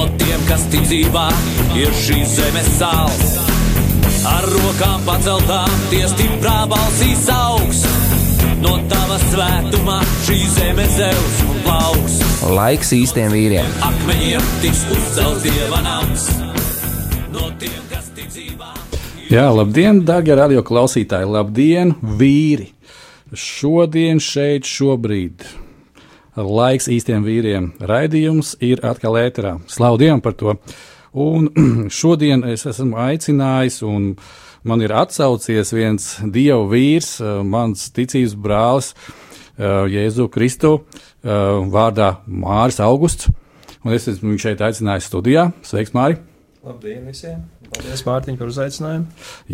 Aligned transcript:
No 0.00 0.06
tiem, 0.16 0.40
kas 0.48 0.62
ticībā 0.72 1.26
ir 1.76 1.90
šīs 1.92 2.30
zemes 2.38 2.68
sāls. 2.78 3.34
Ar 4.30 4.46
rokām 4.48 5.02
paceltām, 5.04 5.74
tie 5.90 6.06
stiprā 6.08 6.62
balsīs 6.70 7.26
augs. 7.34 7.82
No 8.62 8.78
tava 8.88 9.18
svētumā 9.26 9.98
šī 10.24 10.38
zeme 10.54 10.88
zeus 10.96 11.36
un 11.44 11.60
plauks. 11.66 12.16
Laiks 12.48 12.94
īstiem 12.96 13.28
vīriem! 13.36 13.76
Akmeņiem 13.90 14.50
tiks 14.64 14.86
uzcelts 14.96 15.44
dieva 15.44 15.84
nams. 15.84 16.28
No 17.36 17.52
tiem, 17.60 17.80
kas 17.92 18.08
ticībā. 18.16 18.72
Jā, 19.28 19.50
labdien, 19.52 20.00
darbie 20.08 20.40
radio 20.40 20.64
klausītāji! 20.64 21.28
Labdien, 21.28 21.98
vīri! 22.00 22.72
Šodien, 23.36 24.16
šeit, 24.16 24.64
šobrīd. 24.64 25.44
Laiks 26.36 26.86
īstiem 26.90 27.24
vīriem. 27.26 27.72
Raidījums 27.82 28.54
ir 28.62 28.84
atkal 28.86 29.18
ēterā. 29.18 29.56
Slavu 29.70 29.98
Dievam 29.98 30.22
par 30.22 30.36
to! 30.38 30.54
Un 31.10 31.48
šodien 32.00 32.44
es 32.46 32.62
esmu 32.70 32.94
aicinājis, 33.02 33.80
un 33.82 34.12
man 34.62 34.84
ir 34.84 34.94
atsaucies 34.94 35.74
viens 35.74 36.06
dievu 36.22 36.68
vīrs, 36.70 37.16
eh, 37.18 37.40
mans 37.42 37.88
ticības 37.96 38.36
brālis, 38.38 38.92
eh, 39.58 39.90
Jēzu 39.96 40.28
Kristu, 40.30 40.76
eh, 41.24 41.34
vārdā 41.74 42.12
Māris 42.28 42.78
Augusts. 42.84 43.30
Un 43.82 43.96
es 43.96 44.06
esmu 44.06 44.30
viņu 44.30 44.44
šeit 44.44 44.62
aicinājis 44.62 45.10
studijā. 45.10 45.50
Sveiks, 45.66 45.96
Māri! 45.96 46.20
Labdien 46.62 47.06
visiem! 47.08 47.42
Paldies, 47.70 48.02
Mārtiņ, 48.02 48.36
par 48.40 48.50
uzaicinājumu! 48.50 49.06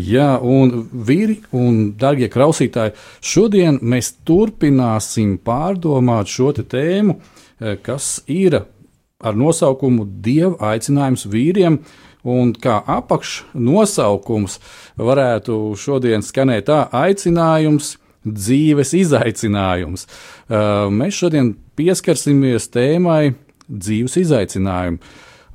Jā, 0.09 0.31
un 0.41 0.87
vīri 1.07 1.41
un 1.57 1.93
darbie 2.01 2.31
klausītāji, 2.33 2.95
šodien 3.21 3.77
mēs 3.85 4.15
turpināsim 4.25 5.37
pārdomāt 5.45 6.33
šo 6.33 6.55
tēmu, 6.57 7.19
kas 7.85 8.23
ir 8.33 8.63
ar 9.21 9.37
nosaukumu 9.37 10.07
Dieva 10.25 10.73
aicinājums 10.73 11.27
vīriem. 11.29 11.81
Un 12.27 12.51
kā 12.59 12.81
apakšnosaukums 12.91 14.57
varētu 14.99 15.77
šodien 15.79 16.25
skanēt 16.27 16.67
tā 16.67 16.81
aicinājums, 16.91 17.93
dzīves 18.27 18.91
izaicinājums. 18.99 20.09
Mēs 20.91 21.21
šodien 21.21 21.53
pieskarsimies 21.79 22.67
tēmai 22.75 23.37
dzīves 23.71 24.19
izaicinājumu. 24.25 24.99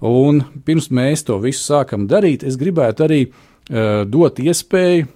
Un 0.01 0.41
pirms 0.65 0.89
mēs 0.89 1.25
to 1.27 1.37
visu 1.41 1.61
sākam 1.61 2.07
darīt, 2.09 2.43
es 2.47 2.57
gribētu 2.57 3.05
arī 3.05 3.21
uh, 3.27 4.01
dot 4.09 4.41
iespēju 4.41 5.07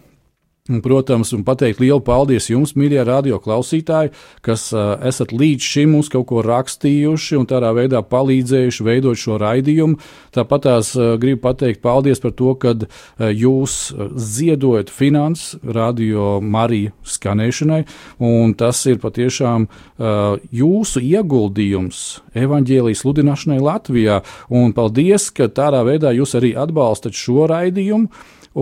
Un, 0.66 0.80
protams, 0.82 1.30
un 1.38 1.44
pateikt 1.46 1.78
lielu 1.78 2.02
paldies 2.02 2.48
jums, 2.50 2.72
mīļie 2.74 3.04
radio 3.06 3.38
klausītāji, 3.38 4.10
kas 4.42 4.64
uh, 4.74 4.96
esat 5.06 5.30
līdz 5.30 5.62
šim 5.62 5.92
mums 5.94 6.10
kaut 6.10 6.26
ko 6.32 6.42
rakstījuši 6.42 7.38
un 7.38 7.46
tādā 7.46 7.70
veidā 7.78 8.02
palīdzējuši 8.02 8.88
veidot 8.88 9.22
šo 9.22 9.38
raidījumu. 9.44 10.00
Tāpat 10.34 10.66
tās 10.66 10.90
uh, 10.98 11.12
gribu 11.22 11.44
pateikt 11.46 11.84
paldies 11.86 12.24
par 12.24 12.34
to, 12.34 12.56
ka 12.58 12.74
uh, 12.74 12.90
jūs 13.30 13.94
ziedojat 14.18 14.90
finanses 14.90 15.62
radio 15.62 16.40
Mariju 16.42 16.98
skanēšanai, 17.14 17.84
un 18.26 18.58
tas 18.58 18.82
ir 18.90 18.98
patiešām 19.06 19.70
uh, 19.70 20.42
jūsu 20.50 21.06
ieguldījums 21.06 22.06
evaņģēlijas 22.34 23.06
sludināšanai 23.06 23.62
Latvijā. 23.62 24.24
Un 24.50 24.74
paldies, 24.74 25.30
ka 25.30 25.46
tādā 25.46 25.86
veidā 25.86 26.18
jūs 26.18 26.34
arī 26.42 26.56
atbalstat 26.58 27.14
šo 27.14 27.52
raidījumu, 27.54 28.10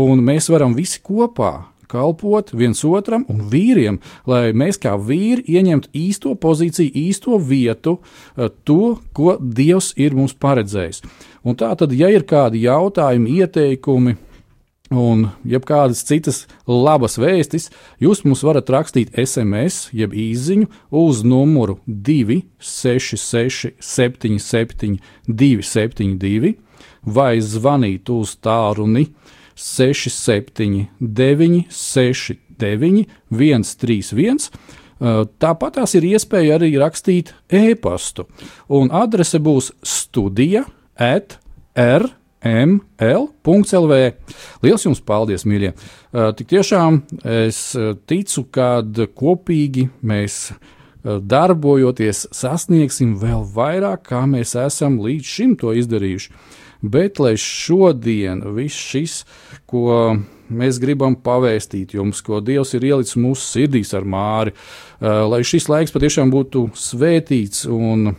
un 0.03 0.27
mēs 0.27 0.51
varam 0.51 0.75
visi 0.75 0.99
kopā 0.99 1.61
kalpot 1.93 2.51
viens 2.57 2.81
otram 2.87 3.27
un 3.31 3.45
vīriem, 3.51 4.01
lai 4.29 4.49
mēs 4.57 4.81
kā 4.81 4.95
vīri 4.97 5.45
ieņemtu 5.53 5.93
īsto 5.97 6.33
pozīciju, 6.39 6.93
īsto 7.05 7.37
vietu, 7.37 7.99
eh, 8.37 8.49
to, 8.65 8.97
ko 9.13 9.37
Dievs 9.39 9.93
ir 9.97 10.17
mums 10.17 10.33
paredzējis. 10.33 11.03
Un 11.43 11.55
tā 11.59 11.73
tad, 11.77 11.93
ja 11.93 12.09
ir 12.09 12.25
kādi 12.25 12.63
jautājumi, 12.65 13.39
ieteikumi, 13.43 14.17
un 14.93 15.29
jebkādas 15.47 16.03
citas 16.05 16.43
labas 16.67 17.17
vēstis, 17.17 17.69
jūs 18.01 18.23
mums 18.25 18.43
varat 18.45 18.69
rakstīt 18.69 19.13
SMS, 19.17 19.89
jeb 19.95 20.13
īsiņu 20.13 20.67
uz 21.03 21.23
numuru 21.25 21.79
266, 21.87 23.73
77, 23.79 24.99
272, 25.27 26.55
vai 27.03 27.37
zvanīt 27.41 28.09
uz 28.13 28.37
tālruni 28.43 29.09
67, 29.55 30.87
9, 30.99 31.65
6, 31.69 32.39
9, 32.59 33.05
131. 33.29 34.49
Tāpat 35.41 35.75
tās 35.79 35.95
ir 35.97 36.05
iespēja 36.13 36.55
arī 36.57 36.71
rakstīt 36.79 37.33
e-pastu. 37.51 38.27
Un 38.71 38.91
adrese 38.95 39.41
būs 39.43 39.73
studija 39.83 40.63
at 40.95 41.39
rml.lv. 41.75 42.13
Lielas 44.63 44.85
jums 44.87 45.01
paldies, 45.03 45.43
mīļie! 45.49 45.73
Tik 46.37 46.47
tiešām 46.53 47.01
es 47.25 47.59
ticu, 48.07 48.45
ka 48.53 48.69
kopīgi 49.17 49.89
mēs 50.05 50.53
darbojoties 51.03 52.27
sasniegsim 52.31 53.17
vēl 53.19 53.43
vairāk, 53.55 54.05
kā 54.07 54.23
mēs 54.29 54.55
esam 54.55 55.01
līdz 55.03 55.25
šim 55.35 55.57
to 55.59 55.73
izdarījuši 55.75 56.31
bet 56.83 57.21
lai 57.23 57.33
šodien 57.39 58.43
viss 58.55 58.89
šis, 58.91 59.21
ko 59.69 60.17
mēs 60.53 60.79
gribam 60.83 61.15
pavēstīt 61.15 61.95
jums, 61.97 62.21
ko 62.25 62.41
Dievs 62.43 62.75
ir 62.77 62.85
ielicis 62.91 63.17
mūsu 63.19 63.47
sirdīs 63.47 63.93
ar 63.97 64.05
māri, 64.05 64.53
lai 65.01 65.41
šis 65.47 65.69
laiks 65.71 65.95
patiešām 65.95 66.33
būtu 66.33 66.67
svētīts 66.77 67.65
un 67.71 68.13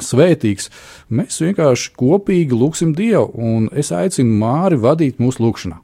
svētīgs, 0.00 0.70
mēs 1.12 1.40
vienkārši 1.44 1.92
kopīgi 2.00 2.56
lūgsim 2.56 2.94
Dievu, 2.96 3.28
un 3.36 3.68
es 3.76 3.92
aicinu 3.92 4.38
Māri 4.40 4.78
vadīt 4.80 5.20
mūsu 5.20 5.44
lūgšanā. 5.44 5.78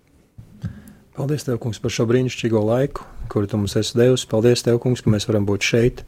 Paldies, 1.19 1.45
Tev, 1.45 1.59
Kungs, 1.61 1.81
par 1.83 1.93
šo 1.93 2.07
brīnišķīgo 2.09 2.63
laiku, 2.63 3.05
kuru 3.31 3.49
tu 3.49 3.59
mums 3.61 3.77
esi 3.79 3.97
devis. 3.99 4.25
Paldies, 4.29 4.63
Tev, 4.67 4.79
Kungs, 4.83 5.03
ka 5.05 5.13
mēs 5.13 5.29
varam 5.29 5.47
būt 5.49 5.67
šeit. 5.67 6.03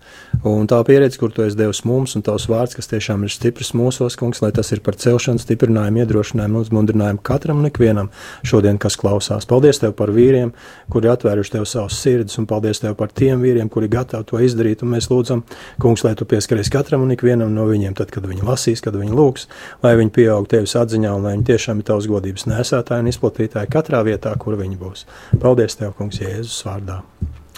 Un 0.46 0.68
tā 0.70 0.78
pieredze, 0.86 1.18
kur 1.20 1.32
tu 1.34 1.44
esi 1.44 1.58
devis 1.58 1.82
mums, 1.88 2.16
un 2.16 2.24
tavs 2.26 2.46
vārds, 2.50 2.76
kas 2.78 2.90
tiešām 2.90 3.24
ir 3.26 3.32
stiprs 3.34 3.72
mūsos, 3.76 4.16
Kungs, 4.20 4.42
lai 4.44 4.50
tas 4.56 4.72
ir 4.74 4.82
par 4.84 4.98
celšanu, 5.00 5.42
stiprinājumu, 5.42 6.02
iedrošinājumu, 6.04 6.64
uzmundrinājumu 6.66 7.22
katram 7.26 7.62
un 7.62 7.70
ikvienam 7.70 8.10
šodien, 8.46 8.78
kas 8.80 8.98
klausās. 9.00 9.48
Paldies 9.50 9.82
Tev 9.82 9.94
par 9.98 10.12
vīriem, 10.14 10.54
kuri 10.92 11.12
atvēruši 11.12 11.56
Tev 11.56 11.66
savus 11.68 12.00
sirdis, 12.00 12.38
un 12.40 12.48
paldies 12.50 12.82
Tev 12.82 12.96
par 12.98 13.12
tiem 13.12 13.42
vīriem, 13.44 13.70
kuri 13.72 13.90
gatavi 13.92 14.28
to 14.30 14.40
izdarīt. 14.42 14.84
Un 14.84 14.94
mēs 14.96 15.10
lūdzam, 15.12 15.44
Kungs, 15.82 16.04
lai 16.06 16.16
Tu 16.18 16.28
pieskaries 16.28 16.72
katram 16.72 17.04
un 17.06 17.14
ikvienam 17.14 17.52
no 17.54 17.66
viņiem, 17.70 17.96
tad, 17.98 18.12
kad 18.14 18.26
viņi 18.28 18.46
lasīs, 18.46 18.82
kad 18.84 18.96
viņi 18.96 19.16
lūgs, 19.16 19.48
lai 19.84 19.96
viņi 20.00 20.14
pieaug 20.16 20.48
Tevis 20.50 20.76
atziņā 20.80 21.14
un 21.16 21.28
lai 21.28 21.36
viņi 21.36 21.48
tiešām 21.52 21.82
ir 21.82 21.88
Tavs 21.90 22.08
godības 22.10 22.48
nesētāji 22.50 23.06
un 23.06 23.12
izplatītāji 23.12 23.72
katrā 23.72 24.04
vietā, 24.06 24.34
kur 24.40 24.58
viņi 24.60 24.80
būs. 24.80 25.06
Paldies 25.40 25.78
Tev, 25.80 25.94
Kungs, 25.98 26.22
Jēzus 26.22 26.62
vārdā! 26.66 27.02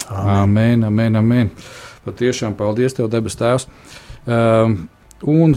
Amen, 0.09 0.83
amen, 0.83 1.15
amen. 1.15 1.51
Patiešām 2.03 2.57
paldies 2.59 2.95
Tev, 2.97 3.07
debes 3.11 3.37
Tēvs. 3.39 3.67
Um, 4.27 4.75
un 5.23 5.55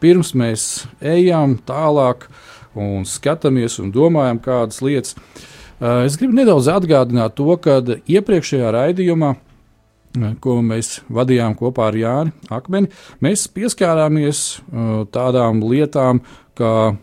pirms 0.00 0.32
mēs 0.38 0.66
ejam 0.98 1.58
tālāk 1.68 2.28
un 2.72 3.04
skatāmies 3.08 3.76
un 3.82 3.90
domājam 3.92 4.40
kādas 4.40 4.80
lietas, 4.84 5.16
uh, 5.16 6.04
es 6.06 6.16
gribu 6.20 6.38
nedaudz 6.38 6.70
atgādināt 6.72 7.36
to, 7.36 7.52
ka 7.60 7.82
iepriekšējā 8.08 8.70
raidījumā, 8.72 9.34
uh, 9.36 10.32
ko 10.40 10.56
mēs 10.64 11.02
vadījām 11.12 11.56
kopā 11.60 11.90
ar 11.90 12.00
Jāni 12.00 12.32
Akmeni, 12.52 12.88
mēs 13.20 13.44
pieskārāmies 13.52 14.62
uh, 14.62 15.04
tādām 15.12 15.60
lietām 15.68 16.22
kā 16.56 16.94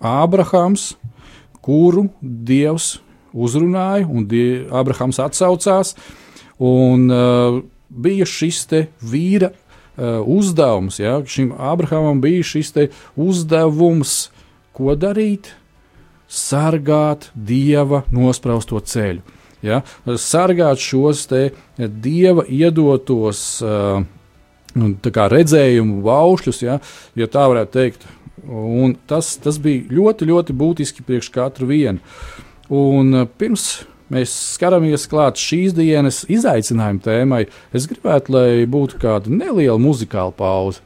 Ābrahams, 0.00 0.94
kuru 1.60 2.08
Dievs 2.24 2.94
uzrunāja, 3.36 4.08
un 4.08 4.24
Abrahams 4.72 5.20
atsaucās. 5.20 5.94
Un, 6.60 7.08
uh, 7.08 7.60
bija 7.88 8.26
šis 8.28 8.66
vīra 9.00 9.50
uh, 9.50 10.20
uzdevums. 10.26 11.00
Ja? 11.00 11.18
Šim 11.26 11.54
Abrahamam 11.56 12.20
bija 12.20 12.44
šis 12.44 12.74
uzdevums, 13.16 14.30
ko 14.76 14.94
darīt? 14.94 15.54
Sargāt 16.30 17.30
dieva 17.34 18.04
nospraustu 18.12 18.78
ceļu. 18.78 19.24
Ja? 19.66 19.82
Sargāt 20.20 20.78
šos 20.80 21.26
dieva 21.76 22.44
iedotos 22.46 23.42
uh, 23.64 24.04
redzējumu 25.34 26.04
baušļus, 26.06 26.62
ja? 26.62 26.78
ja 27.18 27.26
tā 27.26 27.48
varētu 27.50 27.74
teikt, 27.74 28.06
Un 28.48 28.94
tas, 29.08 29.34
tas 29.42 29.58
bija 29.60 29.84
ļoti, 29.92 30.28
ļoti 30.30 30.54
būtiski 30.56 31.04
priekš 31.04 31.28
katru 31.34 31.68
vienu. 31.70 32.00
Un 32.70 33.26
pirms 33.38 33.82
mēs 34.10 34.34
skaramies 34.56 35.06
klāt 35.10 35.40
šīs 35.40 35.74
dienas 35.76 36.22
izaicinājumu 36.30 37.02
tēmai, 37.06 37.44
es 37.76 37.88
gribētu, 37.90 38.36
lai 38.36 38.68
būtu 38.70 39.00
kāda 39.02 39.32
neliela 39.32 39.78
muzikāla 39.80 40.34
pauze. 40.36 40.84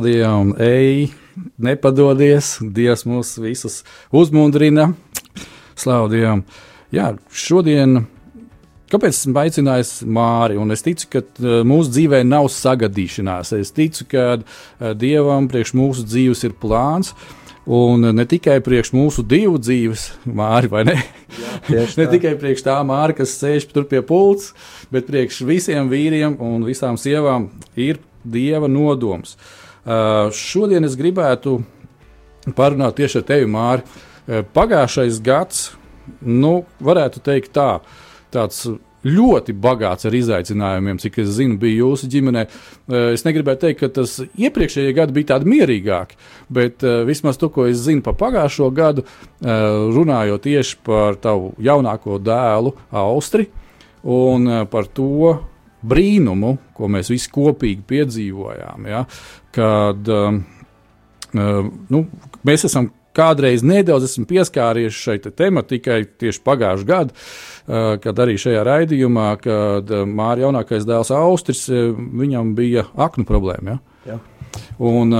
Slaudījām, 0.00 0.54
ej, 0.56 1.10
nepadodies, 1.60 2.58
Dievs 2.60 3.04
mūs 3.04 3.34
visus 3.36 3.82
uzmundrina, 4.12 4.94
slaudījām. 5.76 6.40
Jā, 6.90 7.10
šodien, 7.28 8.06
kāpēc 8.90 9.12
esmu 9.12 9.36
aicinājis 9.42 9.92
Māri, 10.08 10.56
un 10.56 10.72
es 10.72 10.82
ticu, 10.86 11.10
ka 11.12 11.20
uh, 11.20 11.60
mūsu 11.68 11.92
dzīvē 11.92 12.22
nav 12.24 12.48
sagadīšanās. 12.48 13.52
Es 13.58 13.74
ticu, 13.76 14.08
ka 14.08 14.24
uh, 14.38 14.94
Dievam 14.96 15.50
priekš 15.52 15.74
mūsu 15.76 16.06
dzīves 16.08 16.46
ir 16.48 16.56
plāns. 16.56 17.12
Un 17.70 18.08
ne 18.16 18.24
tikai 18.24 18.56
priekš 18.64 18.94
mūsu 18.96 19.22
divu 19.22 19.60
dzīves, 19.60 20.06
māri, 20.24 20.70
vai 20.72 20.86
ne? 20.88 20.96
Jā, 21.68 21.84
ne 22.00 22.08
tikai 22.08 22.32
priekš 22.40 22.64
tā 22.66 22.80
māra, 22.88 23.12
kas 23.14 23.36
sēž 23.36 23.68
tur 23.70 23.84
pie 23.86 24.00
pults, 24.00 24.54
bet 24.90 25.06
priekš 25.12 25.44
visiem 25.46 25.92
vīriem 25.92 26.40
un 26.40 26.64
visām 26.66 26.96
sievām 26.98 27.50
ir 27.76 28.00
dieva 28.24 28.66
nodoms. 28.66 29.36
Uh, 29.36 29.59
šodien 29.84 30.84
es 30.84 30.96
gribētu 30.98 31.58
parunāt 32.56 32.98
tieši 33.00 33.20
ar 33.20 33.26
tevi, 33.28 33.48
Māri. 33.50 33.84
Uh, 33.84 34.44
pagājušais 34.54 35.20
gads, 35.24 35.70
nu, 36.20 36.60
varētu 36.84 37.22
teikt 37.24 37.52
tā, 37.56 37.72
tāds 38.34 38.66
ļoti 39.00 39.54
bagāts 39.56 40.04
ar 40.04 40.14
izaicinājumiem, 40.16 40.98
cik 41.00 41.22
es 41.22 41.30
zinu, 41.38 41.56
bija 41.60 41.80
jūsu 41.80 42.08
ģimenē. 42.12 42.44
Uh, 42.46 43.10
es 43.14 43.24
negribēju 43.24 43.62
teikt, 43.64 43.80
ka 43.80 43.92
tas 44.00 44.18
iepriekšējie 44.28 44.96
gadi 44.96 45.16
bija 45.16 45.32
tādi 45.34 45.48
mierīgāki, 45.54 46.18
bet 46.52 46.84
vismaz 47.08 47.40
to, 47.40 47.48
ko 47.52 47.64
es 47.70 47.80
zinu 47.86 48.04
par 48.04 48.18
pagājušo 48.20 48.68
gadu, 48.76 49.06
runājot 49.40 50.44
tieši 50.44 50.80
par 50.84 51.16
tavu 51.22 51.54
jaunāko 51.62 52.18
dēlu, 52.20 52.74
Austri, 53.00 53.48
un 54.04 54.50
par 54.68 54.90
to, 54.92 55.38
brīnumu, 55.80 56.56
ko 56.76 56.88
mēs 56.92 57.10
visi 57.12 57.30
kopīgi 57.32 57.84
piedzīvojām. 57.88 58.88
Ja, 58.90 59.04
kad 59.56 60.08
um, 60.14 60.40
uh, 61.34 61.68
nu, 61.90 62.04
mēs 62.46 62.66
esam 62.68 62.90
kādreiz 63.16 63.64
nedaudz 63.66 64.14
pieskāries 64.30 64.94
šai 64.94 65.18
te 65.24 65.32
tematikai 65.34 66.04
tieši 66.22 66.42
pagājušajā 66.46 66.88
gadā, 66.88 67.14
uh, 67.14 67.94
kad 68.02 68.22
arī 68.22 68.38
šajā 68.40 68.64
raidījumā, 68.66 69.28
kad 69.42 69.94
uh, 69.94 70.06
Mārija 70.06 70.48
jaunākais 70.48 70.88
dēls 70.88 71.12
Austris, 71.14 71.66
viņam 71.70 72.54
bija 72.58 72.86
aknu 72.96 73.26
problēma. 73.28 73.76
Ja? 73.76 74.14
Jā. 74.14 74.20
Un, 74.80 75.14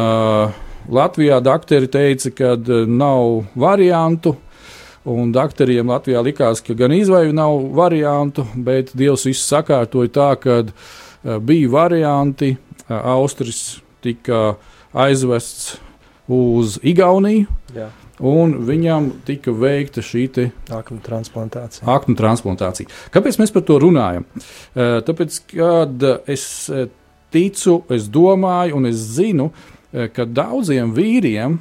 Latvijā 0.90 1.36
doktori 1.44 1.86
teica, 1.92 2.30
ka 2.34 2.54
nav 2.88 3.44
variantu, 3.54 4.32
Un 5.08 5.30
doktoriem 5.32 5.88
Latvijā 5.88 6.20
likās, 6.20 6.60
ka 6.60 6.74
gan 6.76 6.92
izvēle 6.92 7.32
nav 7.32 7.54
variantu, 7.72 8.44
bet 8.52 8.92
Dievs 8.92 9.24
viss 9.24 9.48
sakārtoja 9.48 10.12
tā, 10.12 10.28
ka 10.36 11.38
bija 11.40 11.70
varianti. 11.72 12.56
Austris 12.90 13.78
tika 14.04 14.56
aizvests 14.92 15.78
uz 16.30 16.78
Igauniju. 16.86 17.48
Jā. 17.74 17.88
Un 18.20 18.58
viņam 18.68 19.06
tika 19.24 19.52
veikta 19.56 20.02
šī 20.04 20.26
aknu 20.76 21.00
transplantācija. 21.00 21.86
aknu 21.88 22.14
transplantācija. 22.18 22.90
Kāpēc 23.14 23.38
mēs 23.40 23.52
par 23.54 23.64
to 23.64 23.78
runājam? 23.80 24.26
Uh, 24.36 25.00
tāpēc, 25.06 25.40
kad 25.54 26.04
es 26.28 26.44
ticu, 27.32 27.80
es 27.88 28.10
domāju, 28.12 28.76
un 28.76 28.90
es 28.90 29.00
zinu, 29.16 29.50
ka 29.90 30.26
daudziem 30.28 30.92
vīriem 30.94 31.58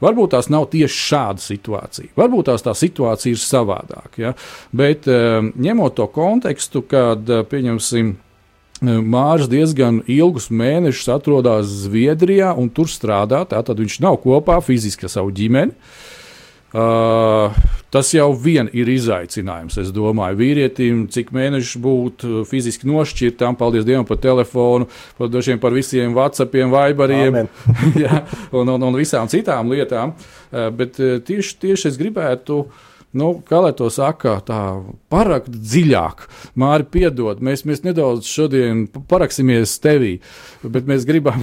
Varbūt 0.00 0.32
tās 0.32 0.48
nav 0.52 0.66
tieši 0.72 1.02
šāda 1.10 1.44
situācija. 1.44 2.14
Varbūt 2.16 2.48
tās 2.48 2.64
tā 2.64 2.74
situācija 2.76 3.36
ir 3.36 3.42
savādāka. 3.42 4.22
Ja? 4.22 4.32
Bet 4.72 5.08
eh, 5.10 5.40
ņemot 5.40 5.98
to 5.98 6.06
kontekstu, 6.14 6.82
kad, 6.88 7.28
eh, 7.28 7.44
pieņemsim, 7.48 8.14
Mārcis 8.80 9.50
diezgan 9.52 10.00
ilgus 10.08 10.48
mēnešus 10.48 11.10
atrodas 11.12 11.68
Zviedrijā 11.82 12.54
un 12.56 12.70
tur 12.72 12.88
strādā. 12.88 13.42
Tātad 13.48 13.80
viņš 13.80 13.98
nav 14.00 14.16
kopā 14.22 14.56
fiziski 14.64 15.04
ar 15.04 15.12
savu 15.12 15.34
ģimeni. 15.36 15.76
Uh, 16.70 17.50
tas 17.90 18.12
jau 18.14 18.28
vien 18.38 18.68
ir 18.72 18.88
izaicinājums. 18.88 19.76
Es 19.82 19.88
domāju, 19.92 20.38
vīrietim, 20.38 21.08
cik 21.10 21.32
mēnešus 21.34 21.80
būt 21.82 22.26
fiziski 22.46 22.86
nošķirtām, 22.88 23.58
paldies 23.58 23.84
Dievam 23.88 24.06
par 24.06 24.20
telefonu, 24.22 24.86
par 25.18 25.32
dažiem 25.34 25.58
par 25.60 25.74
visiem 25.74 26.14
WhatsAppiem, 26.14 26.70
Viberiem 26.70 27.40
ja, 28.04 28.22
un, 28.54 28.70
un, 28.70 28.86
un 28.86 28.96
visām 28.96 29.28
citām 29.28 29.74
lietām. 29.74 30.14
Uh, 30.14 30.70
bet 30.70 30.94
tieši, 30.96 31.58
tieši 31.66 31.90
es 31.90 31.98
gribētu 32.00 32.62
uh, 32.62 32.86
nu, 33.16 33.30
kā 33.46 33.60
lai 33.64 33.72
to 33.76 33.88
saka, 33.92 34.36
tā 34.46 34.60
parakt 35.12 35.50
dziļāk. 35.50 36.26
Māri, 36.60 36.86
piedod, 36.94 37.42
mēs, 37.44 37.64
mēs 37.68 37.82
nedaudz 37.86 38.28
šodien 38.30 38.84
paraksimies 39.10 39.76
tevī, 39.82 40.14
bet 40.62 40.88
mēs 40.90 41.06
gribam 41.08 41.42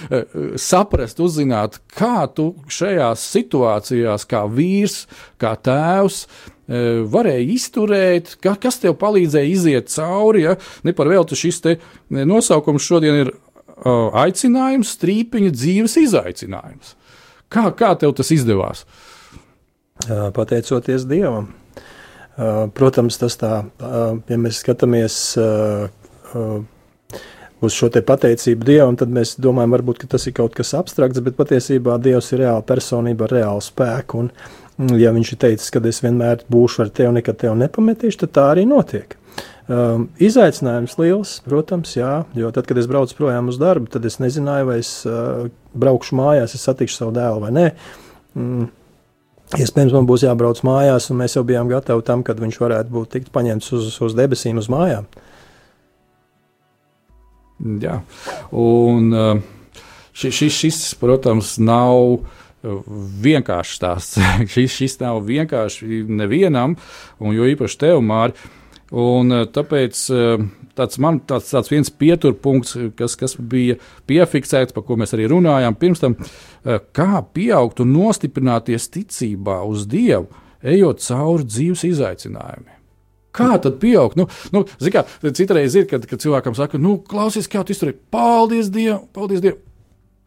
saprast, 0.70 1.20
uzzināt, 1.22 1.80
kā 1.92 2.24
tu 2.32 2.52
šajās 2.72 3.26
situācijās, 3.34 4.26
kā 4.30 4.46
vīrs, 4.48 5.04
kā 5.42 5.52
tēvs, 5.68 6.24
e, 6.24 6.82
varēja 7.12 7.46
izturēt, 7.58 8.36
ka, 8.42 8.56
kas 8.60 8.80
tev 8.82 8.96
palīdzēja 9.02 9.52
iziet 9.52 9.92
cauri. 9.92 10.46
Ja? 10.48 10.56
Ne 10.86 10.96
par 10.96 11.12
velti 11.12 11.38
šis 11.38 11.62
nosaukums 12.08 12.84
šodien 12.88 13.20
ir 13.20 13.30
uh, 13.32 14.08
aicinājums, 14.24 14.96
strīpiņa 14.96 15.52
dzīves 15.54 15.98
izaicinājums. 16.06 16.96
Kā, 17.52 17.68
kā 17.76 17.92
tev 18.00 18.14
tas 18.16 18.30
izdevās? 18.32 18.86
Uh, 18.86 19.01
pateicoties 20.08 21.06
Dievam. 21.08 21.50
Protams, 22.74 23.18
tas 23.20 23.36
tā, 23.36 23.54
ja 24.28 24.38
mēs 24.40 24.62
skatāmies 24.62 25.16
uz 27.62 27.76
šo 27.76 27.90
pateicību 27.92 28.66
Dievam, 28.66 28.96
tad 28.98 29.12
mēs 29.14 29.36
domājam, 29.42 29.76
varbūt, 29.76 30.06
tas 30.10 30.26
ir 30.26 30.34
kaut 30.36 30.56
kas 30.56 30.72
abstrakts, 30.78 31.22
bet 31.22 31.38
patiesībā 31.38 31.98
Dievs 32.02 32.32
ir 32.32 32.42
reāla 32.46 32.64
personība 32.66 33.28
ar 33.28 33.36
reālu 33.36 33.62
spēku. 33.62 34.24
Un, 34.24 34.94
ja 34.98 35.12
viņš 35.14 35.34
ir 35.34 35.42
teicis, 35.44 35.70
ka 35.70 35.82
es 35.86 36.00
vienmēr 36.02 36.46
būšu 36.50 36.86
ar 36.86 36.94
tevi, 36.94 37.12
nekad 37.18 37.38
tevi 37.44 37.54
nepametīšu, 37.62 38.24
tad 38.24 38.34
tā 38.38 38.48
arī 38.54 38.66
notiek. 38.68 39.18
Um, 39.70 40.08
izaicinājums 40.18 40.96
liels, 40.98 41.36
protams, 41.46 41.92
jā, 41.94 42.24
jo 42.34 42.50
tad, 42.52 42.66
kad 42.66 42.80
es 42.80 42.88
braucu 42.90 43.14
projām 43.20 43.46
uz 43.52 43.60
darbu, 43.62 43.86
tad 43.94 44.04
es 44.08 44.18
nezināju, 44.18 44.66
vai 44.68 44.78
es 44.82 44.90
uh, 45.06 45.46
braukšu 45.78 46.18
mājās, 46.18 46.56
es 46.58 46.66
satikšu 46.66 46.98
savu 46.98 47.14
dēlu 47.14 47.44
vai 47.44 47.52
nē. 47.54 47.66
Mm, 48.34 48.66
Iespējams, 49.60 49.92
man 49.92 50.06
būs 50.08 50.24
jābrauc 50.24 50.62
mājās, 50.64 51.10
un 51.12 51.18
mēs 51.20 51.36
jau 51.36 51.42
bijām 51.44 51.68
gatavi 51.68 52.04
tam, 52.06 52.22
kad 52.24 52.40
viņš 52.40 52.58
varētu 52.62 52.94
būt 52.94 53.10
tikt 53.16 53.32
paņemts 53.34 53.72
uz, 53.76 53.90
uz 54.00 54.14
debesīm, 54.16 54.60
uz 54.62 54.70
mājām. 54.72 55.08
Jā, 57.82 57.98
un 58.58 59.12
šis, 60.16 60.38
šis, 60.38 60.56
šis 60.56 60.80
protams, 60.98 61.58
nav 61.62 62.24
vienkāršs 62.62 63.76
stāsts. 63.78 64.18
šis, 64.54 64.72
šis 64.72 64.98
nav 65.02 65.20
vienkārši 65.28 66.02
nevienam, 66.08 66.78
un 67.20 67.36
jo 67.36 67.46
īpaši 67.52 67.80
tev, 67.84 68.02
Mārķis. 68.08 68.58
Un 68.92 69.32
tāpēc 69.48 69.98
tāds, 70.78 70.98
man, 71.02 71.20
tāds, 71.28 71.50
tāds 71.52 71.70
viens 71.72 71.90
pieturpunkts, 72.02 72.76
kas, 72.98 73.16
kas 73.18 73.36
bija 73.36 73.78
piefiksēts, 74.10 74.74
par 74.74 74.86
ko 74.86 74.98
mēs 75.00 75.14
arī 75.16 75.28
runājām 75.32 75.76
pirms 75.78 76.02
tam, 76.02 76.16
eh, 76.64 76.78
kā 76.96 77.24
pieaugt 77.34 77.82
un 77.84 77.92
nostiprināties 77.94 78.90
ticībā 78.92 79.62
uz 79.68 79.86
Dievu, 79.86 80.28
ejot 80.62 81.02
cauri 81.02 81.48
dzīves 81.48 81.84
izaicinājumiem. 81.90 82.78
Kā 83.32 83.56
tad 83.62 83.78
pieaugt? 83.80 84.16
Nu, 84.20 84.26
nu, 84.52 84.64
kā, 84.92 85.06
citreiz 85.32 85.74
ir, 85.74 85.86
kad, 85.88 86.04
kad 86.08 86.20
cilvēkam 86.20 86.56
saka, 86.56 86.80
nu, 86.80 86.98
klausies, 87.00 87.48
kā 87.48 87.64
tu 87.64 87.72
izturēji. 87.72 87.96
Paldies 88.12 88.68
Dievam, 88.72 89.06
paldies 89.12 89.40
Dievam. 89.40 89.62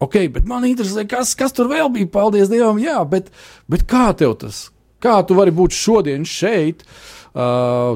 Ok, 0.02 0.16
bet 0.34 0.44
man 0.44 0.66
interesē, 0.68 1.06
kas, 1.08 1.36
kas 1.38 1.54
tur 1.56 1.70
vēl 1.70 1.86
bija. 1.94 2.10
Paldies 2.18 2.50
Dievam, 2.50 2.80
jā, 2.82 2.98
bet, 3.08 3.30
bet 3.70 3.86
kā 3.88 4.10
tev 4.18 4.34
tas? 4.42 4.66
Kā 5.00 5.20
tu 5.28 5.36
vari 5.38 5.54
būt 5.54 5.76
šodien 5.76 6.26
šeit? 6.26 6.82
Uh, 6.82 7.16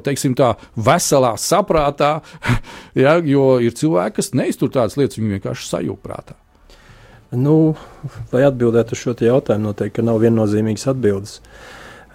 teiksim, 0.06 0.34
tā, 0.38 0.52
veselā 0.76 1.32
saprātā, 1.40 2.18
ja, 3.04 3.16
jo 3.24 3.54
ir 3.62 3.76
cilvēki, 3.76 4.18
kas 4.20 4.32
neiztur 4.36 4.72
tādas 4.74 4.98
lietas, 5.00 5.20
viņi 5.20 5.38
vienkārši 5.38 5.68
sajūprātā. 5.70 6.36
Nu, 7.30 7.76
lai 8.32 8.42
atbildētu 8.48 8.96
uz 8.96 9.04
šo 9.04 9.14
jautājumu, 9.22 9.70
noteikti 9.70 10.02
nav 10.02 10.18
viennozīmīgas 10.22 10.88
atbildes. 10.90 11.38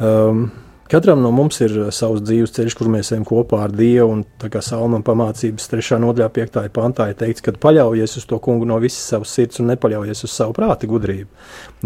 Um, 0.03 0.49
Katram 0.85 1.17
no 1.17 1.31
mums 1.33 1.57
ir 1.65 1.71
uh, 1.79 1.87
savs 1.89 2.21
dzīves 2.21 2.51
ceļš, 2.53 2.73
kur 2.77 2.91
mēs 2.93 3.09
ejam 3.09 3.23
kopā 3.25 3.63
ar 3.65 3.71
Dievu. 3.73 4.11
Un, 4.13 4.19
tā 4.37 4.51
kā 4.53 4.59
Salman 4.61 5.01
pamācības 5.05 5.65
3. 5.71 5.97
nodaļā, 6.03 6.27
5. 6.35 6.59
pantā 6.75 7.07
ir 7.09 7.17
teikts, 7.17 7.41
ka 7.41 7.55
paļaujies 7.57 8.19
uz 8.19 8.27
to 8.29 8.37
kungu 8.37 8.67
no 8.69 8.77
visas 8.83 9.01
savas 9.09 9.33
sirds 9.33 9.63
un 9.63 9.71
nepaļaujies 9.71 10.21
uz 10.27 10.35
savu 10.35 10.53
prāta 10.53 10.85
gudrību. 10.85 11.25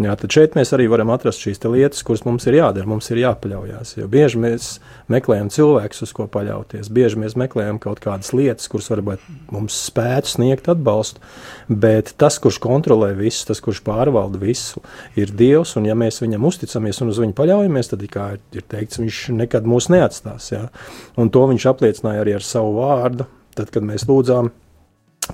Jā, 0.04 0.16
tad 0.20 0.36
šeit 0.36 0.58
mēs 0.58 0.74
arī 0.76 0.90
varam 0.92 1.12
atrast 1.14 1.40
šīs 1.40 1.62
lietas, 1.64 2.02
kuras 2.04 2.26
mums 2.28 2.44
ir 2.48 2.58
jādara, 2.58 2.88
mums 2.92 3.08
ir 3.08 3.22
jāpaļaujas. 3.22 3.94
Jo 3.96 4.10
bieži 4.12 4.42
mēs 4.44 4.68
meklējam 5.12 5.48
cilvēkus, 5.52 6.04
uz 6.04 6.12
ko 6.16 6.28
paļauties. 6.36 6.92
Bieži 6.92 7.22
mēs 7.24 7.38
meklējam 7.40 7.80
kaut 7.80 8.04
kādas 8.04 8.34
lietas, 8.36 8.68
kuras 8.68 8.92
varbūt 8.92 9.24
mums 9.48 9.80
spētu 9.88 10.34
sniegt 10.34 10.68
atbalstu, 10.72 11.24
bet 11.72 12.12
tas, 12.20 12.36
kurš 12.36 12.60
kontrolē 12.60 13.14
visu, 13.16 13.46
tas, 13.48 13.64
kurš 13.64 13.80
pārvalda 13.88 14.40
visu, 14.44 14.84
ir 15.16 15.32
Dievs. 15.32 15.72
Un 15.80 15.88
ja 15.88 15.96
mēs 15.96 16.20
viņam 16.20 16.44
uzticamies 16.52 17.00
un 17.00 17.14
uz 17.14 17.24
viņu 17.24 17.36
paļaujamies, 17.40 17.92
tad, 17.94 18.04
kā 18.12 18.30
ir 18.36 18.68
teikt, 18.68 18.89
noteikts, 18.90 18.98
viņš 18.98 19.36
nekad 19.38 19.66
mūs 19.66 19.88
neatstās. 19.90 20.50
Jā. 20.52 20.68
Un 21.16 21.30
to 21.30 21.46
viņš 21.46 21.66
apliecināja 21.70 22.22
arī 22.22 22.34
ar 22.34 22.42
savu 22.42 22.80
vārdu, 22.80 23.26
tad, 23.54 23.70
kad 23.70 23.82
mēs 23.82 24.06
lūdzām 24.08 24.50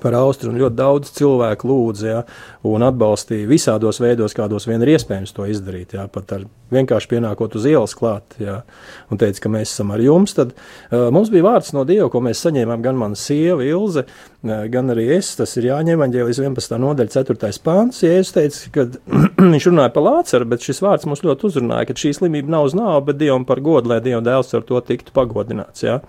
par 0.01 0.15
Austriju, 0.17 0.55
ļoti 0.57 0.77
daudz 0.77 1.11
cilvēku 1.15 1.69
lūdza 1.69 2.07
ja, 2.07 2.21
un 2.67 2.85
atbalstīja 2.85 3.47
visādos 3.49 4.01
veidos, 4.03 4.35
kādos 4.37 4.67
vien 4.69 4.83
ir 4.83 4.93
iespējams 4.95 5.33
to 5.35 5.47
izdarīt. 5.49 5.95
Ja, 5.97 6.07
pat 6.11 6.33
ar 6.35 6.45
vienkārši 6.73 7.09
pienākot 7.13 7.55
uz 7.57 7.65
ielas 7.69 7.95
klāt 7.97 8.35
ja, 8.41 8.59
un 9.11 9.21
teica, 9.21 9.45
ka 9.45 9.51
mēs 9.53 9.71
esam 9.71 9.93
ar 9.95 10.03
jums. 10.03 10.35
Tad 10.37 10.53
uh, 10.53 11.07
mums 11.13 11.31
bija 11.33 11.47
vārds 11.47 11.73
no 11.75 11.85
Dieva, 11.87 12.09
ko 12.13 12.21
mēs 12.25 12.43
saņēmām 12.45 12.83
gan 12.85 12.99
mana 12.99 13.19
sieva 13.19 13.65
Ilze, 13.65 14.03
uh, 14.07 14.65
gan 14.73 14.93
arī 14.93 15.07
es. 15.17 15.33
Tas 15.39 15.55
ir 15.59 15.69
jāņem 15.71 15.95
evaņģēlijas 15.97 16.41
11. 16.43 16.79
nodaļa, 16.83 17.13
4. 17.15 17.53
pāns. 17.65 18.01
Ja 18.05 18.17
es 18.21 18.33
teicu, 18.35 18.73
ka 18.75 18.87
viņš 19.53 19.69
runāja 19.71 19.93
par 19.95 20.07
Lāceru, 20.09 20.49
bet 20.51 20.67
šis 20.67 20.83
vārds 20.83 21.07
mums 21.09 21.23
ļoti 21.25 21.49
uzrunāja, 21.51 21.89
ka 21.89 21.97
šī 21.97 22.13
slimība 22.19 22.57
nav 22.57 22.69
uz 22.69 22.77
nāvu, 22.77 23.05
bet 23.09 23.21
Dievam 23.23 23.47
par 23.47 23.63
godu, 23.63 23.93
lai 23.93 24.03
Dieva 24.03 24.21
dēls 24.25 24.53
ar 24.57 24.67
to 24.67 24.83
tiktu 24.83 25.15
pagodināts. 25.15 25.87
Ja. 25.87 26.01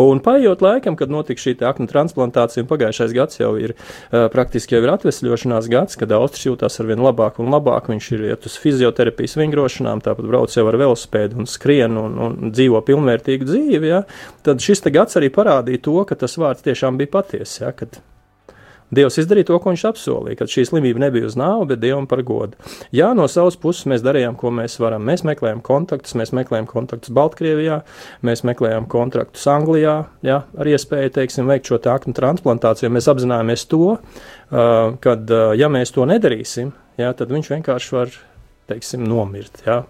Un 0.00 0.20
paiet 0.24 0.62
laikam, 0.64 0.96
kad 0.98 1.12
notika 1.12 1.42
šī 1.42 1.56
aknu 1.66 1.88
transplantācija, 1.90 2.64
un 2.64 2.70
pagājušais 2.70 3.14
gads 3.16 3.40
jau 3.40 3.54
ir 3.60 3.74
uh, 3.74 4.28
praktiski 4.32 4.76
jau 4.76 4.82
ir 4.84 4.92
atvesļošanās 4.94 5.70
gads, 5.72 5.98
kad 6.00 6.12
Austris 6.16 6.46
jūtas 6.48 6.80
ar 6.80 6.90
vien 6.90 7.02
labāk 7.02 7.40
un 7.42 7.50
labāk. 7.52 7.90
Viņš 7.90 8.10
ir 8.16 8.26
iet 8.30 8.46
uz 8.48 8.58
fizioterapijas 8.60 9.38
vingrošanām, 9.40 10.04
tāpat 10.04 10.28
brauc 10.30 10.54
jau 10.54 10.66
ar 10.70 10.78
velospēdu 10.80 11.42
un 11.42 11.50
skrien 11.50 11.98
un, 12.00 12.20
un 12.26 12.54
dzīvo 12.54 12.82
pilnvērtīgu 12.86 13.48
dzīvi. 13.48 13.90
Ja? 13.90 14.04
Tad 14.46 14.62
šis 14.64 14.84
gads 14.90 15.18
arī 15.20 15.32
parādīja 15.34 15.84
to, 15.88 15.98
ka 16.08 16.18
tas 16.18 16.38
vārds 16.40 16.66
tiešām 16.66 17.00
bija 17.00 17.16
patiesa. 17.18 17.66
Ja? 17.66 17.74
Kad 17.76 18.00
Dievs 18.94 19.20
izdarīja 19.22 19.48
to, 19.50 19.58
ko 19.62 19.70
viņš 19.70 19.84
apsolīja, 19.90 20.38
ka 20.40 20.48
šī 20.50 20.64
slimība 20.66 21.04
nebija 21.04 21.28
uz 21.28 21.36
nāvi, 21.38 21.68
bet 21.72 21.82
Dievam 21.82 22.08
par 22.10 22.24
godu. 22.26 22.58
Jā, 22.96 23.12
no 23.14 23.28
savas 23.30 23.58
puses 23.60 23.86
mēs 23.90 24.02
darījām, 24.02 24.34
ko 24.40 24.50
mēs 24.54 24.78
varam. 24.82 25.04
Mēs 25.06 25.22
meklējām 25.28 25.62
kontaktus, 25.66 26.16
mēs 26.18 26.34
meklējām 26.36 26.66
kontaktus 26.70 27.14
Baltkrievijā, 27.14 27.80
mēs 28.26 28.42
meklējām 28.48 28.88
kontaktus 28.90 29.46
Anglijā, 29.50 29.96
jā, 30.26 30.40
ar 30.42 30.72
iespēju, 30.72 31.14
teiksim, 31.20 31.50
veikt 31.50 31.70
šo 31.70 31.78
aknu 31.92 32.16
transplantāciju. 32.18 32.90
Mēs 32.94 33.10
apzināmies 33.12 33.66
to, 33.70 33.96
ka, 34.50 35.16
ja 35.58 35.70
mēs 35.70 35.94
to 35.94 36.08
nedarīsim, 36.10 36.74
jā, 36.98 37.14
tad 37.14 37.30
viņš 37.30 37.54
vienkārši 37.54 37.96
var 37.96 38.18
teiksim, 38.70 39.04
nomirt. 39.08 39.62
Ja? 39.66 39.82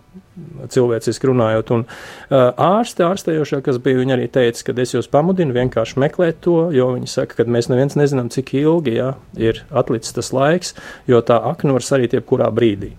Cilvēciski 0.72 1.28
runājot, 1.30 1.72
un 1.76 1.84
uh, 1.86 2.50
ārste, 2.56 3.04
ārstējošā, 3.06 3.60
kas 3.66 3.78
bija, 3.82 4.00
viņa 4.00 4.16
arī 4.16 4.26
teica, 4.32 4.64
ka 4.66 4.74
es 4.82 4.94
jūs 4.94 5.10
pamudinu 5.12 5.54
vienkārši 5.56 6.00
meklēt 6.02 6.40
to, 6.46 6.56
jo 6.74 6.90
viņi 6.96 7.10
saka, 7.10 7.38
ka 7.38 7.46
mēs 7.50 7.70
neviens 7.70 7.96
nezinām, 7.98 8.30
cik 8.32 8.54
ilgi 8.62 8.96
ja, 8.96 9.12
ir 9.38 9.62
atlicis 9.70 10.16
tas 10.16 10.32
laiks, 10.34 10.74
jo 11.10 11.20
tā 11.26 11.38
akna 11.52 11.76
var 11.76 11.86
sarīt 11.86 12.16
jebkurā 12.16 12.48
brīdī. 12.54 12.94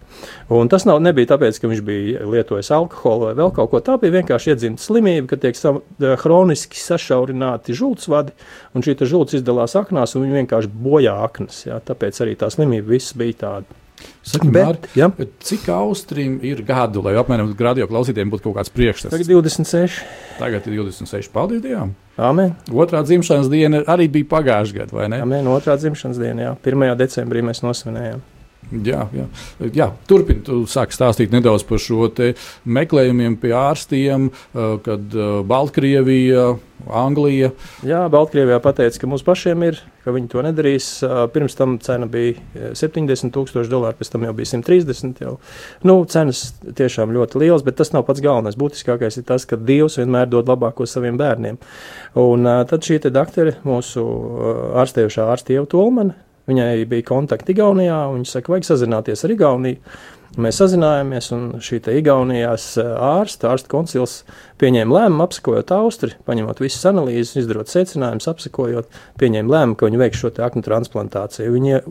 Un 0.52 0.70
tas 0.72 0.86
nav, 0.86 1.00
nebija 1.04 1.32
tāpēc, 1.34 1.58
ka 1.62 1.70
viņš 1.72 1.84
bija 1.88 2.26
lietojis 2.28 2.72
alkoholu 2.76 3.30
vai 3.30 3.36
vēl 3.40 3.52
kaut 3.56 3.72
ko. 3.72 3.82
Tā 3.84 3.98
bija 4.02 4.20
vienkārši 4.20 4.54
iedzimta 4.54 4.84
slimība, 4.84 5.30
ka 5.32 5.40
tiek 5.42 5.58
sa 5.58 5.76
hroniski 6.24 6.80
sašaurināti 6.80 7.76
žultsvadi, 7.78 8.36
un 8.76 8.86
šī 8.86 8.98
žults 9.08 9.40
izdalās 9.40 9.78
aknās, 9.80 10.16
un 10.16 10.28
viņi 10.28 10.42
vienkārši 10.44 10.74
bojā 10.84 11.16
aknas. 11.26 11.64
Ja? 11.70 11.80
Tāpēc 11.84 12.24
arī 12.26 12.36
tā 12.40 12.52
slimība 12.54 12.94
viss 12.94 13.16
bija 13.18 13.40
tāda. 13.46 13.81
Saki, 14.22 14.52
Bet, 14.54 14.86
Mār, 14.86 14.90
ja? 14.96 15.08
Cik 15.42 15.66
austrīm 15.74 16.38
ir 16.46 16.62
gadu, 16.66 17.02
lai 17.06 17.16
apmēram 17.20 17.50
radio 17.58 17.88
klausītājiem 17.90 18.32
būtu 18.34 18.48
kaut 18.48 18.60
kāds 18.60 18.74
priekšstats? 18.74 19.16
Tagad 19.16 19.32
26. 19.32 20.02
Tagad 20.38 20.68
ir 20.70 20.78
26. 20.78 21.32
Paldies 21.34 21.64
Dievam! 21.66 21.96
Amen. 22.22 22.54
Otrā 22.70 23.02
dzimšanas 23.08 23.50
diena 23.50 23.82
arī 23.90 24.06
bija 24.12 24.30
pagājušā 24.36 24.78
gada, 24.78 24.98
vai 24.98 25.08
ne? 25.10 25.22
Amen. 25.26 25.50
Otrā 25.50 25.78
dzimšanas 25.80 26.22
diena, 26.22 26.44
jā. 26.44 26.54
1. 26.70 26.94
decembrī 27.00 27.42
mēs 27.46 27.64
nosvinējām. 27.66 28.22
Jā, 28.72 29.06
jā. 29.16 29.28
jā 29.76 29.88
turpiniet, 30.08 30.48
sāk 30.72 30.96
stāstīt 30.96 31.34
nedaudz 31.36 31.66
par 31.68 31.82
šo 31.82 32.08
meklējumiem 32.64 33.38
pie 33.42 33.52
ārstiem, 33.58 34.30
kad 34.86 35.18
Baltkrievija 35.48 36.54
Anglija. 36.90 37.52
Jā, 37.86 38.06
Baltkrievijā 38.12 38.58
pateica, 38.64 39.00
ka 39.02 39.10
mums 39.10 39.24
pašiem 39.26 39.66
ir, 39.68 39.80
ka 40.06 40.14
viņi 40.16 40.30
to 40.32 40.44
nedarīs. 40.46 40.88
Pirms 41.34 41.58
tam 41.58 41.78
cena 41.84 42.08
bija 42.10 42.72
70 42.78 43.34
tūkstoši 43.36 43.72
dolāru, 43.72 44.00
pēc 44.00 44.12
tam 44.14 44.26
jau 44.26 44.34
bija 44.38 44.54
130. 44.54 45.22
Jau. 45.22 45.36
Nu, 45.88 46.00
cenas 46.10 46.44
tiešām 46.66 47.14
ļoti 47.16 47.44
lielas, 47.44 47.66
bet 47.68 47.78
tas 47.82 47.94
nav 47.94 48.08
pats 48.08 48.24
galvenais. 48.24 48.58
Būtiskākais 48.60 49.20
ir 49.22 49.28
tas, 49.30 49.46
ka 49.50 49.60
Dievs 49.60 50.00
vienmēr 50.02 50.30
dod 50.32 50.50
labāko 50.50 50.88
saviem 50.90 51.20
bērniem. 51.22 51.62
Un 52.22 52.50
tad 52.70 52.88
šī 52.88 53.02
doktora, 53.12 53.56
mūsu 53.68 54.08
ārstējušā 54.82 55.30
ārsta 55.32 55.56
Ieva 55.56 55.70
Tolmane, 55.70 56.18
viņai 56.50 56.72
bija 56.90 57.10
kontakti 57.12 57.56
Igaunijā, 57.56 58.00
un 58.10 58.22
viņa 58.22 58.34
saka, 58.34 58.56
vajag 58.56 58.72
sazināties 58.72 59.26
ar 59.28 59.36
Igauniju. 59.36 59.94
Mēs 60.40 60.62
sazinājāmies, 60.62 61.26
un 61.36 61.48
šī 61.60 61.82
Igaunijas 61.92 62.78
ārsta, 62.80 63.50
ārsta 63.52 63.68
koncils 63.68 64.22
pieņēma 64.62 64.96
lēmumu, 64.96 65.26
apsakojot 65.26 65.74
Austriju, 65.76 66.22
paņemot 66.24 66.62
visas 66.64 66.86
analīzes, 66.88 67.34
izdarot 67.42 67.68
secinājumus, 67.68 68.30
apsakojot, 68.32 68.88
pieņēma 69.20 69.52
lēmumu, 69.52 69.76
ka 69.76 69.90
viņi 69.90 70.00
veiks 70.00 70.22
šo 70.22 70.32
aknu 70.46 70.64
transplantāciju. 70.64 71.52
Viņi, 71.58 71.82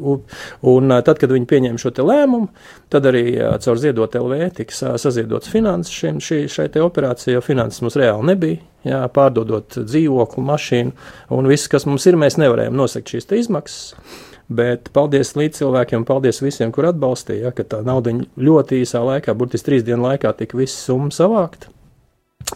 un 0.73 0.97
tad, 1.05 1.21
kad 1.21 1.37
viņi 1.37 1.51
pieņēma 1.53 1.83
šo 1.83 1.93
lēmumu, 1.99 2.49
tad 2.89 3.11
arī 3.13 3.27
caur 3.61 3.83
ziedot 3.83 4.17
LV 4.23 4.49
tiks 4.57 4.81
saziedots 5.05 5.53
finanses 5.53 6.01
šim, 6.01 6.25
šī, 6.25 6.41
šai 6.49 6.71
operācijai, 6.81 7.37
jo 7.37 7.45
finanses 7.45 7.85
mums 7.85 8.01
reāli 8.01 8.33
nebija. 8.33 8.65
Jā, 8.89 9.03
pārdodot 9.13 9.83
dzīvokli, 9.85 10.41
mašīnu 10.49 11.37
un 11.37 11.53
viss, 11.53 11.69
kas 11.69 11.85
mums 11.85 12.09
ir, 12.09 12.17
mēs 12.17 12.41
nevarējām 12.41 12.81
nosakt 12.81 13.13
šīs 13.13 13.29
izmaksas. 13.43 14.30
Bet 14.51 14.89
paldies 14.95 15.37
līdz 15.39 15.61
cilvēkiem, 15.61 16.05
paldies 16.09 16.41
visiem, 16.43 16.73
kur 16.75 16.89
atbalstīja, 16.89 17.49
ja, 17.49 17.53
ka 17.55 17.63
tā 17.63 17.85
nauda 17.87 18.17
ļoti 18.19 18.81
īsā 18.83 19.03
laikā, 19.07 19.35
burtiski 19.39 19.69
trīs 19.69 19.85
dienu 19.87 20.09
laikā, 20.09 20.33
tika 20.35 20.59
visa 20.59 20.75
summa 20.75 21.15
savākta. 21.15 21.71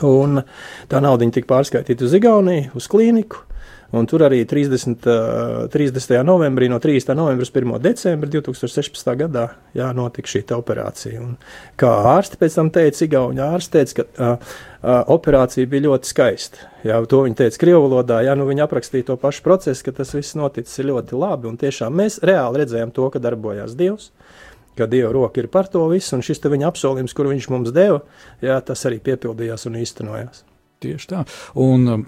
Un 0.03 0.41
tā 0.91 0.99
nauda 1.05 1.29
tika 1.31 1.53
pārskaitīta 1.53 2.09
uz 2.09 2.17
Igauniju, 2.19 2.73
uz 2.75 2.89
klīniku. 2.91 3.45
Un 3.95 4.09
tur 4.11 4.25
arī 4.27 4.41
30, 4.49 5.07
30. 5.71 6.15
novembrī, 6.27 6.67
no 6.73 6.81
30. 6.83 7.13
novembra 7.15 7.45
līdz 7.45 7.53
1. 7.61 7.75
decembrim 7.85 8.33
2016. 8.33 9.11
gadā 9.21 9.45
jā, 9.77 9.91
notika 9.95 10.33
šī 10.33 10.43
operācija. 10.57 11.21
Un 11.23 11.37
kā 11.79 11.93
ārsti 12.15 12.41
pēc 12.41 12.57
tam 12.59 12.73
teica, 12.75 13.05
Igaunija 13.07 13.53
ārsts 13.55 13.75
teica, 13.75 14.01
ka 14.01 14.07
uh, 14.07 14.49
uh, 14.83 14.97
operācija 15.15 15.71
bija 15.71 15.87
ļoti 15.87 16.11
skaista. 16.11 16.67
Jā, 16.83 16.99
to 17.11 17.23
viņi 17.29 17.39
teica 17.39 17.61
Krievu 17.63 17.85
valodā, 17.87 18.19
jā, 18.27 18.35
nu 18.39 18.49
viņi 18.49 18.65
aprakstīja 18.67 19.13
to 19.13 19.19
pašu 19.21 19.45
procesu, 19.47 19.87
ka 19.87 19.95
tas 20.01 20.11
viss 20.17 20.35
noticis 20.39 20.83
ļoti 20.85 21.21
labi. 21.21 21.53
Un 21.53 21.61
tiešām 21.61 21.95
mēs 22.03 22.19
reāli 22.27 22.65
redzējām 22.65 22.95
to, 22.97 23.07
ka 23.15 23.23
darbojās 23.23 23.79
Dievs 23.79 24.11
ka 24.75 24.89
Dieva 24.91 25.13
roka 25.15 25.39
ir 25.39 25.47
par 25.47 25.69
to 25.71 25.85
visu, 25.87 26.17
un 26.17 26.25
šis 26.27 26.43
viņa 26.43 26.67
apsolījums, 26.67 27.15
kur 27.15 27.31
viņš 27.31 27.47
mums 27.53 27.71
deva, 27.71 28.01
jā, 28.43 28.59
tas 28.59 28.83
arī 28.89 28.99
piepildījās 29.07 29.69
un 29.71 29.79
īstenojās. 29.79 30.43
Tieši 30.83 31.11
tā. 31.13 31.21
Un, 31.63 32.03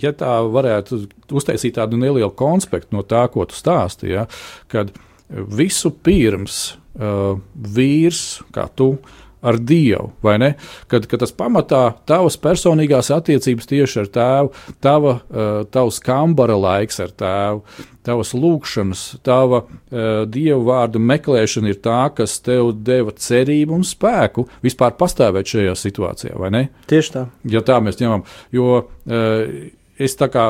ja 0.00 0.12
tā 0.16 0.38
varētu 0.52 1.02
uztaisīt 1.32 1.76
tādu 1.78 2.00
nelielu 2.00 2.32
konspektu 2.36 2.96
no 2.96 3.04
tā, 3.06 3.24
ko 3.32 3.46
tu 3.48 3.58
stāstīji, 3.58 4.14
ja, 4.16 4.26
kad 4.72 4.92
visu 5.28 5.92
pirms 6.04 6.62
uh, 6.98 7.40
vīrs, 7.76 8.42
kā 8.54 8.68
tu, 8.76 8.94
ar 9.42 9.58
Dievu, 9.58 10.12
vai 10.22 10.36
ne? 10.38 10.52
Kad, 10.86 11.08
kad 11.10 11.24
tas 11.24 11.32
pamatā 11.34 11.80
tavas 12.06 12.36
personīgās 12.38 13.10
attiecības 13.10 13.66
tieši 13.66 13.98
ar 14.04 14.10
tēvu, 14.14 14.52
tava, 14.84 15.16
uh, 15.18 15.48
tavs 15.72 15.98
kambara 16.04 16.54
laiks 16.58 17.02
ar 17.02 17.10
tēvu, 17.18 17.64
tavas 18.06 18.30
lūkšanas, 18.38 19.02
tava 19.26 19.64
uh, 19.64 20.22
dievu 20.30 20.62
vārdu 20.70 21.02
meklēšana 21.02 21.72
ir 21.72 21.82
tā, 21.82 22.04
kas 22.14 22.38
tev 22.46 22.70
deva 22.86 23.14
cerību 23.18 23.80
un 23.80 23.86
spēku 23.86 24.46
vispār 24.62 24.94
pastāvēt 25.00 25.56
šajā 25.56 25.74
situācijā, 25.80 26.38
vai 26.38 26.54
ne? 26.54 26.64
Tieši 26.90 27.16
tā. 27.16 27.26
Ja 27.50 27.66
tā 27.66 27.82
mēs 27.82 27.98
ņemam, 27.98 28.22
jo 28.54 28.78
uh, 28.78 29.56
es 30.02 30.16
tā 30.18 30.28
kā 30.32 30.44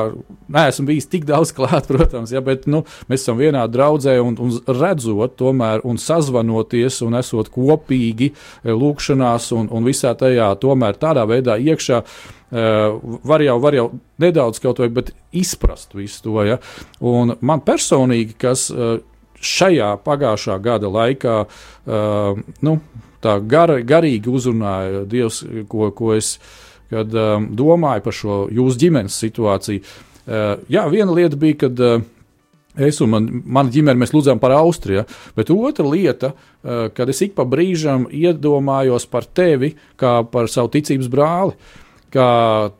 neesmu 0.51 0.87
bijis 0.89 1.09
tik 1.11 1.27
daudz 1.29 1.53
klāt, 1.55 1.87
protams, 1.91 2.33
ja, 2.33 2.41
bet 2.45 2.67
nu, 2.69 2.83
mēs 3.11 3.25
esam 3.25 3.39
vienā 3.39 3.63
draudzē 3.71 4.17
un, 4.23 4.37
un 4.41 4.53
redzot, 4.67 5.37
tomēr, 5.39 5.83
un 5.87 5.99
sazvanoties 6.01 7.01
un 7.05 7.17
esot 7.19 7.51
kopīgi 7.53 8.31
e, 8.31 8.73
lūkšanās 8.73 9.51
un, 9.57 9.69
un 9.73 9.87
visā 9.87 10.13
tajā, 10.17 10.53
tomēr 10.61 10.99
tādā 11.01 11.27
veidā 11.29 11.59
iekšā. 11.61 12.05
Uh, 12.53 12.99
var, 13.25 13.41
jau, 13.41 13.55
var 13.57 13.73
jau 13.73 13.87
nedaudz 14.21 14.59
kaut 14.61 14.77
vai 14.77 14.91
izprast 15.33 15.95
visu 15.97 16.19
to. 16.21 16.35
Ja? 16.45 16.59
Un 17.01 17.33
man 17.41 17.63
personīgi, 17.65 18.35
kas 18.37 18.67
uh, 18.69 18.99
šajā 19.41 19.87
pagājušā 20.05 20.59
gada 20.61 20.91
laikā 20.93 21.39
uh, 21.47 22.43
nu, 22.61 22.75
tā 23.25 23.39
gar, 23.49 23.73
garīgi 23.81 24.29
uzrunāja 24.29 25.01
Dievs, 25.09 25.41
ko, 25.71 25.89
ko 25.97 26.13
es 26.13 26.35
uh, 26.37 26.72
kad 26.93 27.13
um, 27.17 27.47
domāju 27.57 28.05
par 28.05 28.15
šo 28.15 28.39
jūsu 28.53 28.85
ģimenes 28.85 29.19
situāciju. 29.25 29.83
Uh, 30.23 30.59
jā, 30.71 30.85
viena 30.91 31.13
lieta 31.15 31.39
bija, 31.39 31.63
kad 31.65 31.79
uh, 31.83 32.03
es 32.77 32.99
un 33.03 33.13
man, 33.13 33.29
mana 33.43 33.73
ģimene 33.73 33.99
mēs 34.01 34.13
lūdzām 34.13 34.41
par 34.41 34.55
Austriju, 34.59 35.05
bet 35.37 35.51
otra 35.53 35.85
lieta, 35.89 36.33
uh, 36.33 36.85
kad 36.95 37.09
es 37.09 37.23
ik 37.25 37.33
pa 37.37 37.47
brīžam 37.49 38.05
iedomājos 38.13 39.07
par 39.09 39.25
tevi 39.25 39.73
kā 39.99 40.19
par 40.29 40.51
savu 40.51 40.71
ticības 40.73 41.09
brāli, 41.11 41.57
ka 42.13 42.27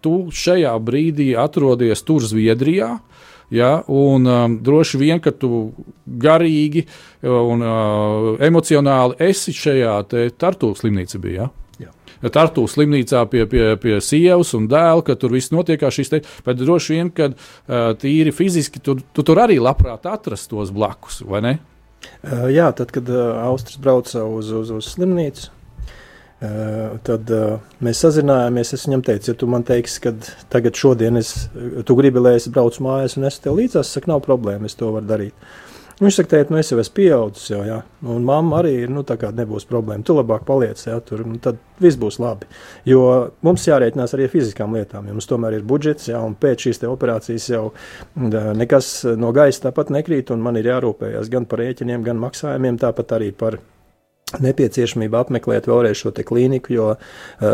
tu 0.06 0.30
šajā 0.30 0.76
brīdī 0.86 1.34
atrodies 1.40 2.06
tur 2.06 2.26
Zviedrijā. 2.26 2.94
Ja, 3.54 3.84
un 3.92 4.24
um, 4.26 4.54
droši 4.66 4.98
vien, 4.98 5.20
ka 5.22 5.30
tu 5.36 5.74
garīgi 6.08 6.88
un 7.22 7.62
uh, 7.62 8.30
emocionāli 8.42 9.20
esi 9.28 9.54
šajā 9.54 10.00
Tartu 10.42 10.72
slimnīcā. 10.80 11.20
Ja? 11.30 11.52
Tartu 12.32 12.64
slimnīcā 12.70 13.26
pie, 13.32 13.44
pie, 13.52 13.66
pie 13.82 13.98
sievas 14.04 14.54
un 14.56 14.70
dēla, 14.72 15.04
ka 15.04 15.18
tur 15.20 15.34
viss 15.36 15.52
notiek 15.52 15.82
bet 16.46 16.62
droši 16.62 16.96
vien, 16.96 17.12
ka 17.12 17.32
tīri 18.00 18.32
fiziski 18.36 18.80
tu, 18.80 18.96
tu 19.12 19.26
tur 19.28 19.42
arī 19.44 19.60
labprāt 19.60 20.08
atrastos 20.08 20.72
blakus, 20.72 21.20
vai 21.28 21.42
ne? 21.44 21.54
Jā, 22.24 22.70
tad, 22.76 22.92
kad 22.96 23.10
Austris 23.10 23.80
brauca 23.82 24.24
uz, 24.28 24.52
uz, 24.56 24.72
uz 24.76 24.88
slimnīcu, 24.94 25.50
tad 27.08 27.32
mēs 27.84 28.02
sazinājāmies. 28.04 28.74
Es 28.76 28.88
viņam 28.88 29.04
teicu, 29.08 29.32
ja 29.32 29.40
tu 29.40 29.48
man 29.52 29.64
teiksi, 29.68 30.02
ka 30.04 30.14
tagad, 30.52 30.76
šodien 30.80 31.20
es, 31.20 31.34
tu 31.88 31.96
gribi, 32.00 32.24
lai 32.24 32.38
es 32.40 32.50
braucu 32.52 32.84
mājās 32.84 33.18
un 33.20 33.28
es 33.28 33.40
tev 33.44 33.60
līdzās, 33.60 33.88
es 33.88 34.00
saku, 34.00 34.12
nav 34.12 34.24
problēma, 34.26 34.68
es 34.68 34.80
to 34.80 34.92
varu 34.96 35.08
darīt. 35.08 35.52
Viņš 36.04 36.18
saka, 36.20 36.30
tēt, 36.34 36.50
nu 36.52 36.58
es 36.60 36.68
jau 36.72 36.80
esmu 36.82 36.96
pieaudzis, 36.98 37.46
jau, 37.54 37.62
jā. 37.64 37.78
un 38.12 38.26
mamma 38.28 38.58
arī 38.60 38.74
ir, 38.82 38.90
nu 38.92 39.06
tā 39.08 39.16
kā 39.20 39.30
nebūs 39.36 39.64
problēma. 39.70 40.04
Tu 40.04 40.16
labāk 40.18 40.44
paliec, 40.48 40.82
jā, 40.84 40.98
tur, 41.06 41.22
un 41.24 41.38
tad 41.44 41.62
viss 41.80 42.00
būs 42.00 42.20
labi. 42.20 42.50
Jo 42.90 43.04
mums 43.46 43.64
jārēķinās 43.70 44.16
arī 44.18 44.28
ar 44.28 44.34
fiziskām 44.34 44.76
lietām, 44.76 45.08
jo 45.08 45.16
mums 45.16 45.30
tomēr 45.30 45.56
ir 45.60 45.68
budžets, 45.68 46.10
jā, 46.12 46.20
un 46.20 46.36
pēc 46.40 46.68
šīs 46.68 46.84
operācijas 46.90 47.48
jau 47.54 47.64
nekas 48.60 48.90
no 49.20 49.32
gaisa 49.36 49.70
tāpat 49.70 49.94
nekrīt, 49.96 50.34
un 50.36 50.44
man 50.44 50.60
ir 50.60 50.74
jārūpējas 50.74 51.32
gan 51.32 51.48
par 51.48 51.64
rēķiniem, 51.64 52.04
gan 52.04 52.20
maksājumiem, 52.26 52.82
tāpat 52.84 53.16
arī 53.20 53.32
par 53.32 53.62
nepieciešamība 54.42 55.22
apmeklēt 55.22 55.68
vēlreiz 55.70 56.00
šo 56.00 56.14
klīniku, 56.14 56.74
jo 56.74 56.88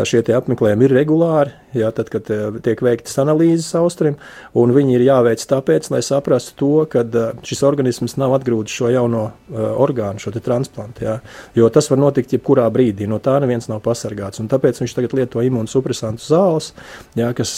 šie 0.08 0.22
apmeklējumi 0.36 0.86
ir 0.86 0.94
regulāri. 1.00 1.56
Jā, 1.70 1.92
tad, 1.94 2.08
kad 2.10 2.26
tiek 2.64 2.80
veiktas 2.82 3.14
analīzes 3.22 3.68
austrim, 3.78 4.16
un 4.58 4.72
viņi 4.74 4.96
ir 4.96 5.04
jāveic 5.06 5.44
tāpēc, 5.46 5.86
lai 5.92 6.00
saprastu 6.02 6.56
to, 6.58 6.70
ka 6.90 7.04
šis 7.46 7.62
organisms 7.68 8.16
nav 8.18 8.34
atgrūdis 8.40 8.74
šo 8.74 8.90
jauno 8.90 9.28
orgānu, 9.52 10.18
šo 10.18 10.32
transplantu. 10.34 11.04
Jā, 11.06 11.14
jo 11.54 11.68
tas 11.70 11.86
var 11.92 12.02
notikt 12.02 12.34
jebkurā 12.34 12.66
brīdī, 12.74 13.06
no 13.06 13.20
tā 13.22 13.36
neviens 13.44 13.70
nav 13.70 13.84
pasargāts. 13.86 14.42
Tāpēc 14.50 14.82
viņš 14.82 14.96
tagad 14.96 15.14
lieto 15.14 15.44
imūnsupresantu 15.46 16.26
zāles, 16.26 16.72
jā, 17.14 17.30
kas 17.38 17.54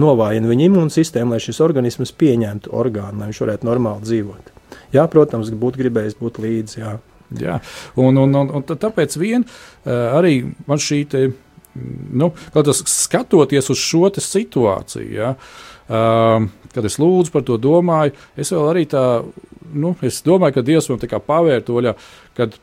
novājina 0.00 0.48
viņa 0.48 0.68
imūnsistēmu, 0.70 1.36
lai 1.36 1.44
šis 1.44 1.60
organisms 1.60 2.16
pieņemtu 2.16 2.72
orgānu, 2.72 3.20
lai 3.20 3.28
viņš 3.34 3.44
varētu 3.44 3.68
normāli 3.68 4.08
dzīvot. 4.08 4.52
Jā, 4.96 5.04
protams, 5.12 5.52
būtu 5.52 5.84
gribējis 5.84 6.16
būt 6.20 6.40
līdzi. 6.40 6.80
Jā. 6.80 6.96
Jā. 7.40 7.58
Un, 8.00 8.18
un, 8.20 8.34
un, 8.42 8.50
un 8.58 8.66
tāpēc 8.68 9.16
vien 9.20 9.44
uh, 9.46 10.18
arī 10.18 10.34
man 10.68 10.82
šī 10.82 11.02
te, 11.08 11.22
nu, 12.12 12.32
skatoties 12.52 13.70
uz 13.72 13.80
šo 13.80 14.10
situāciju, 14.12 15.08
ja, 15.16 15.32
uh, 15.36 16.48
kad 16.72 16.88
es 16.88 16.98
lūdzu 17.00 17.32
par 17.32 17.46
to 17.48 17.58
domāju, 17.60 18.16
es 18.36 18.52
vēl 18.52 18.68
arī 18.72 18.84
tā, 18.90 19.06
nu, 19.72 19.94
es 20.04 20.20
domāju, 20.26 20.58
ka 20.58 20.66
Dievs 20.66 20.90
man 20.92 21.00
tā 21.02 21.10
kā 21.10 21.22
pavēr 21.22 21.64
to, 21.66 21.80
ja, 21.84 21.96
kad 22.38 22.58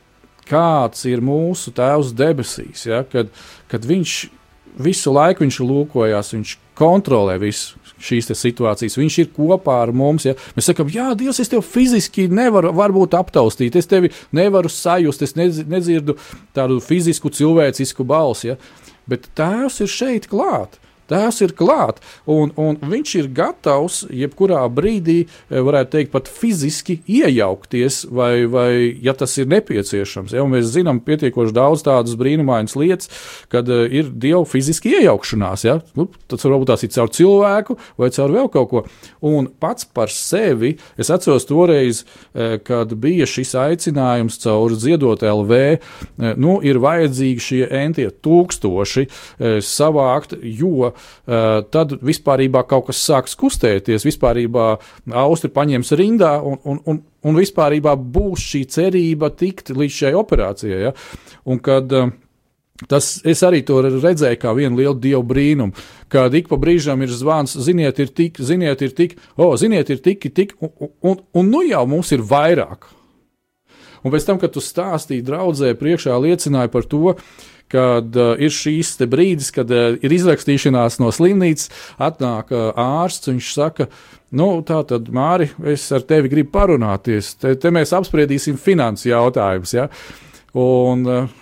kāds 0.50 1.06
ir 1.10 1.22
mūsu 1.22 1.74
Tēvs 1.78 2.14
debesīs, 2.18 2.88
ja, 2.90 3.04
kad, 3.06 3.30
kad 3.70 3.86
Viņš 3.86 4.20
visu 4.80 5.14
laiku 5.14 5.44
viņš 5.44 5.60
lūkojās, 5.66 6.34
viņš 6.36 6.56
kontrolē 6.80 7.38
visu 7.42 7.80
šīs 8.04 8.32
situācijas. 8.34 8.98
Viņš 9.00 9.18
ir 9.24 9.32
kopā 9.36 9.80
ar 9.84 9.94
mums. 9.96 10.28
Ja? 10.30 10.36
Mēs 10.58 10.70
sakām, 10.72 10.92
Jā, 10.94 11.12
Dievs, 11.18 11.42
es 11.44 11.52
tevi 11.52 11.64
fiziski 11.66 12.28
nevaru 12.32 12.74
varbūt 12.76 13.18
aptaustīt, 13.20 13.78
es 13.80 13.90
tevi 13.90 14.12
nevaru 14.36 14.72
sajust, 14.72 15.24
es 15.26 15.36
nedzirdu 15.38 16.18
tādu 16.58 16.80
fizisku, 16.84 17.32
cilvēcisku 17.34 18.06
balsi. 18.08 18.54
Ja? 18.54 18.60
Bet 19.10 19.32
Tēvs 19.38 19.82
ir 19.84 19.92
šeit 19.92 20.30
klāt. 20.32 20.80
Tās 21.10 21.42
ir 21.44 21.54
klāt. 21.58 22.00
Un, 22.30 22.54
un 22.60 22.78
viņš 22.90 23.16
ir 23.20 23.30
gatavs 23.36 24.04
jebkurā 24.14 24.62
brīdī, 24.74 25.20
eh, 25.26 25.62
varētu 25.66 25.96
teikt, 25.98 26.12
pat 26.14 26.30
fiziski 26.32 27.00
iejaukties, 27.10 28.04
vai, 28.14 28.46
vai 28.50 28.72
ja 29.02 29.16
tas 29.18 29.36
ir 29.38 29.50
nepieciešams. 29.52 30.36
Ja? 30.36 30.46
Un 30.46 30.54
mēs 30.56 30.72
zinām 30.74 31.02
pietiekoši 31.06 31.56
daudz 31.56 31.84
tādas 31.88 32.18
brīnumainas 32.20 32.78
lietas, 32.80 33.12
kad 33.52 33.70
uh, 33.70 33.86
ir 33.86 34.12
dievu 34.14 34.46
fiziski 34.50 34.94
iejaukšanās. 35.00 35.66
Ja? 35.68 35.80
Nu, 35.98 36.08
tas 36.30 36.46
varbūt 36.46 36.72
tās 36.72 36.86
ir 36.86 36.94
caur 36.96 37.12
cilvēku 37.16 37.78
vai 38.00 38.12
caur 38.16 38.34
vēl 38.36 38.52
kaut 38.54 38.70
ko. 38.72 38.84
Un 39.26 39.50
pats 39.62 39.88
par 39.88 40.12
sevi, 40.14 40.76
es 41.00 41.12
atceros 41.14 41.48
toreiz, 41.50 42.04
uh, 42.04 42.58
kad 42.66 42.94
bija 43.00 43.28
šis 43.30 43.56
aicinājums 43.60 44.40
caur 44.44 44.76
ziedot 44.80 45.24
LV, 45.26 45.60
nu, 46.40 46.58
ir 46.66 46.80
vajadzīgi 46.82 47.44
šie 47.44 47.62
entie 47.80 48.08
tūkstoši 48.24 49.06
savākt, 49.66 50.36
jo 50.44 50.92
tad 51.26 51.98
vispār 52.06 52.46
kaut 52.68 52.88
kas 52.90 53.04
sāks 53.06 53.36
kustēties, 53.40 54.06
vispār 54.08 54.42
Austri 55.10 55.52
paņems 55.54 55.94
rindā 56.00 56.38
un, 56.42 56.58
un, 56.64 56.82
un, 56.86 57.04
un 57.24 57.38
vispār 57.38 57.80
būs 57.80 58.48
šī 58.54 58.64
cerība 58.70 59.30
tikt 59.30 59.70
līdz 59.76 60.00
šai 60.02 60.16
operācijai. 60.18 60.82
Ja? 60.88 60.96
Un 61.46 61.60
kad, 61.64 61.94
Tas 62.88 63.18
es 63.28 63.42
arī 63.44 63.60
to 63.68 63.82
redzēju 63.84 64.40
kā 64.40 64.54
vienu 64.56 64.80
lielu 64.80 64.96
dievu 65.04 65.24
brīnumu, 65.28 65.76
kad 66.08 66.32
ik 66.36 66.48
pa 66.48 66.56
brīžam 66.56 67.02
ir 67.04 67.12
zvans, 67.12 67.58
ziniet, 67.60 68.00
ir 68.00 68.14
tik, 68.16 68.40
ziniet, 68.40 68.80
ir 68.86 68.94
tik, 68.96 69.18
o, 69.36 69.50
ziniet, 69.60 69.92
ir 69.92 70.00
tik, 70.00 70.30
tik, 70.32 70.56
un, 70.64 70.94
un, 71.04 71.20
un 71.36 71.52
nu 71.52 71.66
jau 71.68 71.84
mums 71.92 72.14
ir 72.16 72.24
vairāk. 72.24 72.88
Un 74.00 74.14
pēc 74.14 74.30
tam, 74.30 74.40
kad 74.40 74.54
tu 74.56 74.64
stāstīji 74.64 75.26
draudzē 75.28 75.74
priekšā, 75.76 76.16
liecināji 76.24 76.72
par 76.72 76.88
to, 76.88 77.18
kad 77.72 78.16
uh, 78.18 78.32
ir 78.42 78.54
šīs 78.54 78.96
brīdis, 79.10 79.52
kad 79.56 79.72
uh, 79.74 79.98
ir 80.02 80.16
izrakstīšanās 80.16 81.00
no 81.04 81.12
slimnīcas, 81.16 81.70
atnāk 82.02 82.54
uh, 82.56 82.70
ārsts, 82.80 83.32
viņš 83.32 83.52
saka, 83.56 83.90
nu, 84.36 84.52
tā 84.68 84.82
tad, 84.90 85.12
Māri, 85.14 85.50
es 85.70 85.88
ar 85.96 86.06
tevi 86.10 86.32
gribu 86.32 86.54
parunāties, 86.58 87.36
te, 87.42 87.56
te 87.60 87.74
mēs 87.74 87.94
apspriedīsim 87.98 88.58
finansu 88.62 89.12
jautājumus, 89.12 89.76
ja? 89.78 89.90
un 90.58 91.06
uh, 91.06 91.38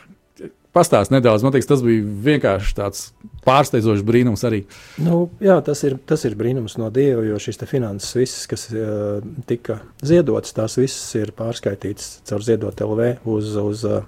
pastāst 0.76 1.14
nedaudz, 1.14 1.46
man 1.46 1.56
liekas, 1.56 1.70
tas 1.70 1.84
bija 1.86 2.04
vienkārši 2.28 2.76
tāds 2.78 3.08
pārsteidzošs 3.48 4.04
brīnums 4.08 4.44
arī. 4.48 4.64
Nu, 5.04 5.26
jā, 5.44 5.58
tas 5.66 5.82
ir, 5.88 5.98
tas 6.10 6.26
ir 6.28 6.36
brīnums 6.40 6.78
no 6.82 6.90
Dieva, 6.94 7.24
jo 7.26 7.40
šīs 7.42 7.64
finanses 7.70 8.18
visas, 8.18 8.46
kas 8.52 8.68
uh, 8.74 9.24
tika 9.50 9.80
ziedotas, 10.06 10.56
tās 10.58 10.78
visas 10.80 11.08
ir 11.20 11.34
pārskaitītas 11.38 12.20
caur 12.28 12.46
ziedot 12.46 12.84
LV 12.84 13.10
uz, 13.32 13.56
uz 13.62 13.88
uh, 13.88 14.04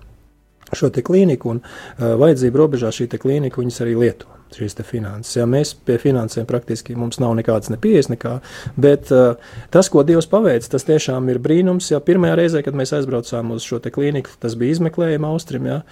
šo 0.76 0.92
klīniku, 0.94 1.56
un 1.56 1.62
uh, 1.64 2.16
vajadzību 2.20 2.62
robežā 2.64 2.92
šī 2.94 3.10
klīnika 3.20 3.62
viņas 3.62 3.82
arī 3.86 3.96
lieto. 4.00 4.36
Šīs 4.50 4.74
finanses. 4.82 5.36
Ja 5.38 5.44
mēs 5.46 5.76
pie 5.86 6.00
finansēm 6.02 6.48
praktiski 6.50 6.96
mums 6.98 7.20
nav 7.22 7.36
nekādas 7.38 7.70
nepieejas, 7.70 8.08
nekā, 8.10 8.40
bet 8.82 9.12
uh, 9.14 9.38
tas, 9.70 9.92
ko 9.94 10.02
Dievs 10.02 10.26
paveic, 10.32 10.66
tas 10.66 10.88
tiešām 10.88 11.30
ir 11.30 11.38
brīnums. 11.38 11.92
Ja 11.94 12.02
pirmajā 12.02 12.40
reizē, 12.40 12.64
kad 12.66 12.74
mēs 12.74 12.96
aizbraucām 12.98 13.54
uz 13.54 13.68
šo 13.68 13.78
klīniku, 13.78 14.34
tas 14.42 14.58
bija 14.58 14.74
izmeklējuma 14.74 15.30
austrim, 15.30 15.70
ja, 15.70 15.84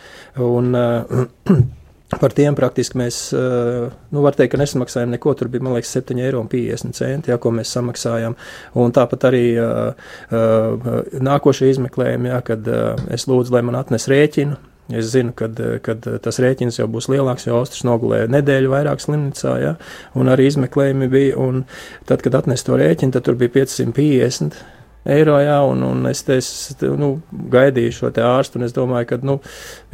un 0.41 0.73
uh, 0.73 1.27
Par 2.07 2.31
tiem 2.31 2.55
praktiski 2.55 2.95
mēs, 3.01 3.17
nu, 3.35 4.21
var 4.23 4.35
teikt, 4.37 4.53
ka 4.53 4.59
nesamaksājām 4.61 5.11
neko. 5.11 5.33
Tur 5.35 5.49
bija, 5.51 5.65
man 5.65 5.75
liekas, 5.75 5.91
7,50 5.97 6.23
eiro, 6.23 6.45
ja, 7.27 7.35
ko 7.43 7.51
mēs 7.51 7.73
samaksājām. 7.75 8.37
Un 8.79 8.95
tāpat 8.95 9.25
arī 9.27 9.43
uh, 9.59 10.15
nākošie 11.27 11.73
izmeklējumi, 11.73 12.31
ja, 12.31 12.39
kad 12.47 12.71
uh, 12.71 12.95
es 13.11 13.27
lūdzu, 13.27 13.51
lai 13.57 13.63
man 13.67 13.75
atnes 13.81 14.07
rēķinu. 14.07 14.55
Es 14.95 15.09
zinu, 15.11 15.33
ka 15.35 15.49
tas 16.23 16.39
rēķins 16.39 16.79
jau 16.79 16.87
būs 16.87 17.09
lielāks, 17.11 17.49
jo 17.49 17.57
Austrijas 17.59 17.83
nogulēja 17.89 18.29
nedēļu 18.31 18.71
vairāk 18.71 19.03
slimnīcā, 19.03 19.57
ja, 19.59 19.73
un 20.15 20.31
arī 20.31 20.47
izmeklējumi 20.47 21.11
bija. 21.11 21.35
Un 21.43 21.65
tad, 22.07 22.23
kad 22.23 22.39
atnes 22.39 22.63
to 22.63 22.79
rēķinu, 22.79 23.17
tad 23.17 23.27
tur 23.27 23.35
bija 23.35 23.51
550 23.57 24.55
eiro. 25.09 25.37
Jā, 25.43 25.57
un, 25.67 25.83
un 25.85 26.07
es, 26.09 26.23
te, 26.27 26.39
es 26.39 26.77
nu, 26.81 27.17
gaidīju 27.53 27.95
šo 27.99 28.11
ārstu, 28.23 28.59
un 28.59 28.67
es 28.67 28.75
domāju, 28.75 29.09
ka 29.11 29.19
nu, 29.27 29.37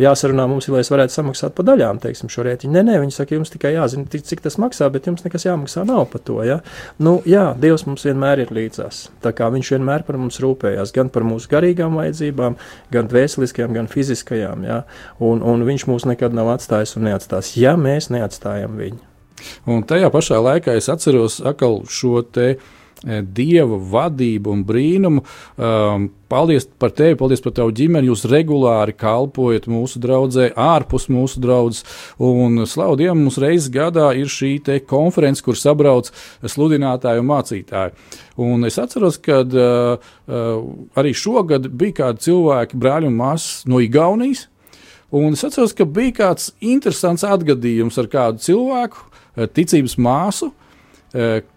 jāsarunā 0.02 0.46
mums, 0.50 0.70
lai 0.72 0.84
es 0.84 0.92
varētu 0.94 1.18
samaksāt 1.18 1.56
pa 1.58 1.66
daļām 1.68 2.00
teiksim, 2.04 2.32
šo 2.34 2.46
rēķinu. 2.48 2.76
Nē, 2.78 2.86
nē, 2.92 3.00
viņi 3.04 3.18
saka, 3.18 3.38
jums 3.38 3.54
tikai 3.54 3.74
jāzina, 3.76 4.08
cik 4.14 4.46
tas 4.46 4.60
maksā, 4.62 4.88
bet 4.94 5.10
jums 5.10 5.26
nekas 5.26 5.48
jāmaksā 5.48 5.86
nav 5.90 6.06
par 6.14 6.24
to. 6.24 6.40
Ja? 6.48 6.60
Nu, 7.04 7.18
jā, 7.30 7.50
Dievs 7.60 7.88
mums 7.90 8.06
vienmēr 8.08 8.46
ir 8.46 8.54
līdzās. 8.56 9.08
Viņš 9.24 9.74
vienmēr 9.76 10.06
par 10.08 10.18
mums 10.22 10.40
rūpējās, 10.44 10.94
gan 10.96 11.12
par 11.14 11.26
mūsu 11.28 11.50
garīgām 11.52 11.98
vajadzībām, 12.00 12.56
gan 12.94 13.10
dvēseliskajām, 13.12 13.76
gan 13.76 13.92
fiziskajām. 13.92 14.66
Ja? 14.68 14.84
Un, 15.24 15.44
un 15.44 15.64
Viņš 15.64 15.88
mūs 15.90 16.06
nekad 16.10 16.36
nav 16.36 16.52
atstājis 16.54 16.98
un 17.00 17.08
neatstās, 17.08 17.54
ja 17.58 17.76
mēs 17.80 18.12
neatstājam 18.14 18.76
viņu. 18.80 19.00
Un 19.70 19.84
tajā 19.88 20.10
pašā 20.14 20.40
laikā 20.44 20.76
es 20.78 20.90
atceros 20.92 21.40
šo 21.90 22.22
te 22.24 22.56
dieva 23.04 23.78
vadību 23.78 24.52
un 24.54 24.64
brīnumu. 24.68 25.24
Um, 25.58 26.08
paldies 26.32 26.66
par 26.80 26.94
tevi, 26.96 27.18
paldies 27.20 27.44
par 27.44 27.54
tavu 27.58 27.74
ģimeni. 27.76 28.10
Jūs 28.10 28.26
regulāri 28.32 28.96
kalpojat 28.98 29.68
mūsu 29.72 30.02
draugai, 30.04 30.50
ārpus 30.56 31.10
mūsu 31.12 31.42
draugas. 31.44 31.84
Un 32.24 32.64
slavu 32.70 32.98
Dievam, 33.00 33.24
mums 33.26 33.40
reizes 33.42 33.72
gadā 33.74 34.12
ir 34.18 34.32
šī 34.32 34.56
konference, 34.88 35.44
kur 35.44 35.60
sabrauc 35.60 36.10
sludinātāji 36.42 37.22
un 37.22 37.30
mācītāji. 37.30 37.96
Un 38.44 38.66
es 38.66 38.80
atceros, 38.82 39.20
ka 39.22 39.44
uh, 39.44 40.10
uh, 40.26 40.64
arī 40.98 41.14
šogad 41.14 41.70
bija 41.70 42.00
kādi 42.04 42.30
cilvēki, 42.30 42.80
brāļi 42.80 43.12
un 43.12 43.20
māsas 43.20 43.68
no 43.70 43.84
Igaunijas. 43.84 44.48
Un 45.14 45.36
es 45.36 45.44
atceros, 45.46 45.76
ka 45.78 45.86
bija 45.86 46.16
kāds 46.24 46.54
interesants 46.64 47.22
atgadījums 47.28 48.00
ar 48.02 48.08
kādu 48.10 48.42
cilvēku, 48.42 49.04
ticības 49.54 49.94
māsu, 50.02 50.50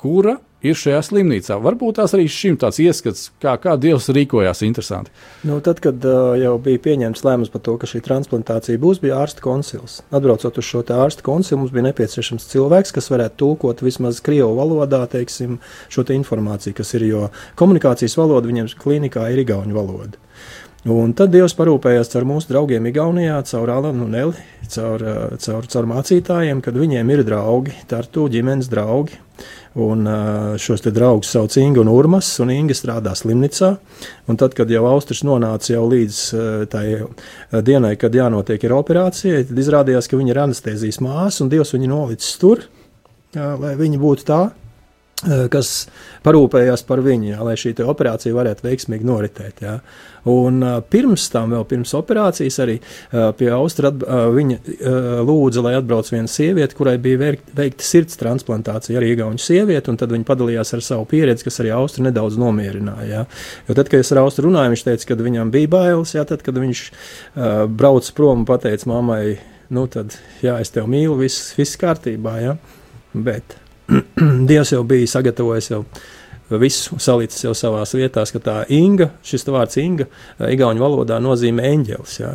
kura 0.01 0.35
ir 0.65 0.77
šajā 0.79 1.03
slimnīcā. 1.05 1.59
Varbūt 1.63 1.99
tās 1.99 2.15
arī 2.17 2.27
šim 2.33 2.57
tāds 2.61 2.81
ieskats, 2.83 3.31
kā, 3.43 3.57
kā 3.61 3.77
Dievs 3.81 4.09
rīkojās 4.15 4.63
interesanti. 4.67 5.13
Nu, 5.47 5.59
tad, 5.65 5.81
kad 5.85 6.05
uh, 6.09 6.35
jau 6.41 6.57
bija 6.63 6.83
pieņemts 6.87 7.25
lēmums 7.27 7.53
par 7.53 7.63
to, 7.67 7.77
ka 7.81 7.89
šī 7.91 8.03
transplantācija 8.07 8.81
būs, 8.83 9.01
bija 9.03 9.21
ārsta 9.23 9.45
konsils. 9.45 10.01
Atbraucot 10.15 10.61
uz 10.61 10.69
šo 10.69 10.85
ārsta 10.97 11.25
konsilu, 11.27 11.61
mums 11.63 11.75
bija 11.75 11.89
nepieciešams 11.89 12.49
cilvēks, 12.53 12.95
kas 12.97 13.11
varētu 13.13 13.41
tulkot 13.43 13.85
vismaz 13.85 14.23
krievu 14.25 14.55
valodā 14.59 15.05
teiksim, 15.13 15.59
šo 15.93 16.07
te 16.07 16.17
informāciju, 16.17 16.77
kas 16.81 16.95
ir, 16.99 17.09
jo 17.11 17.27
komunikācijas 17.61 18.17
valoda 18.19 18.49
viņiem 18.51 18.73
klinikā 18.81 19.29
ir 19.33 19.45
igauņu 19.45 19.77
valoda. 19.77 20.26
Un 20.87 21.11
tad 21.19 21.33
Dievs 21.35 21.57
parūpējās 21.59 22.13
ar 22.15 22.25
mūsu 22.29 22.53
draugiem 22.53 22.85
Igaunijā, 22.87 23.41
caur 23.49 23.71
Alanu 23.75 24.05
un 24.07 24.13
Eli, 24.15 24.43
caur, 24.71 25.03
caur, 25.43 25.65
caur 25.73 25.89
mācītājiem, 25.91 26.61
kad 26.63 26.77
viņiem 26.79 27.09
ir 27.11 27.23
draugi, 27.27 27.75
tartu 27.91 28.29
ģimenes 28.31 28.69
draugi. 28.71 29.19
Un 29.83 30.07
šos 30.63 30.87
draugus 30.87 31.33
sauc 31.35 31.57
Inga 31.59 31.83
un 31.83 31.91
Urmas, 31.91 32.29
un 32.41 32.53
Inga 32.55 32.77
strādā 32.79 33.17
slimnīcā. 33.19 33.73
Un 34.31 34.39
tad, 34.39 34.55
kad 34.57 34.71
jau 34.71 34.85
Austrijas 34.89 35.25
nonāca 35.27 35.73
jau 35.75 35.83
līdz 35.91 36.21
tai 36.71 36.85
dienai, 37.67 37.97
kad 37.99 38.15
jānotiek 38.15 38.63
ir 38.63 38.77
operācijai, 38.79 39.43
tad 39.51 39.59
izrādījās, 39.65 40.07
ka 40.07 40.21
viņa 40.21 40.33
ir 40.33 40.43
anestezijas 40.47 41.03
māsa, 41.03 41.43
un 41.43 41.51
Dievs 41.51 41.75
viņu 41.75 41.91
nolicis 41.91 42.39
tur, 42.39 42.63
lai 43.35 43.75
viņa 43.83 44.01
būtu 44.07 44.29
tā, 44.31 44.41
Eh, 44.47 44.66
kas 45.25 45.87
parūpējās 46.27 46.83
par 46.85 47.01
viņu, 47.01 47.31
jā, 47.31 47.39
lai 47.41 47.55
šī 47.57 47.73
operācija 47.89 48.37
varētu 48.37 48.67
veiksmīgi 48.67 49.07
noritēt. 49.09 49.63
Jā. 49.65 49.79
Un, 50.29 50.59
uh, 50.61 50.81
pirms 50.91 51.29
tam, 51.33 51.55
vēl 51.55 51.65
pirms 51.71 51.95
operācijas, 51.97 52.59
arī 52.61 52.75
uh, 52.83 53.31
pie 53.39 53.49
Austra 53.55 53.93
uh, 53.95 54.27
viņa 54.35 54.59
uh, 54.59 55.09
lūdza, 55.25 55.63
lai 55.65 55.77
atbrauc 55.79 56.11
viena 56.13 56.29
sieviete, 56.29 56.77
kurai 56.77 56.97
bija 57.01 57.23
veikta, 57.23 57.57
veikta 57.63 57.87
sirds 57.87 58.21
transplantācija, 58.21 58.99
arī 59.01 59.15
Igaunijas 59.15 59.49
sieviete, 59.49 59.89
un 59.93 60.01
tad 60.01 60.13
viņa 60.13 60.27
padalījās 60.29 60.75
ar 60.77 60.85
savu 60.85 61.09
pieredzi, 61.09 61.47
kas 61.47 61.63
arī 61.65 61.73
Austra 61.79 62.05
nedaudz 62.09 62.37
nomierināja. 62.43 63.07
Jā. 63.09 63.27
Jo 63.71 63.77
tad, 63.79 63.89
kad 63.93 64.03
es 64.03 64.13
ar 64.13 64.25
Austra 64.27 64.45
runāju, 64.49 64.75
viņš 64.75 64.87
teica, 64.91 65.11
ka 65.13 65.21
viņam 65.23 65.53
bija 65.55 65.73
bailes, 65.79 66.17
jā, 66.19 66.27
tad, 66.29 66.43
kad 66.45 66.59
viņš 66.61 66.89
uh, 66.91 67.61
brauc 67.71 68.11
prom 68.19 68.43
un 68.43 68.49
pateica 68.49 68.91
mammai, 68.91 69.39
nu 69.73 69.87
tad, 69.89 70.19
jā, 70.45 70.59
es 70.61 70.75
tevi 70.75 70.91
mīlu, 70.93 71.17
viss, 71.23 71.55
viss 71.57 71.79
kārtībā, 71.81 72.41
jā. 72.43 72.59
Bet 73.15 73.57
Dievs 74.51 74.73
jau 74.75 74.83
bija 74.89 75.09
sagatavojis 75.11 75.71
jau 75.71 75.85
visu 76.63 76.99
salicis 77.03 77.43
jau 77.43 77.55
savā 77.59 77.83
vietā, 77.99 78.23
ka 78.33 78.43
tā 78.43 78.57
Inga, 78.75 79.11
šis 79.27 79.47
vārds 79.51 79.79
Inga, 79.83 80.07
Igaunijas 80.51 80.85
valodā 80.85 81.21
nozīmē 81.23 81.71
eņģelis. 81.75 82.19
Jā, 82.23 82.35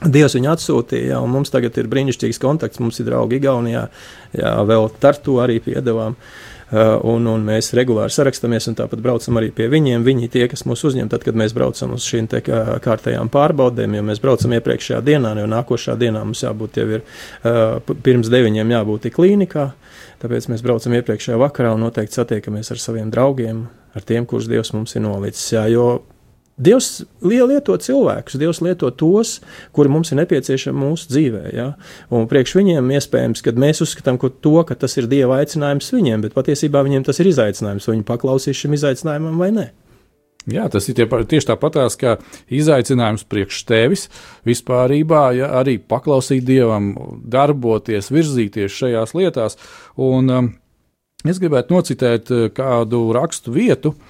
Dievs 0.00 0.36
viņu 0.38 0.48
atsūtīja, 0.54 1.18
un 1.20 1.34
mums 1.34 1.50
tagad 1.52 1.76
ir 1.76 1.90
brīnišķīgs 1.92 2.38
kontakts. 2.40 2.80
Mums 2.80 3.02
ir 3.02 3.10
draugi 3.10 3.36
Igaunijā, 3.36 3.88
jā, 4.32 4.54
vēl 4.64 4.88
Tartu 5.02 5.36
arī 5.42 5.58
piedāvājam. 5.64 6.14
Uh, 6.14 6.50
un, 6.70 7.26
un 7.26 7.46
mēs 7.46 7.72
regulāri 7.74 8.14
sarakstamies 8.14 8.68
un 8.70 8.76
tāpat 8.78 9.02
braucam 9.02 9.40
arī 9.40 9.50
pie 9.54 9.66
viņiem. 9.72 10.04
Viņi 10.06 10.30
tie, 10.30 10.44
kas 10.50 10.62
mūs 10.68 10.84
uzņem, 10.86 11.08
tad, 11.10 11.24
kad 11.26 11.38
mēs 11.38 11.54
braucam 11.56 11.96
uz 11.96 12.06
šīm 12.06 12.28
kārtējām 12.84 13.30
pārbaudēm, 13.32 13.96
jo 13.98 14.04
mēs 14.06 14.22
braucam 14.22 14.54
iepriekšējā 14.58 15.00
dienā, 15.06 15.34
jo 15.40 15.48
nākošā 15.50 15.96
dienā 16.00 16.22
mums 16.26 16.44
jābūt 16.44 16.80
jau 16.80 16.86
ir 16.98 17.02
uh, 17.02 17.94
pirms 18.06 18.30
deviņiem 18.30 18.74
jābūt 18.76 19.10
klīnikā. 19.16 19.70
Tāpēc 20.20 20.50
mēs 20.52 20.62
braucam 20.62 20.94
iepriekšējā 20.98 21.40
vakarā 21.40 21.74
un 21.74 21.86
noteikti 21.86 22.18
satiekamies 22.20 22.70
ar 22.74 22.82
saviem 22.82 23.10
draugiem, 23.10 23.64
ar 23.96 24.06
tiem, 24.06 24.28
kurus 24.28 24.50
Dievs 24.50 24.74
mums 24.76 24.94
ir 24.94 25.06
nolicis. 25.06 25.46
Jā, 25.56 25.64
jo 25.72 25.86
Dievs 26.60 26.88
lieto 27.24 27.74
cilvēkus, 27.80 28.36
Dievs 28.40 28.60
lieto 28.64 28.90
tos, 28.92 29.38
kuri 29.76 29.92
mums 29.92 30.12
ir 30.12 30.20
nepieciešami 30.20 30.76
mūsu 30.76 31.08
dzīvē. 31.08 31.44
Ja? 31.56 31.70
Un 32.12 32.28
priekš 32.30 32.58
viņiem 32.58 32.90
iespējams, 32.98 33.44
kad 33.46 33.60
mēs 33.60 33.80
uzskatām 33.84 34.20
ka 34.20 34.28
to, 34.28 34.58
ka 34.68 34.76
tas 34.76 34.98
ir 35.00 35.08
Dieva 35.10 35.40
aicinājums 35.40 35.88
viņiem, 35.94 36.26
bet 36.26 36.36
patiesībā 36.36 36.84
viņiem 36.84 37.06
tas 37.08 37.22
ir 37.22 37.30
izaicinājums, 37.32 37.88
vai 37.88 37.96
viņi 37.96 38.08
paklausīs 38.12 38.60
šim 38.60 38.76
izaicinājumam 38.76 39.40
vai 39.40 39.50
nē. 39.56 39.66
Jā, 40.50 40.66
tas 40.72 40.86
ir 40.88 40.96
tie, 40.96 41.04
tieši 41.04 41.50
tāpatās, 41.50 41.96
kā 42.00 42.14
izaicinājums 42.52 43.26
priekš 43.28 43.64
tevis 43.68 44.06
vispār, 44.48 44.94
ja 45.36 45.50
arī 45.60 45.76
paklausīt 45.80 46.46
Dievam, 46.48 46.94
darboties, 47.28 48.08
virzīties 48.12 48.72
šajās 48.72 49.12
lietās. 49.16 49.60
Un, 50.00 50.32
um, 50.32 50.48
es 51.28 51.40
gribētu 51.40 51.76
nocitēt 51.76 52.32
uh, 52.32 52.48
kādu 52.56 53.04
rakstu 53.16 53.52
vietu, 53.52 53.92
uh, 53.92 54.09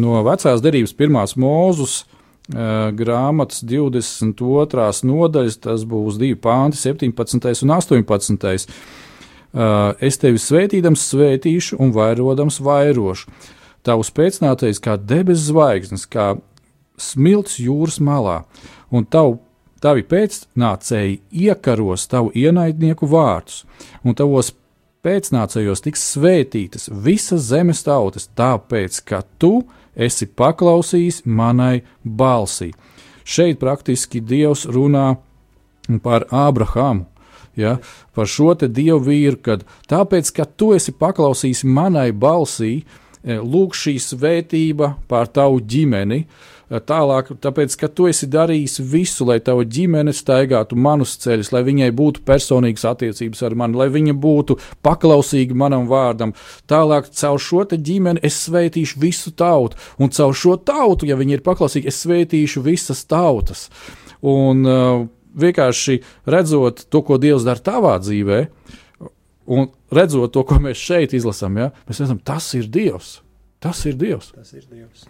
no 0.00 0.20
vecās 0.26 0.62
derības 0.64 0.94
pirmās 0.96 1.36
mūzus 1.40 2.00
eh, 2.02 2.90
grāmatas 2.96 3.62
22. 3.66 4.88
nodaļas, 5.08 5.60
tas 5.66 5.86
būs 5.88 6.18
divi 6.20 6.36
pānti, 6.36 6.80
17. 6.80 7.64
un 7.64 7.74
18. 7.76 8.66
Eh, 9.50 10.04
es 10.06 10.20
tevi 10.22 10.38
svētīdams, 10.38 11.08
svētīšu 11.14 11.80
un 11.82 11.94
vairodams 11.96 12.60
vairošu. 12.62 13.30
Tavs 13.86 14.12
pēcnātais 14.12 14.78
kā 14.82 14.98
debesu 15.00 15.54
zvaigznes, 15.54 16.04
kā 16.06 16.34
smilts 17.00 17.56
jūras 17.58 17.96
malā, 18.04 18.42
un 18.92 19.06
tavu 19.08 19.38
tavi 19.80 20.04
pēcnācēji 20.04 21.20
iekaros 21.46 22.04
tavu 22.12 22.30
ienaidnieku 22.36 23.08
vārdus, 23.08 23.64
un 24.04 24.16
tavos 24.18 24.52
pēcnācējos 25.04 25.84
tiks 25.84 26.02
svētītas 26.14 26.88
visas 26.92 27.48
zemes 27.48 27.82
tautas, 27.86 28.28
tāpēc, 28.36 29.00
ka 29.06 29.22
tu 29.40 29.62
esi 29.96 30.26
paklausījis 30.26 31.22
manai 31.24 31.82
balsī. 32.04 32.70
Šeit 33.24 33.60
praktiski 33.60 34.20
Dievs 34.20 34.66
runā 34.66 35.14
par 36.04 36.26
Ābrahāmu. 36.30 37.06
Ja, 37.58 37.76
par 38.14 38.28
šo 38.30 38.54
te 38.56 38.68
dievu 38.70 39.00
vīru, 39.08 39.36
kad 39.42 39.64
tāpēc, 39.90 40.30
ka 40.36 40.46
tu 40.46 40.70
esi 40.76 40.94
paklausījis 40.96 41.64
manai 41.66 42.08
balsī, 42.14 42.84
lūk 43.24 43.76
šī 43.76 43.98
svētība 44.00 44.94
pār 45.10 45.28
tavu 45.28 45.60
ģimeni, 45.60 46.24
uh, 46.24 46.60
tālāk, 46.78 47.32
tāpēc, 47.42 47.74
ka 47.74 47.88
tu 47.90 48.06
esi 48.06 48.28
darījis 48.30 48.78
visu, 48.86 49.26
lai 49.26 49.40
tava 49.42 49.64
ģimene 49.66 50.12
staigātu 50.14 50.76
manus 50.78 51.16
ceļus, 51.18 51.50
lai 51.50 51.64
viņai 51.66 51.90
būtu 51.90 52.22
personīgas 52.22 52.86
attiecības 52.86 53.42
ar 53.42 53.56
mani, 53.58 53.78
lai 53.80 53.88
viņa 53.90 54.14
būtu 54.14 54.56
paklausīga 54.86 55.56
manam 55.58 55.88
vārdam. 55.90 56.34
Tālāk, 56.70 57.10
caur 57.10 57.42
šo 57.42 57.64
ģimeni 57.70 58.22
es 58.22 58.38
svētīšu 58.46 59.00
visu 59.02 59.32
tautu, 59.34 59.76
un 59.98 60.14
caur 60.14 60.34
šo 60.34 60.56
tautu, 60.62 61.08
ja 61.10 61.18
viņi 61.18 61.40
ir 61.40 61.42
paklausīgi, 61.42 61.90
es 61.90 62.04
svētīšu 62.04 62.62
visas 62.62 63.02
tautas. 63.04 63.68
Un 64.22 64.62
uh, 64.62 65.08
vienkārši 65.34 66.00
redzot 66.30 66.86
to, 66.86 67.02
ko 67.02 67.18
Dievs 67.18 67.46
dara 67.48 67.58
tavā 67.58 67.98
dzīvē, 67.98 68.44
un 69.46 69.70
redzot 69.94 70.34
to, 70.34 70.44
ko 70.46 70.60
mēs 70.62 70.80
šeit 70.80 71.14
izlasām, 71.16 71.56
ja, 71.60 71.70
mēs 71.88 72.02
redzam, 72.04 72.20
tas 72.24 72.50
ir 72.58 72.68
Dievs. 72.70 73.18
Tas 73.60 73.84
ir 73.88 73.96
Dievs. 74.00 74.32
Tas 74.36 74.52
ir 74.56 74.66
Dievs 74.68 75.08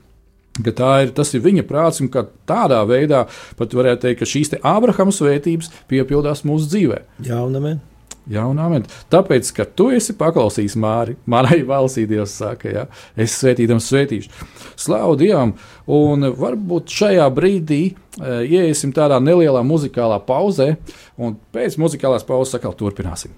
ka 0.64 0.72
tā 0.76 0.88
ir, 1.04 1.12
tas 1.16 1.30
ir 1.34 1.44
viņa 1.44 1.64
prāts, 1.68 2.00
un 2.02 2.10
tādā 2.10 2.80
veidā 2.88 3.26
pat 3.58 3.76
varētu 3.76 4.06
teikt, 4.06 4.20
ka 4.20 4.28
šīs 4.28 4.56
Ābrahama 4.60 5.14
svētības 5.14 5.70
piepildās 5.90 6.44
mūsu 6.48 6.68
dzīvē. 6.72 7.04
Jā, 7.26 7.40
un 7.46 7.56
amen. 7.60 7.80
Jā, 8.30 8.44
un 8.46 8.60
amen. 8.62 8.84
Tāpēc, 9.10 9.48
ka 9.56 9.64
tu 9.64 9.88
esi 9.96 10.14
paklausījis 10.18 10.76
māri, 10.78 11.16
manai 11.30 11.62
valstī 11.66 12.04
Dievs 12.10 12.36
saka, 12.38 12.70
ja, 12.70 12.84
es 13.18 13.34
svētīdams 13.40 13.88
svētīšu. 13.90 14.48
Slavu 14.78 15.16
Dievam, 15.18 15.56
un 15.90 16.28
varbūt 16.38 16.92
šajā 16.94 17.26
brīdī 17.34 17.82
e, 17.88 17.94
ieiesim 18.44 18.92
tādā 18.94 19.18
nelielā 19.24 19.64
muzikālā 19.66 20.20
pauzē, 20.28 20.74
un 21.18 21.38
pēc 21.54 21.80
muzikālās 21.80 22.26
pauzes 22.28 22.60
atkal 22.60 22.76
turpināsim. 22.78 23.32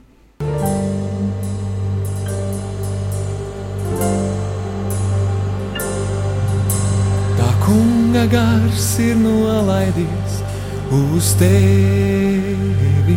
Kunga 8.12 8.26
gars 8.26 8.98
ir 9.00 9.16
nolaidies 9.16 10.44
uz 10.92 11.32
tevi. 11.40 13.16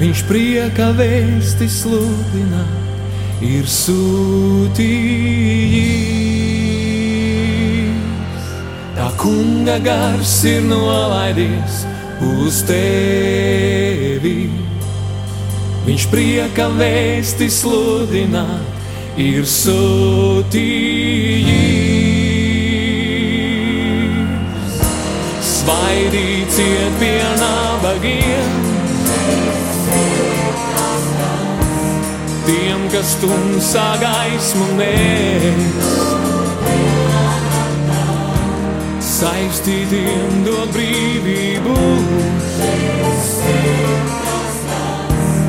Viņš 0.00 0.22
prieka 0.24 0.88
vēsti 0.96 1.68
sludina, 1.68 2.64
ir 3.44 3.68
sūtījis. 3.68 4.72
Tā 8.96 9.12
kunga 9.20 9.76
gars 9.84 10.40
ir 10.48 10.64
nolaidies 10.64 11.84
uz 12.40 12.64
tevi. 12.64 14.48
Viņš 15.84 16.08
prieka 16.08 16.72
vēsti 16.80 17.52
sludina, 17.52 18.48
ir 19.20 19.44
sūtījis. 19.44 21.65
Svaidīciet 25.66 26.98
pie 27.00 27.22
nabagiem. 27.40 28.52
Tiem, 32.46 32.84
kas 32.92 33.16
tumsā 33.18 33.86
gaismu 33.98 34.68
nes, 34.78 35.80
saistītiem 39.08 40.44
dod 40.46 40.70
brīvību 40.76 41.74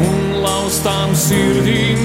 un 0.07 0.17
laustām 0.41 1.13
sirdīm 1.27 1.96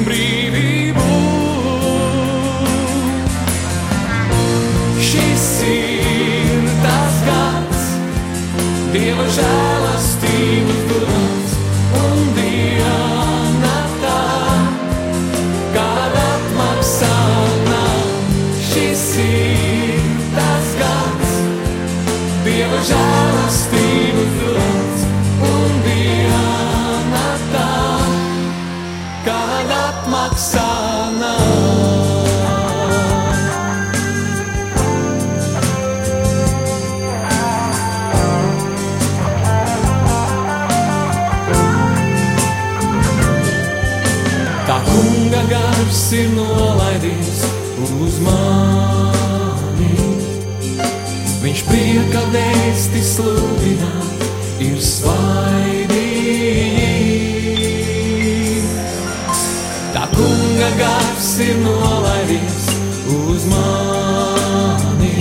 ir 46.13 46.29
nolaidies 46.37 47.41
uz 48.01 48.19
mani. 48.21 49.93
Viņš 51.43 51.63
prieka 51.69 52.23
vēsti 52.35 53.01
sludina, 53.07 53.93
ir 54.61 54.79
svaidījis. 54.83 55.91
Tā 59.97 60.05
kunga 60.13 60.71
gars 60.81 61.31
ir 61.47 61.57
nolaidies 61.65 62.67
uz 63.17 63.43
mani. 63.51 65.17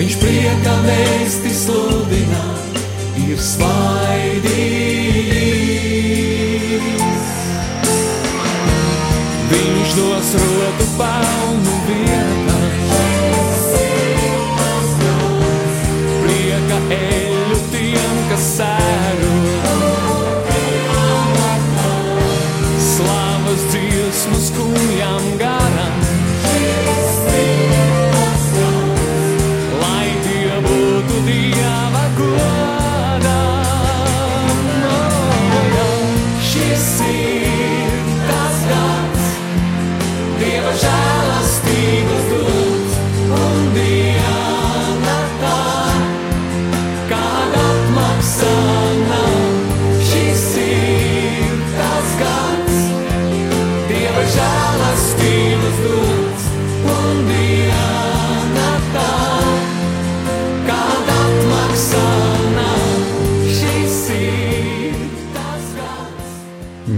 Viņš 0.00 0.14
prieka 0.24 0.74
vēsti 0.88 1.52
sludina, 1.64 2.44
ir 3.28 3.38
svaidījis. 3.38 4.13
principal. 10.96 11.43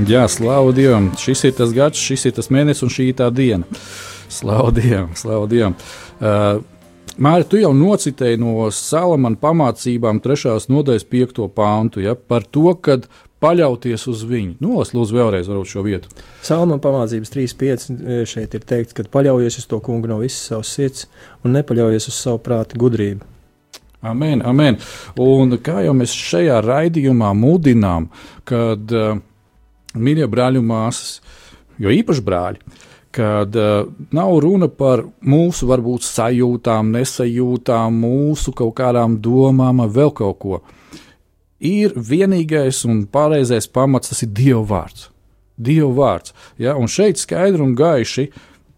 Jā, 0.07 0.23
slavu 0.31 0.71
Dievam. 0.71 1.09
Šis 1.19 1.41
ir 1.49 1.55
tas 1.59 1.73
gads, 1.75 1.99
šis 1.99 2.29
ir 2.29 2.35
tas 2.37 2.47
mēnesis 2.55 2.85
un 2.87 2.93
šī 2.95 3.09
ir 3.11 3.17
tā 3.19 3.27
diena. 3.35 3.67
Slavu 4.31 4.71
Dievam, 4.77 5.09
slavu 5.19 5.49
Dievam. 5.51 5.75
Uh, 6.21 6.61
Mārķis, 7.17 7.49
tu 7.51 7.59
jau 7.59 7.73
nocitēji 7.75 8.39
no 8.39 8.69
Salamana 8.71 9.39
pamācībām, 9.41 10.21
3. 10.23 10.69
nodaļas 10.71 11.07
5. 11.11 11.43
pāntu, 11.57 12.05
ja, 12.05 12.15
par 12.15 12.47
to, 12.47 12.69
ka 12.79 13.01
paļauties 13.43 14.07
uz 14.13 14.23
viņu. 14.31 14.57
Noslūdzu 14.63 15.19
vēlreiz 15.19 15.51
šo 15.51 15.83
vietu. 15.83 16.13
Salma 16.45 16.79
pamācības 16.83 17.33
3.5. 17.35 18.27
šeit 18.31 18.55
ir 18.55 18.67
teikts, 18.69 18.95
ka 18.95 19.09
paļaujies 19.11 19.59
uz 19.59 19.67
to 19.67 19.83
kungu 19.83 20.13
no 20.13 20.23
visas 20.23 20.53
savas 20.53 20.71
sirds 20.77 21.09
un 21.43 21.57
nepaļaujies 21.59 22.13
uz 22.13 22.21
savu 22.21 22.45
prātu 22.47 22.79
gudrību. 22.79 23.27
Amen, 24.07 24.43
amen. 24.47 24.77
Un 25.19 25.59
kā 25.67 25.81
jau 25.83 25.97
mēs 25.99 26.15
šajā 26.15 26.61
raidījumā 26.63 27.33
mudinām, 27.35 28.13
kad 28.47 28.93
uh, 28.95 29.17
mīļie 29.99 30.29
brāļi 30.31 30.61
un 30.63 30.69
māsas, 30.71 31.21
jo 31.83 31.93
īpaši 31.93 32.25
brāļi, 32.27 32.63
kad 33.17 33.57
uh, 33.57 33.89
nav 34.13 34.39
runa 34.45 34.69
par 34.69 35.07
mūsu 35.25 35.69
varbūt 35.71 36.05
sajūtām, 36.05 36.93
nesajūtām, 36.97 38.01
mūsu 38.05 38.53
kaut 38.57 38.75
kādām 38.81 39.17
domām, 39.25 39.85
vēl 39.89 40.13
kaut 40.17 40.41
ko. 40.43 40.61
Ir 41.65 41.95
vienīgais 41.97 42.83
un 42.85 43.07
pareizais 43.09 43.69
pamats, 43.69 44.13
tas 44.13 44.21
ir 44.27 44.33
Dieva 44.37 44.65
vārds. 44.69 45.09
Dieva 45.57 45.89
vārds. 45.97 46.35
Ja? 46.61 46.77
Un 46.77 46.91
šeit 46.93 47.17
skaidri 47.17 47.65
un 47.65 47.73
gaiši 47.79 48.29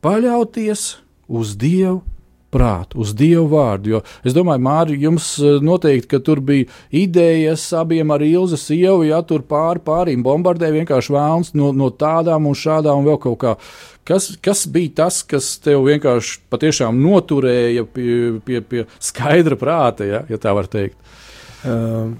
paļauties 0.04 0.84
uz 1.26 1.56
Dievu 1.58 2.04
prātu, 2.52 3.02
uz 3.02 3.12
Dievu 3.16 3.46
vārdu. 3.52 3.96
Jo 3.96 4.00
es 4.26 4.36
domāju, 4.36 4.62
Mārķis, 4.64 5.02
jums 5.02 5.28
noteikti, 5.64 6.10
ka 6.14 6.20
tur 6.24 6.40
bija 6.44 6.68
idejas 6.94 7.66
abiem 7.76 8.12
ar 8.14 8.24
Ilzas 8.24 8.66
sievu, 8.68 9.04
ja 9.08 9.20
tur 9.26 9.44
pāri 9.48 9.82
pārim 9.84 10.24
bombardē 10.26 10.70
vienkārši 10.74 11.14
vēlns 11.14 11.54
no, 11.58 11.72
no 11.76 11.90
tādām 11.90 12.48
un 12.50 12.56
šādām 12.58 13.02
un 13.02 13.08
vēl 13.08 13.20
kaut 13.24 13.40
kā. 13.42 13.56
Kas, 14.08 14.30
kas 14.40 14.64
bija 14.72 14.94
tas, 15.02 15.20
kas 15.28 15.50
tev 15.60 15.84
vienkārši 15.88 16.38
patiešām 16.48 16.96
noturēja 17.02 17.84
pie, 17.92 18.14
pie, 18.44 18.62
pie 18.64 18.86
skaidra 19.04 19.58
prāta, 19.60 20.06
ja, 20.08 20.22
ja 20.32 20.40
tā 20.40 20.54
var 20.56 20.70
teikt? 20.72 20.96
Uh, 21.66 22.16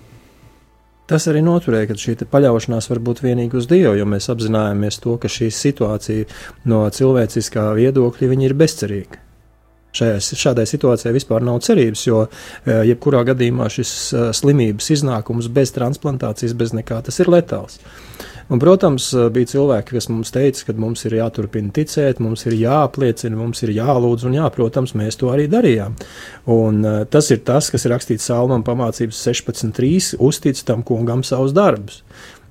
Tas 1.08 1.24
arī 1.30 1.40
noturēja, 1.40 1.86
ka 1.88 1.94
šī 1.96 2.12
paļaušanās 2.28 2.90
var 2.90 2.98
būt 3.00 3.22
tikai 3.22 3.46
uz 3.56 3.64
Dievu, 3.70 3.94
jo 3.96 4.04
mēs 4.04 4.28
apzināmies 4.28 5.00
to, 5.00 5.14
ka 5.16 5.30
šī 5.32 5.48
situācija 5.56 6.26
no 6.68 6.82
cilvēciskā 6.92 7.64
viedokļa 7.78 8.36
ir 8.44 8.54
bezcerīga. 8.60 9.22
Šajā, 9.96 10.18
šādai 10.20 10.66
situācijai 10.68 11.14
vispār 11.16 11.44
nav 11.46 11.62
cerības, 11.64 12.02
jo 12.04 12.24
jebkurā 12.66 13.22
gadījumā 13.30 13.70
šis 13.72 13.92
slimības 14.36 14.90
iznākums 14.92 15.48
bez 15.52 15.72
transplantācijas, 15.76 16.56
bez 16.58 16.74
nekā 16.76 17.00
tas 17.06 17.18
ir 17.22 17.30
letāls. 17.32 17.80
Un, 18.48 18.56
protams, 18.60 19.10
bija 19.32 19.50
cilvēki, 19.50 19.92
kas 19.98 20.06
mums 20.08 20.32
teica, 20.32 20.62
ka 20.64 20.74
mums 20.80 21.04
ir 21.04 21.18
jāturpina 21.18 21.68
ticēt, 21.76 22.20
mums 22.24 22.46
ir 22.48 22.56
jāapliecina, 22.56 23.36
mums 23.36 23.60
ir 23.66 23.74
jālūdz, 23.76 24.24
un, 24.24 24.38
jā, 24.38 24.46
protams, 24.54 24.94
mēs 24.96 25.20
to 25.20 25.28
arī 25.32 25.44
darījām. 25.52 25.96
Un, 26.54 26.80
tas 27.12 27.28
ir 27.34 27.42
tas, 27.44 27.68
kas 27.72 27.84
ir 27.84 27.92
rakstīts 27.92 28.30
Salmam 28.30 28.64
pamācības 28.64 29.20
16.3. 29.28 30.16
uztic 30.24 30.64
tam 30.64 30.80
kungam 30.80 31.24
savus 31.28 31.52
darbus. 31.56 32.00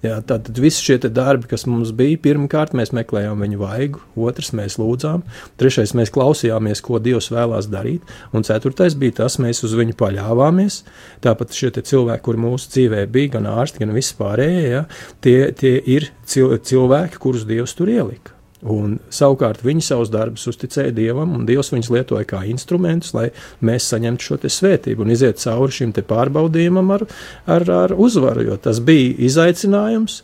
Jā, 0.06 0.20
tātad 0.22 0.60
visi 0.62 0.84
šie 0.86 1.00
darbi, 1.10 1.48
kas 1.50 1.64
mums 1.66 1.90
bija, 1.98 2.20
pirmkārt 2.22 2.76
mēs 2.78 2.92
meklējām 2.94 3.42
viņu 3.42 3.58
vaigu, 3.64 4.04
otrs 4.28 4.52
mēs 4.54 4.78
lūdzām, 4.78 5.24
trešais 5.58 5.96
mēs 5.98 6.14
klausījāmies, 6.14 6.84
ko 6.86 7.02
Dievs 7.02 7.32
vēlās 7.34 7.70
darīt, 7.74 8.06
un 8.30 8.46
ceturtais 8.46 8.94
bija 8.94 9.24
tas, 9.24 9.40
mēs 9.42 9.64
uz 9.66 9.74
viņu 9.80 9.98
paļāvāmies. 9.98 10.84
Tāpat 11.26 11.58
šie 11.58 11.74
cilvēki, 11.82 12.26
kur 12.30 12.38
mūsu 12.46 12.70
dzīvē 12.76 13.08
bija, 13.10 13.34
gan 13.40 13.50
ārsti, 13.56 13.82
gan 13.82 13.98
vispārējie, 13.98 14.64
ja, 14.70 14.86
tie, 15.26 15.38
tie 15.58 15.78
ir 15.82 16.12
cilvēki, 16.30 17.24
kurus 17.24 17.50
Dievs 17.50 17.74
tur 17.78 17.90
ielika. 17.90 18.37
Un, 18.68 18.98
savukārt 19.14 19.62
viņi 19.64 19.84
savus 19.86 20.10
darbus 20.12 20.48
uzticēja 20.50 20.92
Dievam, 20.96 21.36
un 21.38 21.46
Dievs 21.48 21.72
viņus 21.72 21.92
lietoja 21.94 22.28
kā 22.28 22.42
instrumentus, 22.50 23.14
lai 23.16 23.30
mēs 23.64 23.88
saņemtu 23.94 24.26
šo 24.26 24.40
svētību 24.44 25.06
un 25.06 25.14
iziet 25.14 25.40
cauri 25.40 25.76
šim 25.76 25.94
pārbaudījumam 25.98 26.92
ar, 26.98 27.06
ar, 27.46 27.68
ar 27.72 27.96
uzvaru. 27.96 28.44
Jo 28.50 28.58
tas 28.62 28.82
bija 28.84 29.16
izaicinājums, 29.30 30.22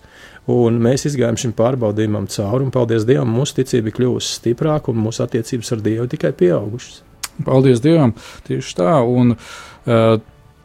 un 0.52 0.82
mēs 0.84 1.08
gājām 1.16 1.40
šim 1.40 1.56
pārbaudījumam 1.56 2.28
cauri. 2.34 2.68
Paldies 2.74 3.08
Dievam, 3.08 3.32
mūsu 3.38 3.62
ticība 3.62 3.92
ir 3.92 3.98
kļuvusi 4.00 4.38
stiprāka 4.42 4.92
un 4.92 5.00
mūsu 5.06 5.24
attiecības 5.24 5.76
ar 5.76 5.84
Dievu 5.86 6.10
tikai 6.12 6.34
pieaugušas. 6.40 7.02
Paldies 7.48 7.82
Dievam! 7.84 8.14
Tieši 8.48 8.76
tā. 8.78 8.98
Un, 9.08 9.38
uh, 9.38 10.20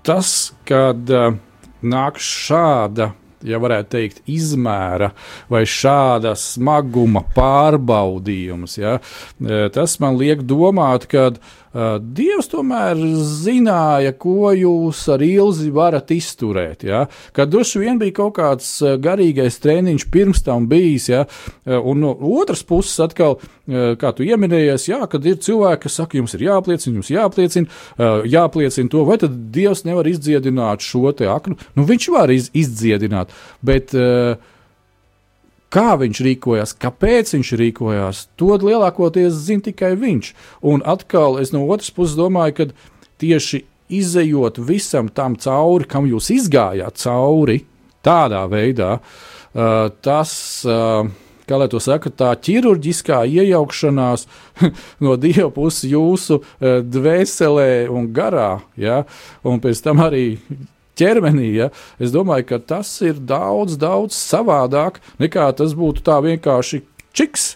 tas, 0.07 0.35
kad 0.69 1.14
uh, 1.14 1.38
nāk 1.83 2.19
šāda 2.23 3.12
ja 3.46 3.61
varētu 3.62 3.92
teikt, 3.94 4.22
izmēra 4.31 5.12
vai 5.51 5.64
šāda 5.68 6.35
smaguma 6.38 7.24
pārbaudījums. 7.37 8.79
Ja? 8.81 8.98
E, 9.38 9.66
tas 9.74 9.98
man 10.03 10.18
liek 10.20 10.44
domāt, 10.48 11.09
ka 11.11 11.31
Dievs 11.74 12.48
tomēr 12.52 12.98
zināja, 13.28 14.14
ko 14.16 14.52
jūs 14.57 15.02
ar 15.12 15.22
ilzi 15.24 15.68
varat 15.74 16.12
izturēt. 16.14 16.87
Ja? 16.88 17.04
Kad 17.37 17.52
droši 17.52 17.83
vien 17.83 18.00
bija 18.00 18.16
kaut 18.22 18.37
kāds 18.38 18.70
garīgais 19.02 19.61
treniņš 19.64 20.09
pirms 20.12 20.42
tam 20.46 20.68
bijis, 20.70 21.11
ja? 21.12 21.26
un 21.66 22.04
no 22.04 22.14
otras 22.40 22.64
puses 22.66 22.98
atkal. 23.04 23.38
Kā 23.68 24.14
tu 24.16 24.24
pieminējies, 24.24 24.87
jā, 24.88 24.98
kad 25.12 25.26
ir 25.28 25.40
cilvēki, 25.44 25.83
kas 25.83 25.98
saka, 26.00 26.16
jums 26.16 26.33
ir 26.37 26.46
jāapliecina, 26.46 26.94
jums 26.96 27.11
jāapliecina, 27.12 27.81
jāapliecina 28.33 28.92
to, 28.92 29.02
vai 29.09 29.18
tad 29.20 29.35
Dievs 29.52 29.85
nevar 29.85 30.09
izdziedināt 30.09 30.85
šo 30.85 31.12
te 31.16 31.28
aknu. 31.28 31.59
Nu, 31.76 31.85
viņš 31.88 32.09
var 32.14 32.33
iz, 32.33 32.48
izdziedināt, 32.57 33.35
bet 33.64 33.92
uh, 33.96 34.38
Kā 35.68 35.98
viņš 36.00 36.20
rīkojās, 36.24 36.72
kāpēc 36.81 37.35
viņš 37.35 37.50
rīkojās, 37.61 38.22
to 38.40 38.54
lielākoties 38.62 39.37
zina 39.44 39.66
tikai 39.66 39.92
viņš. 40.00 40.31
Un 40.64 40.85
atkal 40.88 41.37
es 41.42 41.52
no 41.52 41.66
otras 41.68 41.92
puses 41.92 42.16
domāju, 42.16 42.54
ka 42.57 42.68
tieši 43.20 43.66
izējot 43.92 44.62
visam 44.64 45.11
tam 45.12 45.37
cauri, 45.37 45.88
kam 45.88 46.09
jūs 46.09 46.31
izgājāt 46.33 47.00
cauri, 47.04 47.62
tādā 48.04 48.46
veidā, 48.48 48.98
uh, 48.98 49.88
tas. 50.04 50.35
Uh, 50.64 51.09
kā 51.48 51.57
lai 51.57 51.68
to 51.72 51.81
saka, 51.81 52.11
tā 52.12 52.35
ķirurģiskā 52.44 53.22
iejaukšanās 53.24 54.26
no 55.04 55.14
dieva 55.16 55.48
puses 55.54 55.87
jūsu 55.88 56.42
dvēselē 56.61 57.88
un 57.88 58.11
garā, 58.12 58.59
ja? 58.76 59.04
un 59.48 59.62
pēc 59.64 59.81
tam 59.85 60.04
arī 60.04 60.26
ķermenī, 60.98 61.48
ja, 61.62 61.72
es 62.02 62.14
domāju, 62.14 62.50
ka 62.52 62.62
tas 62.74 62.90
ir 63.06 63.20
daudz, 63.22 63.78
daudz 63.80 64.18
savādāk 64.18 65.02
nekā 65.22 65.50
tas 65.58 65.76
būtu 65.78 66.04
tā 66.06 66.20
vienkārši 66.24 66.82
čiks. 67.16 67.52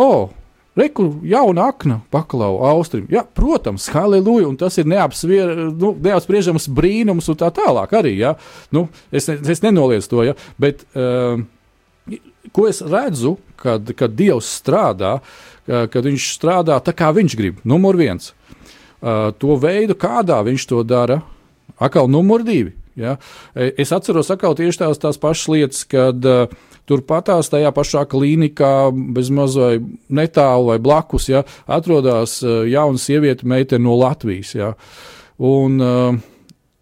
Oh, 0.00 0.30
Reku 0.76 1.20
jauna 1.22 1.66
akna 1.68 1.98
paklau 2.10 2.62
austrim. 2.64 3.04
Jā, 3.12 3.26
protams, 3.36 3.90
halleluja, 3.92 4.46
un 4.48 4.56
tas 4.56 4.78
ir 4.80 4.86
nu, 4.88 5.90
neapspriežams 6.00 6.70
brīnums 6.72 7.28
un 7.28 7.36
tā 7.36 7.50
tālāk 7.52 7.92
arī. 7.98 8.14
Ja? 8.16 8.38
Nu, 8.72 8.86
es, 9.12 9.28
es 9.28 9.60
nenoliedzu 9.60 10.08
to, 10.08 10.22
ja? 10.30 10.34
bet 10.56 10.86
uh, 10.96 11.42
ko 12.56 12.64
es 12.70 12.80
redzu, 12.80 13.34
kad, 13.60 13.92
kad 13.98 14.16
Dievs 14.16 14.48
strādā, 14.62 15.18
uh, 15.20 15.84
kad 15.92 16.08
viņš 16.08 16.30
strādā 16.38 16.80
tā, 16.80 16.96
kā 16.96 17.12
viņš 17.12 17.36
grib. 17.36 17.60
Numur 17.68 18.00
viens. 18.00 18.32
Uh, 19.02 19.28
to 19.36 19.60
veidu, 19.60 19.98
kādā 19.98 20.40
viņš 20.46 20.68
to 20.72 20.80
dara, 20.88 21.20
Akal 21.80 22.10
numur 22.10 22.44
divi. 22.46 22.74
Ja? 22.96 23.16
E, 23.54 23.70
es 23.80 23.92
atceros 23.94 24.30
atkal 24.32 24.56
tieši 24.58 24.82
tās, 24.84 25.00
tās 25.00 25.20
pašas 25.20 25.48
lietas, 25.52 25.84
kad 25.88 26.26
uh, 26.28 26.52
turpatās 26.88 27.50
tajā 27.52 27.72
pašā 27.74 28.04
klīnikā, 28.10 28.90
bez 29.16 29.30
mazai 29.32 29.78
netālu 30.12 30.72
vai 30.72 30.78
blakus, 30.82 31.30
ja, 31.32 31.44
atrodas 31.66 32.40
uh, 32.44 32.62
jauna 32.68 33.00
sieviete, 33.00 33.48
meitene 33.48 33.86
no 33.86 33.96
Latvijas. 34.00 34.52
Ja. 34.58 34.74
Un, 35.42 35.80
uh, 35.80 36.20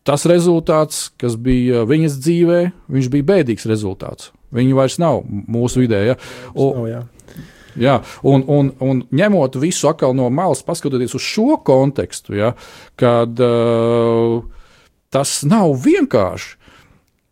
tas 0.06 0.26
rezultāts, 0.28 1.08
kas 1.20 1.38
bija 1.38 1.86
viņas 1.88 2.18
dzīvē, 2.18 2.60
viņš 2.90 3.14
bija 3.14 3.30
bēdīgs 3.34 3.68
rezultāts. 3.70 4.32
Viņa 4.50 4.74
vairs 4.74 4.98
nav 4.98 5.22
mūsu 5.30 5.84
vidē. 5.84 6.02
Ja. 6.10 6.20
Un, 6.56 6.80
nav, 6.80 6.90
jā. 6.90 7.02
Jā, 7.78 8.00
un, 8.26 8.42
un, 8.50 8.72
un 8.82 9.04
ņemot 9.14 9.54
visu 9.62 9.86
atkal 9.86 10.10
no 10.18 10.26
malas, 10.34 10.64
paskatoties 10.66 11.14
uz 11.14 11.22
šo 11.22 11.60
kontekstu, 11.62 12.34
ja, 12.34 12.50
kad 12.98 13.38
uh, 13.46 14.40
tas 15.10 15.40
nav 15.46 15.74
vienkārši. 15.84 16.56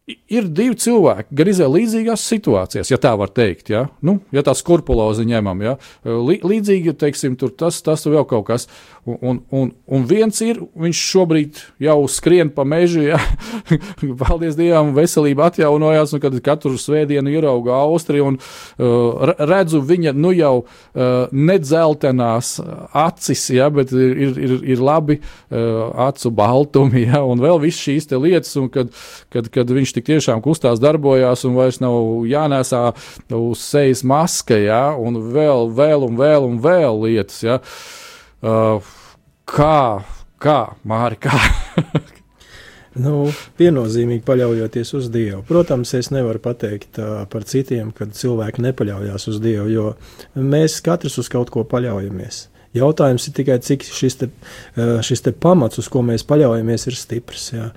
Ir 0.09 0.48
divi 0.48 0.76
cilvēki, 0.78 1.34
gan 1.36 1.50
izvēlēt 1.52 1.74
līdzīgās 1.78 2.24
situācijās, 2.30 2.90
ja 2.92 2.98
tā 3.00 3.12
var 3.18 3.32
teikt. 3.34 3.72
Ja, 3.72 3.86
nu, 4.04 4.18
ja 4.34 4.42
tā 4.46 4.54
skrupulozi 4.56 5.26
ņemam, 5.28 5.61
ja, 5.64 5.74
līdzīgi, 6.04 6.94
teiksim, 6.98 7.36
tur 7.40 7.52
tas, 7.52 7.80
tas 7.84 8.06
vēl 8.09 8.24
kaut 8.28 8.46
kas. 8.48 8.68
Un, 9.09 9.38
un, 9.54 9.70
un, 9.88 10.02
viens 10.09 10.36
ir, 10.44 10.59
viņš 10.76 11.02
šobrīd 11.12 11.61
jau 11.80 11.96
skrien 12.12 12.50
pa 12.52 12.64
mežu, 12.68 13.06
ja, 13.06 13.20
paldies 14.20 14.56
Dievam, 14.59 14.92
veselība 14.96 15.46
atjaunojās, 15.48 16.12
un 16.12 16.22
kad 16.24 16.36
katru 16.44 16.76
svētdienu 16.80 17.32
ierauga 17.32 17.78
Austriju 17.78 18.32
un 18.32 18.38
uh, 18.40 19.32
redzu 19.38 19.80
viņa, 19.84 20.12
nu 20.16 20.32
jau 20.36 20.54
uh, 20.61 21.32
nedzeltenās 21.32 22.59
acis, 22.92 23.46
ja, 23.56 23.70
bet 23.72 23.94
ir, 23.96 24.36
ir, 24.36 24.56
ir 24.74 24.84
labi 24.84 25.20
uh, 25.20 25.88
acu 26.09 26.32
baltumi, 26.36 27.06
ja, 27.09 27.22
un 27.24 27.40
vēl 27.44 27.62
viss 27.64 27.84
šīs 27.84 28.11
lietas, 28.12 28.56
un 28.61 28.68
kad, 28.72 28.92
kad, 29.32 29.48
kad 29.54 29.72
viņš 29.72 29.97
tik 29.99 30.09
tiešām 30.09 30.42
kustās, 30.44 30.80
darbojās, 30.82 31.44
un 31.49 31.59
vairs 31.59 31.82
nav 31.84 32.26
jānēsā 32.28 32.84
uz 33.36 33.64
sejas 33.64 34.05
maska, 34.07 34.59
ja, 34.59 34.84
un 34.94 35.18
vēl, 35.34 35.68
vēl, 35.74 36.07
un 36.09 36.20
vēl, 36.20 36.46
un 36.49 36.62
vēl 36.64 37.03
lietas. 37.07 37.42
Ja. 37.44 37.59
Uh, 38.38 38.94
kā, 39.49 40.05
kā, 40.42 40.61
Māri, 40.88 41.20
kā? 41.28 41.34
Nu, 42.99 43.28
viennozīmīgi 43.61 44.24
paļaujoties 44.26 44.88
uz 44.99 45.05
Dievu. 45.14 45.44
Protams, 45.46 45.92
es 45.94 46.09
nevaru 46.11 46.40
pateikt 46.42 46.99
uh, 46.99 47.20
par 47.30 47.44
citiem, 47.46 47.92
kad 47.94 48.11
cilvēki 48.16 48.64
nepaļaujas 48.64 49.28
uz 49.30 49.38
Dievu, 49.44 49.68
jo 49.70 49.84
mēs 50.34 50.80
katrs 50.82 51.20
uz 51.22 51.28
kaut 51.30 51.53
ko 51.55 51.62
paļaujamies. 51.68 52.49
Jautājums 52.76 53.24
ir 53.30 53.32
tikai, 53.32 53.56
cik 53.64 53.84
šis, 53.88 54.18
te, 54.20 54.26
šis 54.76 55.22
te 55.24 55.32
pamats, 55.32 55.78
uz 55.80 55.86
ko 55.88 56.02
mēs 56.04 56.24
paļaujamies, 56.28 56.82
ir 56.90 56.96
stiprs. 56.98 57.46
Jā. 57.54 57.68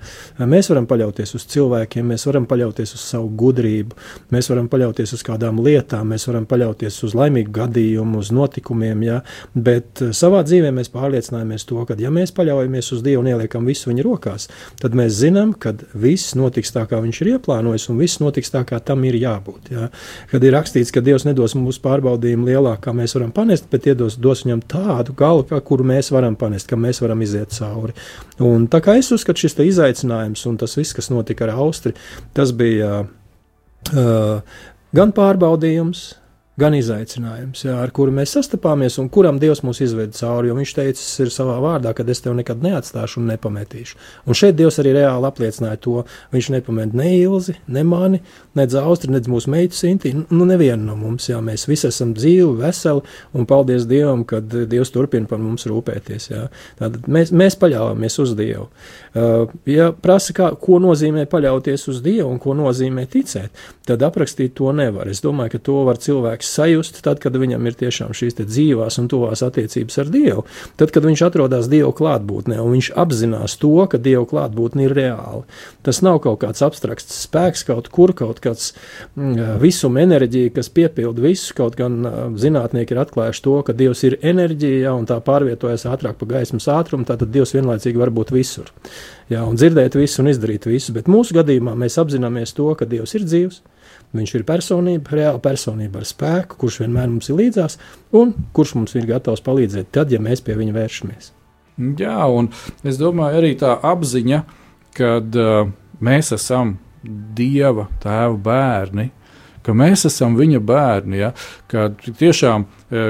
Mēs 0.44 0.68
varam 0.68 0.84
paļauties 0.90 1.32
uz 1.38 1.46
cilvēkiem, 1.48 2.10
mēs 2.12 2.26
varam 2.28 2.44
paļauties 2.50 2.92
uz 2.98 3.04
savu 3.14 3.30
gudrību, 3.40 3.96
mēs 4.34 4.50
varam 4.52 4.68
paļauties 4.72 5.14
uz 5.16 5.24
kādām 5.24 5.62
lietām, 5.64 6.12
mēs 6.12 6.28
varam 6.28 6.44
paļauties 6.50 6.98
uz 7.08 7.16
laimīgu 7.16 7.54
gadījumu, 7.56 8.20
uz 8.20 8.32
notikumiem, 8.36 9.06
jā. 9.06 9.22
bet 9.54 10.02
savā 10.12 10.42
dzīvē 10.44 10.74
mēs 10.76 10.92
pārliecināmies 10.92 11.64
to, 11.70 11.80
ka, 11.88 11.96
ja 11.96 12.12
mēs 12.12 12.34
paļaujamies 12.36 12.92
uz 12.92 13.00
Dievu 13.06 13.24
un 13.24 13.32
ieliekam 13.32 13.64
visu 13.66 13.88
viņa 13.88 14.04
rokās, 14.04 14.50
tad 14.82 14.98
mēs 14.98 15.16
zinām, 15.22 15.56
ka 15.56 15.72
viss 15.96 16.36
notiks 16.36 16.74
tā, 16.76 16.84
kā 16.90 17.00
viņš 17.00 17.22
ir 17.24 17.32
ieplānojis, 17.38 17.88
un 17.88 18.00
viss 18.02 18.20
notiks 18.20 18.52
tā, 18.52 18.66
kā 18.68 18.76
tam 18.84 19.08
ir 19.08 19.16
jābūt. 19.16 19.72
Jā. 19.72 19.88
Kad 20.28 20.44
ir 20.44 20.56
rakstīts, 20.58 20.92
ka 20.92 21.00
Dievs 21.00 21.24
nedos 21.24 21.56
mums 21.56 21.80
pārbaudījumu 21.82 22.52
lielāku, 22.52 22.84
kā 22.84 22.96
mēs 22.96 23.16
varam 23.16 23.32
panest, 23.34 23.72
bet 23.72 23.88
iedos 23.88 24.20
dos 24.20 24.44
viņam 24.44 24.62
tā 24.68 24.81
tādu 24.82 25.14
galu, 25.18 25.46
kuru 25.64 25.86
mēs 25.86 26.10
varam 26.14 26.36
panest, 26.38 26.68
ka 26.70 26.78
mēs 26.80 27.02
varam 27.02 27.22
iziet 27.24 27.54
cauri. 27.56 27.94
Un 28.42 28.66
tā 28.72 28.82
kā 28.84 28.96
es 28.98 29.12
uzskatu, 29.14 29.44
šis 29.44 29.58
izaicinājums 29.72 30.44
un 30.50 30.58
tas 30.60 30.76
viss, 30.78 30.96
kas 30.96 31.10
notika 31.12 31.46
ar 31.46 31.54
Austriju, 31.62 31.96
tas 32.34 32.52
bija 32.56 33.04
uh, 33.04 34.58
gan 34.96 35.14
pārbaudījums, 35.16 36.04
gan 36.60 36.74
izaicinājums, 36.76 37.62
jā, 37.64 37.74
ar 37.80 37.90
kuru 37.96 38.12
mēs 38.12 38.34
sastapāmies 38.36 38.98
un 39.00 39.08
kuram 39.12 39.38
Dievs 39.40 39.62
mūs 39.64 39.80
izved 39.86 40.12
cauri. 40.18 40.50
Jo 40.50 40.56
Viņš 40.58 40.74
teica, 40.76 41.04
ir 41.24 41.30
savā 41.32 41.56
vārdā, 41.64 41.94
ka 41.96 42.04
es 42.12 42.20
tevi 42.20 42.36
nekad 42.38 42.60
neatstāšu 42.64 43.22
un 43.22 43.30
nepametīšu. 43.32 43.96
Un 44.28 44.36
šeit 44.36 44.58
Dievs 44.58 44.76
arī 44.82 44.92
reāli 44.98 45.28
apliecināja 45.28 45.80
to. 45.80 46.02
Viņš 46.34 46.50
nepamet 46.52 46.92
ne 46.98 47.08
ilzi, 47.16 47.56
ne 47.72 47.84
mani, 47.88 48.20
ne 48.58 48.66
dzaustri, 48.68 49.10
ne 49.14 49.22
mūsu 49.32 49.52
meitu 49.52 49.78
Sinti. 49.78 50.12
Nu, 50.28 50.44
nevienu 50.48 50.90
no 50.90 50.96
mums, 50.98 51.30
jā, 51.30 51.40
mēs 51.44 51.64
visi 51.70 51.88
esam 51.88 52.12
dzīvi, 52.18 52.50
veseli 52.60 53.00
un 53.32 53.48
paldies 53.48 53.88
Dievam, 53.88 54.26
ka 54.28 54.42
Dievs 54.44 54.92
turpina 54.92 55.30
par 55.30 55.40
mums 55.40 55.64
rūpēties. 55.70 56.28
Jā. 56.34 56.44
Tātad 56.80 57.08
mēs, 57.08 57.32
mēs 57.32 57.56
paļāvāmies 57.62 58.18
uz 58.22 58.36
Dievu. 58.36 58.68
Uh, 59.12 59.48
ja 59.68 59.88
prasa, 59.92 60.36
kā, 60.36 60.52
ko 60.60 60.78
nozīmē 60.84 61.24
paļauties 61.32 61.88
uz 61.88 62.04
Dievu 62.04 62.28
un 62.28 62.38
ko 62.42 62.52
nozīmē 62.56 63.06
ticēt, 63.12 63.64
tad 63.88 64.04
aprakstīt 64.04 64.54
to 64.60 64.70
nevar. 64.76 65.08
Es 65.08 65.24
domāju, 65.24 65.56
ka 65.56 65.64
to 65.70 65.80
var 65.88 66.00
cilvēks 66.00 66.41
sajust 66.46 67.00
tad, 67.04 67.20
kad 67.22 67.36
viņam 67.38 67.66
ir 67.68 67.76
tiešām 67.78 68.12
šīs 68.16 68.38
dzīvās 68.40 68.98
un 69.02 69.08
tuvās 69.12 69.42
attiecības 69.46 69.98
ar 70.02 70.10
Dievu. 70.12 70.44
Tad, 70.80 70.92
kad 70.94 71.06
viņš 71.06 71.24
atrodas 71.28 71.70
Dieva 71.72 71.92
klātbūtnē 71.96 72.58
un 72.62 72.76
viņš 72.76 72.92
apzinās 72.98 73.56
to, 73.62 73.74
ka 73.90 74.00
Dieva 74.02 74.24
klātbūtne 74.28 74.86
ir 74.86 74.96
reāla. 74.96 75.44
Tas 75.86 76.02
nav 76.04 76.20
kaut 76.24 76.42
kāds 76.44 76.64
abstrakts 76.64 77.22
spēks 77.24 77.66
kaut 77.68 77.90
kur, 77.94 78.14
kaut 78.16 78.42
kāds 78.44 78.72
mm, 79.16 79.58
visuma 79.62 80.02
enerģija, 80.04 80.54
kas 80.58 80.72
piepilda 80.72 81.24
visu. 81.24 81.54
Kaut 81.56 81.76
gan 81.78 82.02
zinātnieki 82.40 82.94
ir 82.94 83.02
atklājuši 83.04 83.44
to, 83.46 83.56
ka 83.66 83.76
Dievs 83.76 84.04
ir 84.08 84.18
enerģija 84.20 84.86
ja, 84.88 84.94
un 84.98 85.08
tā 85.08 85.18
pārvietojas 85.24 85.86
ātrāk 85.90 86.20
pa 86.20 86.30
gaismas 86.36 86.68
ātrumu, 86.70 87.08
tad 87.08 87.24
Dievs 87.32 87.54
vienlaicīgi 87.56 88.00
var 88.00 88.12
būt 88.14 88.32
visur 88.34 88.70
jā, 89.32 89.42
un 89.46 89.58
dzirdēt 89.58 89.96
visu 89.98 90.22
un 90.22 90.30
izdarīt 90.32 90.66
visu. 90.68 90.94
Bet 90.96 91.10
mūsu 91.10 91.36
gadījumā 91.36 91.74
mēs 91.78 91.98
apzināmies 92.02 92.54
to, 92.56 92.68
ka 92.78 92.88
Dievs 92.88 93.14
ir 93.18 93.26
dzīvs. 93.26 93.62
Viņš 94.12 94.34
ir 94.36 94.44
personība, 94.48 95.14
reāla 95.16 95.40
personība 95.42 96.02
ar 96.02 96.08
spēku, 96.08 96.58
kurš 96.60 96.82
vienmēr 96.82 97.08
mums 97.08 97.30
ir 97.32 97.38
līdzās 97.38 97.78
un 98.18 98.34
kurš 98.52 98.74
mums 98.76 98.96
ir 98.98 99.08
gatavs 99.08 99.44
palīdzēt, 99.44 99.88
tad, 99.94 100.12
ja 100.12 100.20
mēs 100.20 100.44
pie 100.44 100.58
viņa 100.58 100.76
vēršamies. 100.76 101.32
Jā, 101.98 102.18
un 102.28 102.50
es 102.84 103.00
domāju, 103.00 103.40
arī 103.40 103.54
tā 103.60 103.72
apziņa, 103.88 104.42
ka 104.98 105.16
uh, 105.22 105.72
mēs 106.04 106.34
esam 106.36 106.76
Dieva 107.02 107.88
tēva 108.02 108.36
bērni, 108.38 109.08
ka 109.66 109.74
mēs 109.74 110.04
esam 110.06 110.36
viņa 110.38 110.60
bērni. 110.62 111.18
Ja? 111.18 111.32
Ka 111.70 111.88
tiešām, 111.98 112.66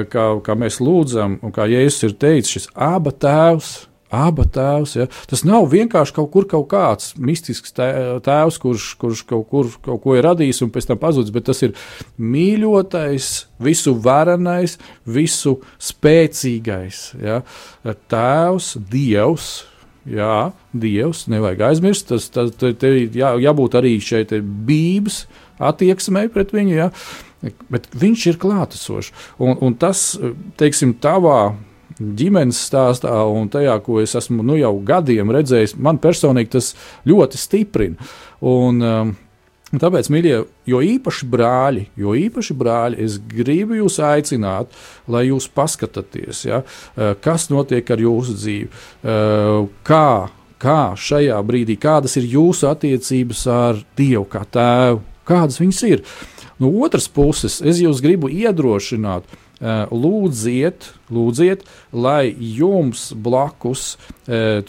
kā, 0.09 0.27
kā 0.45 0.57
mēs 0.57 0.79
lūdzam, 0.81 1.39
un 1.45 1.53
kā 1.53 1.67
Jēzus 1.69 2.09
ir 2.09 2.15
teicis, 2.17 2.55
šis 2.57 2.69
aba 2.73 3.13
tēvs 3.13 3.75
Aba 4.13 4.45
tēvs. 4.45 4.95
Ja? 4.99 5.07
Tas 5.31 5.45
nav 5.49 5.71
vienkārši 5.73 6.17
kaut 6.19 6.31
kur 6.35 6.47
kaut 6.51 6.69
kāds 6.71 7.15
mistisks 7.17 7.73
tēvs, 7.73 8.59
kurš, 8.61 8.91
kurš 9.01 9.25
kaut, 9.29 9.47
kur, 9.49 9.73
kaut 9.85 10.03
ko 10.05 10.17
ir 10.19 10.27
radījis 10.29 10.63
un 10.67 10.73
pēc 10.75 10.91
tam 10.91 11.01
pazudis, 11.01 11.33
bet 11.33 11.49
tas 11.49 11.65
ir 11.65 11.73
mīļotais, 12.21 13.33
visu 13.63 13.97
varenais, 14.05 14.77
visu 15.09 15.59
spēcīgais. 15.81 17.05
Ja? 17.23 17.41
Tēvs, 18.13 18.75
Dievs. 18.93 19.53
Jā, 20.03 20.51
Dievs, 20.75 21.29
nevajag 21.31 21.61
aizmirst. 21.69 22.09
Tas, 22.11 22.27
tas 22.35 22.51
te, 22.59 22.73
te 22.75 22.91
jā, 23.15 23.37
jābūt 23.39 23.77
arī 23.79 23.95
šeit 24.03 24.35
bības 24.67 25.25
attieksmei 25.63 26.27
pret 26.33 26.51
viņu. 26.55 26.75
Ja? 26.75 26.89
Bet 27.73 27.89
viņš 27.99 28.25
ir 28.33 28.41
klātesošs. 28.43 29.13
Un, 29.43 29.55
un 29.63 29.77
tas, 29.79 30.13
teiksim, 30.61 30.97
tavā 31.03 31.55
ģimenes 31.99 32.61
stāstā 32.69 33.15
un 33.29 33.51
tajā, 33.53 33.75
ko 33.85 34.01
es 34.03 34.17
esmu 34.19 34.45
nu, 34.47 34.57
jau 34.61 34.73
gadiem 34.87 35.33
redzējis, 35.35 35.77
man 35.77 36.01
personīgi 36.03 36.55
tas 36.57 36.73
ļoti 37.09 37.41
stiprina. 37.41 38.11
Un, 38.41 38.81
um, 38.83 39.15
Tāpēc, 39.73 40.11
mīļie, 40.13 40.35
jo 40.69 40.79
īpaši 40.85 41.27
brāļi, 41.33 41.87
jo 41.97 42.13
īpaši 42.13 42.55
brāļi, 42.61 42.99
es 43.07 43.15
gribu 43.17 43.79
jūs 43.79 43.95
aicināt, 44.05 44.75
lai 45.09 45.23
jūs 45.31 45.47
paskatāties, 45.49 46.43
ja, 46.45 46.59
uh, 46.61 47.15
kas 47.25 47.47
notiek 47.49 47.89
ar 47.89 48.03
jūsu 48.05 48.37
dzīvi, 48.37 48.69
uh, 48.69 49.71
kā, 49.89 50.29
kā 50.61 50.77
šajā 50.93 51.39
brīdī, 51.49 51.79
kādas 51.81 52.19
ir 52.21 52.29
jūsu 52.35 52.69
attiecības 52.69 53.47
ar 53.49 53.81
Dievu 53.97 54.27
kā 54.35 54.45
tēvu, 54.45 55.01
kādas 55.33 55.57
viņas 55.63 55.83
ir. 55.89 56.05
No 56.61 56.69
otras 56.85 57.09
puses, 57.09 57.63
es 57.65 57.81
jūs 57.81 58.05
gribu 58.05 58.29
iedrošināt, 58.29 59.25
lūdziet, 59.63 60.91
lūdziet, 61.13 61.65
lai 61.93 62.35
jums 62.35 63.13
blakus, 63.15 63.97
eh, 64.27 64.63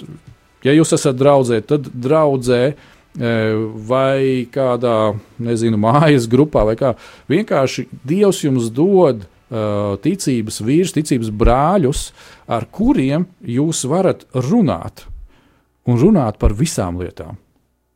ja 0.63 0.75
jūs 0.75 0.93
esat 0.93 1.17
draudzē, 1.17 1.61
tad 1.65 1.89
draudzē 1.89 2.63
eh, 2.73 3.53
vai 3.89 4.47
kādā, 4.53 5.15
nezinu, 5.37 5.79
mājas 5.81 6.27
grupā 6.29 6.65
vai 6.69 6.75
kā. 6.79 6.95
Vienkārši 7.29 7.87
Dievs 8.03 8.43
jums 8.45 8.71
dod 8.73 9.29
ticības 10.01 10.55
vīrus, 10.65 10.95
ticības 10.95 11.27
brāļus, 11.29 12.07
ar 12.49 12.65
kuriem 12.73 13.27
jūs 13.45 13.83
varat 13.85 14.23
runāt 14.33 15.03
un 15.85 15.99
runāt 16.01 16.39
par 16.41 16.55
visām 16.57 16.97
lietām 16.97 17.37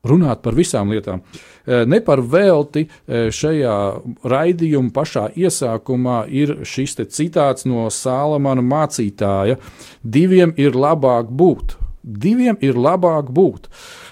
runāt 0.08 0.44
par 0.46 0.58
visām 0.58 0.92
lietām. 0.94 1.24
Eh, 1.68 1.84
ne 1.86 2.00
par 2.02 2.22
velti 2.24 2.86
eh, 2.88 3.28
šajā 3.34 3.78
raidījuma 4.24 4.94
pašā 4.96 5.28
iesākumā 5.36 6.24
ir 6.32 6.60
šis 6.64 6.98
citāts 7.12 7.68
no 7.68 7.90
Sālamana 7.92 8.64
mācītāja: 8.64 9.60
Diviem 10.04 10.56
ir 10.58 10.78
labāk 10.78 11.30
būt. 11.30 11.78
Diviem 12.08 12.56
ir 12.64 12.78
labāk 12.80 13.34
būt. 13.36 13.68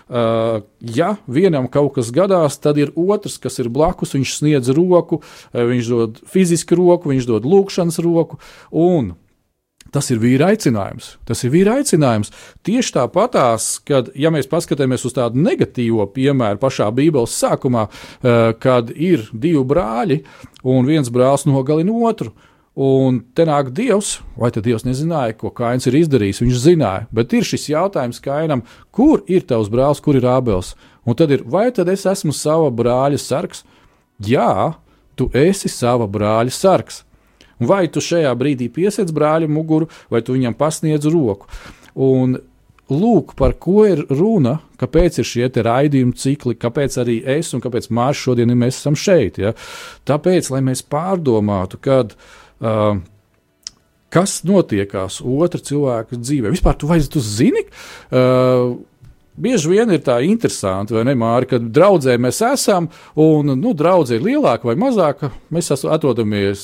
Uh, 0.05 0.59
ja 0.85 1.15
vienam 1.25 1.65
kaut 1.71 1.95
kas 1.95 2.11
gadās, 2.13 2.59
tad 2.61 2.77
ir 2.77 2.91
otrs, 2.93 3.39
kas 3.41 3.57
ir 3.63 3.71
blakus. 3.73 4.13
Viņš 4.13 4.33
sniedz 4.37 4.69
roku, 4.75 5.23
viņš 5.55 5.89
dod 5.89 6.19
fizisku 6.29 6.77
roku, 6.77 7.09
viņš 7.09 7.25
dod 7.25 7.47
lūkšanas 7.49 7.97
roku. 8.05 8.37
Un 8.69 9.15
Tas 9.95 10.09
ir 10.11 10.19
vīra 10.19 10.49
aicinājums. 10.51 11.13
Tas 11.23 11.45
ir 11.47 11.53
vīra 11.53 11.77
aicinājums. 11.79 12.33
Tieši 12.67 12.97
tāpatās, 12.97 13.67
kad 13.87 14.09
ja 14.19 14.31
mēs 14.33 14.49
paskatāmies 14.51 15.05
uz 15.07 15.15
tādu 15.15 15.39
negatīvo 15.39 16.03
piemēru 16.11 16.59
pašā 16.59 16.89
Bībeles 16.95 17.37
sākumā, 17.39 17.85
eh, 17.87 18.51
kad 18.59 18.91
ir 18.91 19.29
divi 19.31 19.63
brāļi 19.63 20.19
un 20.63 20.85
viens 20.85 21.07
brālis 21.07 21.47
nogalina 21.47 21.95
otru. 21.95 22.33
Un 22.75 23.21
te 23.33 23.45
nāk 23.47 23.69
Dievs, 23.71 24.19
vai 24.35 24.49
tad 24.51 24.65
Dievs 24.65 24.83
nezināja, 24.83 25.37
ko 25.39 25.49
Kains 25.49 25.87
ir 25.87 25.95
izdarījis? 25.95 26.41
Viņš 26.43 26.59
zināja, 26.59 27.07
bet 27.07 27.31
ir 27.31 27.47
šis 27.47 27.69
jautājums 27.71 28.19
Kainam, 28.19 28.65
kur 28.91 29.23
ir 29.31 29.47
tavs 29.47 29.71
brālis, 29.71 30.03
kur 30.03 30.19
ir 30.19 30.27
Ābels? 30.27 30.73
Un 31.07 31.15
tad 31.15 31.31
ir, 31.31 31.45
vai 31.47 31.71
tad 31.71 31.87
es 31.87 32.03
esmu 32.03 32.35
sava 32.35 32.67
brāļa 32.67 33.21
sargs? 33.21 33.63
Jā, 34.19 34.75
tu 35.15 35.29
esi 35.31 35.71
sava 35.71 36.03
brāļa 36.03 36.51
sargs. 36.51 37.05
Vai 37.59 37.85
tu 37.87 38.03
šajā 38.03 38.33
brīdī 38.35 38.67
piesiec 38.73 39.11
brāļa 39.15 39.47
muguru, 39.51 39.87
vai 40.11 40.21
tu 40.25 40.35
viņam 40.35 40.57
pasniedz 40.59 41.07
roku. 41.11 41.47
Un 41.95 42.35
lūk, 42.91 43.33
par 43.39 43.55
ko 43.61 43.85
ir 43.87 44.03
runa, 44.11 44.59
kāpēc 44.79 45.19
ir 45.21 45.27
šie 45.27 45.49
raidījumi 45.49 46.17
cikli, 46.19 46.57
kāpēc 46.59 46.99
arī 47.01 47.19
es 47.37 47.53
un 47.55 47.63
kāpēc 47.63 47.89
Mārcis 47.89 48.25
šodien 48.27 48.55
mēs 48.57 48.79
esam 48.81 48.97
šeit. 48.99 49.39
Ja? 49.41 49.55
Tāpēc, 50.05 50.51
lai 50.53 50.61
mēs 50.65 50.83
pārdomātu, 50.83 51.79
kad, 51.81 52.17
uh, 52.61 52.97
kas 54.13 54.41
notiekās 54.47 55.21
otra 55.23 55.61
cilvēka 55.63 56.19
dzīvē. 56.19 56.51
Vispār 56.53 56.77
tu, 56.77 56.91
vai, 56.91 56.99
tu 57.09 57.23
zini? 57.23 57.65
Uh, 58.11 58.75
Bieži 59.35 59.67
vien 59.67 59.89
ir 59.91 59.99
tā 59.99 60.21
interesanti, 60.23 60.93
vai 60.95 61.01
ne, 61.03 61.11
Mārka, 61.19 61.57
kad 61.57 61.65
draudzē 61.75 62.13
mēs 62.23 62.37
esam, 62.53 62.85
un 63.19 63.51
nu, 63.59 63.73
draudzē 63.75 64.15
ir 64.15 64.23
lielāka 64.23 64.69
vai 64.69 64.77
mazāka. 64.79 65.27
Mēs 65.51 65.73
atrodamies 65.75 66.61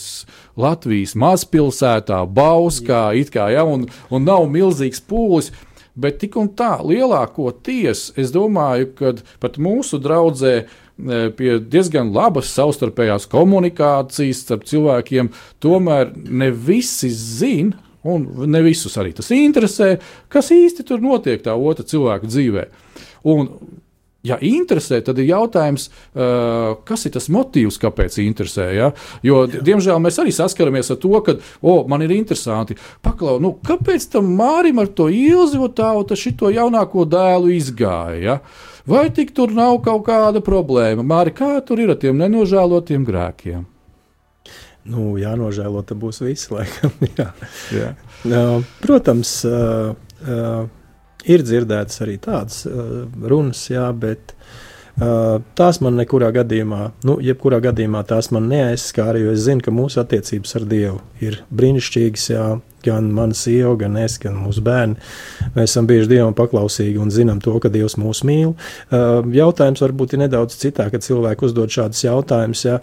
Latvijas 0.59 1.15
mazpilsētā, 1.19 2.21
Bauskā, 2.27 3.09
kā, 3.33 3.49
ja, 3.55 3.65
un, 3.67 3.87
un 4.09 4.25
nav 4.27 4.47
milzīgs 4.51 5.03
pūlis. 5.07 5.51
Bet 5.91 6.21
tik 6.21 6.37
un 6.39 6.47
tā, 6.55 6.77
lielākoties 6.87 8.13
es 8.19 8.31
domāju, 8.31 8.93
ka 8.95 9.13
pat 9.43 9.57
mūsu 9.59 9.99
draudzē 9.99 10.53
e, 10.61 10.65
pie 11.35 11.57
diezgan 11.59 12.13
labas 12.15 12.53
savstarpējās 12.55 13.27
komunikācijas 13.31 14.45
starp 14.45 14.63
cilvēkiem, 14.71 15.33
tomēr 15.59 16.13
ne 16.15 16.51
visi 16.55 17.11
zina 17.11 17.79
Un 18.01 18.23
ne 18.49 18.63
visus 18.65 18.95
arī 18.97 19.11
tas 19.13 19.29
interesē, 19.35 19.93
kas 20.31 20.49
īsti 20.53 20.85
tur 20.87 21.03
notiek 21.03 21.43
tā 21.45 21.53
otra 21.53 21.85
cilvēka 21.85 22.29
dzīvē. 22.29 22.63
Un, 23.29 23.51
ja 24.27 24.37
interesē, 24.45 25.01
tad 25.05 25.19
ir 25.21 25.29
jautājums, 25.31 25.87
uh, 26.13 26.77
kas 26.87 27.05
ir 27.07 27.15
tas 27.15 27.29
motīvs, 27.33 27.79
kāpēc 27.81 28.19
interesē. 28.23 28.67
Ja? 28.75 28.91
Jo, 29.25 29.43
Jā. 29.49 29.63
diemžēl, 29.71 30.01
mēs 30.03 30.19
arī 30.21 30.33
saskaramies 30.35 30.93
ar 30.93 30.99
to, 31.01 31.13
ka, 31.25 31.37
oh, 31.61 31.83
man 31.89 32.05
ir 32.05 32.13
interesanti, 32.15 32.77
paklau, 33.05 33.39
nu, 33.41 33.55
kāpēc 33.65 34.09
tam 34.13 34.29
Mārim 34.37 34.81
ar 34.81 34.91
to 34.93 35.09
ilzi 35.11 35.61
tādu 35.75 36.17
šito 36.17 36.51
jaunāko 36.53 37.05
dēlu 37.09 37.53
izgāja. 37.55 38.21
Ja? 38.21 38.37
Vai 38.89 39.09
tik 39.13 39.33
tur 39.37 39.51
nav 39.53 39.81
kaut 39.85 40.07
kāda 40.07 40.41
problēma? 40.43 41.05
Māri, 41.05 41.33
kā 41.37 41.53
tur 41.65 41.81
ir 41.81 41.93
ar 41.93 41.99
tiem 42.01 42.17
nenožēlotiem 42.21 43.05
grēkiem? 43.05 43.65
Nu, 44.89 45.11
jānožēlo, 45.21 45.83
tad 45.85 45.99
būs 46.01 46.23
viss, 46.25 46.49
laikam. 46.49 46.93
Jā. 47.19 47.27
Jā. 47.77 48.45
Protams, 48.81 49.33
uh, 49.45 49.93
uh, 50.25 50.65
ir 51.29 51.45
dzirdētas 51.45 52.03
arī 52.05 52.17
tādas 52.21 52.63
uh, 52.69 53.03
runas, 53.29 53.63
jā, 53.71 53.85
bet 53.97 54.33
uh, 54.33 55.39
tās 55.57 55.81
man 55.83 55.99
nekurā 55.99 56.31
gadījumā, 56.35 56.81
nu, 57.07 57.19
jebkurā 57.23 57.61
gadījumā 57.63 58.03
tās 58.09 58.31
man 58.35 58.49
neaizskāra, 58.51 59.21
jo 59.21 59.35
es 59.35 59.45
zinu, 59.45 59.63
ka 59.65 59.73
mūsu 59.75 60.01
attiecības 60.03 60.57
ar 60.59 60.67
Dievu 60.71 60.99
ir 61.23 61.39
brīnišķīgas, 61.53 62.27
jā, 62.33 62.49
gan 62.81 63.11
mana 63.13 63.37
sieva, 63.37 63.75
gan 63.77 63.97
es, 64.01 64.17
gan 64.21 64.39
mūsu 64.41 64.63
bērni. 64.65 64.97
Mēs 65.53 65.69
esam 65.69 65.89
bijuši 65.89 66.09
Dievam 66.15 66.37
paklausīgi 66.37 67.01
un 67.01 67.13
zinām 67.13 67.41
to, 67.43 67.53
ka 67.61 67.69
Dievs 67.73 67.99
mūs 68.01 68.23
mīl. 68.25 68.55
Uh, 68.89 69.21
jautājums 69.37 69.83
varbūt 69.85 70.17
ir 70.17 70.25
nedaudz 70.25 70.57
citā, 70.61 70.89
kad 70.93 71.05
cilvēki 71.05 71.45
uzdod 71.49 71.73
šādus 71.73 72.05
jautājumus, 72.07 72.65
ja, 72.65 72.79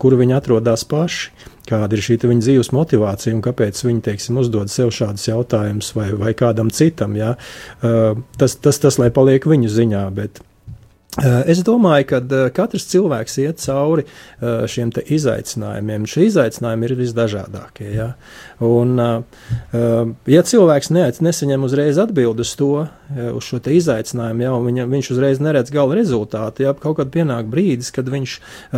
kur 0.00 0.16
viņi 0.20 0.38
atrodas 0.38 0.86
paši. 0.88 1.51
Kāda 1.68 1.94
ir 1.96 2.02
šī 2.02 2.18
viņa 2.22 2.42
dzīves 2.42 2.72
motivācija 2.74 3.34
un 3.36 3.42
kāpēc 3.44 3.84
viņi 3.86 4.02
teiksim, 4.08 4.38
uzdod 4.42 4.72
sev 4.72 4.90
šādus 4.94 5.28
jautājumus 5.28 5.92
vai, 5.94 6.08
vai 6.18 6.32
kādam 6.38 6.72
citam? 6.74 7.14
Ja? 7.18 7.36
Tas, 7.80 8.56
tas, 8.58 8.80
tas, 8.82 8.98
lai 8.98 9.12
paliek 9.14 9.46
viņu 9.46 9.70
ziņā. 9.70 10.02
Bet, 10.16 10.42
es 11.20 11.58
domāju, 11.60 12.06
ka 12.08 12.18
eh, 12.24 12.46
katrs 12.56 12.86
cilvēks 12.88 13.34
iet 13.42 13.58
cauri 13.60 14.06
eh, 14.06 14.62
šiem 14.64 14.88
izaicinājumiem. 14.96 16.06
Šie 16.08 16.24
izaicinājumi 16.30 16.88
ir 16.88 16.94
visdažādākie. 16.96 17.90
Ja? 17.92 18.06
Un, 18.64 18.94
ja 20.30 20.42
cilvēks 20.46 20.92
nesaņem 20.94 21.64
uzreiz 21.66 21.98
atbildi 21.98 22.44
uz 22.46 22.52
to, 22.56 22.84
uz 23.34 23.48
šo 23.48 23.58
izaicinājumu, 23.58 24.44
jau 24.46 24.60
viņa, 24.62 24.84
viņš 24.92 25.08
uzreiz 25.16 25.40
neredz 25.42 25.72
gala 25.74 25.96
rezultātu, 25.98 26.62
ja 26.62 26.72
kaut 26.78 27.00
kad 27.00 27.10
pienāk 27.12 27.50
brīdis, 27.50 27.90
kad 27.92 28.06
viņš 28.12 28.36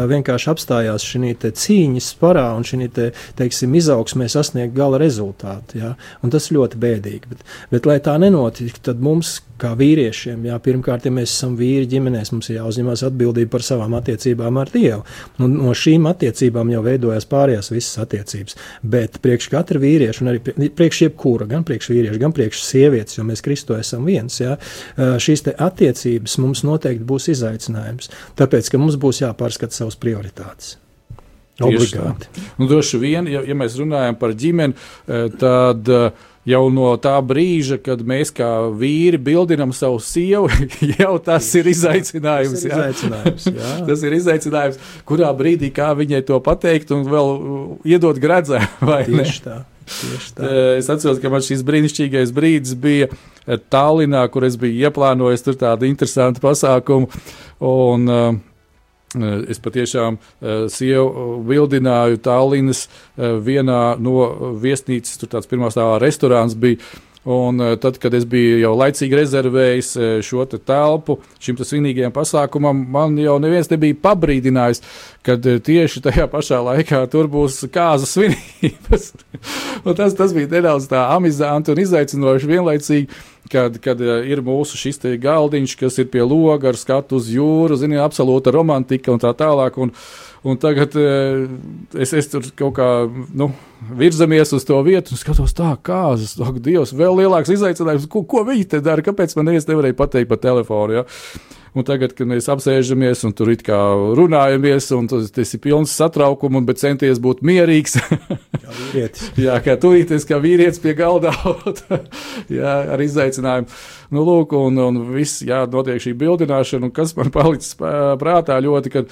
vienkārši 0.08 0.50
apstājās 0.54 1.04
šī 1.04 1.34
cīņas 1.44 2.08
parā 2.22 2.46
un 2.56 2.64
šī 2.64 2.88
te, 2.96 3.10
teiksim, 3.36 3.76
izaugsmē 3.76 4.30
sasniegt 4.32 4.72
gala 4.74 5.02
rezultātu. 5.02 5.82
Ja? 5.82 5.94
Tas 6.32 6.48
ļoti 6.54 6.80
bēdīgi. 6.80 7.34
Bet, 7.34 7.44
bet 7.74 7.90
lai 7.90 8.00
tā 8.02 8.16
nenotiktu, 8.22 8.80
tad 8.88 9.04
mums 9.04 9.42
kā 9.60 9.72
vīriešiem. 9.78 10.48
Jā, 10.48 10.58
pirmkārt, 10.62 11.06
ja 11.06 11.12
mēs 11.14 11.32
esam 11.32 11.54
vīri 11.58 11.86
ģimenēs, 12.24 12.32
mums 12.32 12.48
ir 12.50 12.58
jāuzņemas 12.60 13.04
atbildība 13.08 13.50
par 13.52 13.62
savām 13.62 13.94
attiecībām 13.98 14.58
ar 14.58 14.70
Dievu. 14.72 15.04
Un 15.38 15.56
no 15.58 15.72
šīm 15.74 16.06
attiecībām 16.08 16.70
jau 16.72 16.82
veidojas 16.82 17.26
pārējās 17.26 17.70
visas 17.72 17.98
attiecības. 18.02 18.56
Bet 18.82 19.20
priekš 19.22 19.50
katra 19.50 19.80
vīrieša, 19.80 20.22
un 20.22 20.32
arī 20.32 20.70
priekš 20.74 21.02
jebkura, 21.04 21.46
gan 21.46 21.64
priekš 21.64 21.90
vīrieša, 21.90 22.20
gan 22.20 22.32
priekš 22.32 22.62
sievietes, 22.64 23.18
jo 23.18 23.24
mēs 23.24 23.42
Kristo 23.44 23.76
esam 23.76 24.04
viens, 24.04 24.40
jā, 24.40 24.56
šīs 24.96 25.44
attiecības 25.54 26.38
mums 26.38 26.64
noteikti 26.64 27.04
būs 27.04 27.30
izaicinājums. 27.34 28.10
Tāpēc, 28.38 28.70
ka 28.70 28.80
mums 28.80 28.96
būs 29.00 29.22
jāpārskata 29.24 29.74
savas 29.74 29.98
prioritātes. 30.00 30.78
Obligāti. 31.62 32.26
Nu, 32.58 32.66
droši 32.66 32.98
vien, 32.98 33.28
ja, 33.30 33.44
ja 33.46 33.54
mēs 33.54 33.76
runājam 33.78 34.16
par 34.18 34.32
ģimeni, 34.34 34.74
tad 35.38 35.90
uh, 35.92 36.24
jau 36.48 36.62
no 36.72 36.92
tā 37.00 37.14
brīža, 37.24 37.78
kad 37.82 38.02
mēs 38.06 38.32
kā 38.34 38.48
vīri 38.76 39.20
bildinam 39.20 39.72
savu 39.76 40.00
sievu, 40.02 40.48
jau 40.98 41.16
tas 41.24 41.50
ir 41.58 41.70
izaicinājums. 41.72 42.54
Tas 42.54 42.64
ir 42.64 42.74
izaicinājums, 42.74 43.50
jā. 43.50 43.74
tas 43.90 44.06
ir 44.06 44.16
izaicinājums 44.20 44.80
kurā 45.08 45.30
brīdī 45.36 45.72
kā 45.74 45.92
viņai 45.98 46.24
to 46.28 46.40
pateikt 46.44 46.94
un 46.94 47.06
vēl 47.08 47.36
iedot 47.88 48.20
gredzē. 48.20 48.62
Tieši. 49.10 49.40
Tieši 49.84 50.32
tā. 50.32 50.48
Es 50.78 50.88
atceros, 50.88 51.18
ka 51.20 51.28
man 51.32 51.44
šis 51.44 51.60
brīnišķīgais 51.66 52.32
brīdis 52.32 52.72
bija 52.80 53.10
Tallinā, 53.68 54.22
kur 54.32 54.46
es 54.48 54.56
biju 54.56 54.88
ieplānojis 54.88 55.44
tur 55.44 55.58
tādu 55.60 55.84
interesantu 55.84 56.40
pasākumu. 56.40 57.10
Un, 57.60 58.08
uh, 58.08 58.30
Eh, 58.32 58.53
es 59.48 59.60
patiešām 59.62 60.18
uh, 60.18 60.66
sievu 60.72 61.40
vildināju 61.46 62.20
Tallinas 62.24 62.86
uh, 62.88 63.38
vienā 63.44 63.96
no 64.02 64.28
viesnīcas, 64.60 65.18
tur 65.20 65.34
tāds 65.36 65.50
pirmā 65.50 65.72
stāvā 65.74 65.98
restorāns 66.02 66.56
bija. 66.58 66.82
Un 67.24 67.56
tad, 67.80 67.96
kad 67.96 68.12
es 68.12 68.26
biju 68.28 68.58
jau 68.60 68.74
laicīgi 68.76 69.16
rezervējis 69.16 69.94
šo 70.28 70.42
te 70.44 70.58
telpu 70.60 71.14
šim 71.40 71.56
svinīgajam 71.56 72.12
pasākumam, 72.12 72.82
man 72.92 73.16
jau 73.16 73.38
neviens 73.40 73.70
nebija 73.72 73.96
pabrīdinājis, 74.02 74.82
ka 75.24 75.38
tieši 75.40 76.02
tajā 76.04 76.26
pašā 76.28 76.60
laikā 76.66 77.00
tur 77.08 77.30
būs 77.32 77.62
kāzas 77.72 78.12
svinības. 78.18 79.14
tas, 79.96 80.18
tas 80.18 80.36
bija 80.36 80.52
nedaudz 80.52 80.90
tā 80.92 81.06
amizanti 81.14 81.72
un 81.72 81.80
izaicinoši 81.86 82.50
vienlaicīgi 82.52 83.08
kad, 83.52 83.78
kad 83.82 84.00
eh, 84.00 84.28
ir 84.32 84.42
mūsu 84.44 84.78
šis 84.78 85.00
galdiņš, 85.20 85.76
kas 85.80 85.98
ir 86.00 86.10
pie 86.12 86.22
loga 86.24 86.70
ar 86.72 86.78
skatu 86.80 87.18
uz 87.20 87.30
jūru, 87.32 87.78
zini, 87.80 88.00
absolūta 88.00 88.52
romantika 88.54 89.12
un 89.12 89.22
tā 89.22 89.32
tālāk. 89.36 89.76
Un, 89.80 89.92
un 90.44 90.60
tagad 90.60 90.96
eh, 91.00 91.44
es, 92.00 92.14
es 92.16 92.30
tur 92.32 92.46
kaut 92.58 92.76
kā 92.78 92.88
nu, 93.36 93.50
virzamies 93.98 94.54
uz 94.56 94.66
to 94.68 94.80
vietu 94.86 95.14
un 95.14 95.20
skatos, 95.20 95.56
tā 95.56 95.74
kāzas, 95.84 96.36
ak, 96.40 96.62
Dievs, 96.64 96.94
vēl 96.96 97.20
lielāks 97.22 97.52
izaicinājums, 97.54 98.08
ko, 98.10 98.24
ko 98.28 98.46
viņi 98.48 98.70
te 98.76 98.80
dara, 98.84 99.04
kāpēc 99.04 99.36
man 99.38 99.50
neviens 99.50 99.68
nevarēja 99.68 99.98
pateikt 99.98 100.32
pa 100.32 100.40
telefonu. 100.40 101.02
Ja? 101.02 101.06
Un 101.74 101.82
tagad, 101.82 102.12
kad 102.14 102.28
mēs 102.30 102.46
apsēžamies 102.52 103.24
un 103.26 103.32
tur 103.34 103.48
it 103.50 103.64
kā 103.66 103.76
runājamies, 104.14 104.92
un 104.94 105.08
tas, 105.10 105.26
tas 105.34 105.54
ir 105.56 105.60
pilns 105.64 105.90
satraukuma, 105.98 106.60
bet 106.62 106.78
centies 106.78 107.18
būt 107.22 107.42
mierīgs. 107.42 107.96
kā 107.98 108.74
vīrietis. 108.76 109.32
jā, 109.46 109.56
kā 109.64 109.74
turīties 109.82 110.26
kā 110.28 110.38
vīrietis 110.42 110.78
pie 110.82 110.94
galda, 110.98 111.34
jā, 112.60 112.76
ar 112.94 113.02
izaicinājumu. 113.02 113.66
Nu, 114.14 114.22
lūk, 114.22 114.54
un, 114.54 114.78
un 114.84 115.00
viss, 115.16 115.42
jā, 115.42 115.64
notiek 115.70 115.98
šī 116.04 116.14
bildināšana, 116.20 116.86
un 116.86 116.94
kas 116.94 117.16
man 117.18 117.34
palicis 117.34 117.74
prātā 117.74 118.60
ļoti, 118.62 118.94
kad 118.94 119.10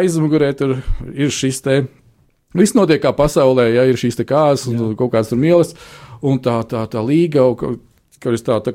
aizmugurē 0.00 0.54
tur 0.56 0.78
ir 1.12 1.34
šis 1.34 1.60
te. 1.66 1.82
Viss 2.56 2.74
notiek 2.74 3.04
kā 3.04 3.12
pasaulē, 3.14 3.68
ja 3.76 3.84
ir 3.86 4.00
šīs 4.00 4.16
kāzas 4.24 4.64
un 4.72 4.80
jā. 4.80 4.94
kaut 4.98 5.12
tur 5.28 5.38
mīlestības, 5.44 5.92
un 6.26 6.40
tā, 6.40 6.56
tā, 6.68 6.88
tā 6.90 7.04
līga, 7.04 7.44
Kad 8.20 8.36
es 8.36 8.44
tā, 8.44 8.58
tā 8.60 8.74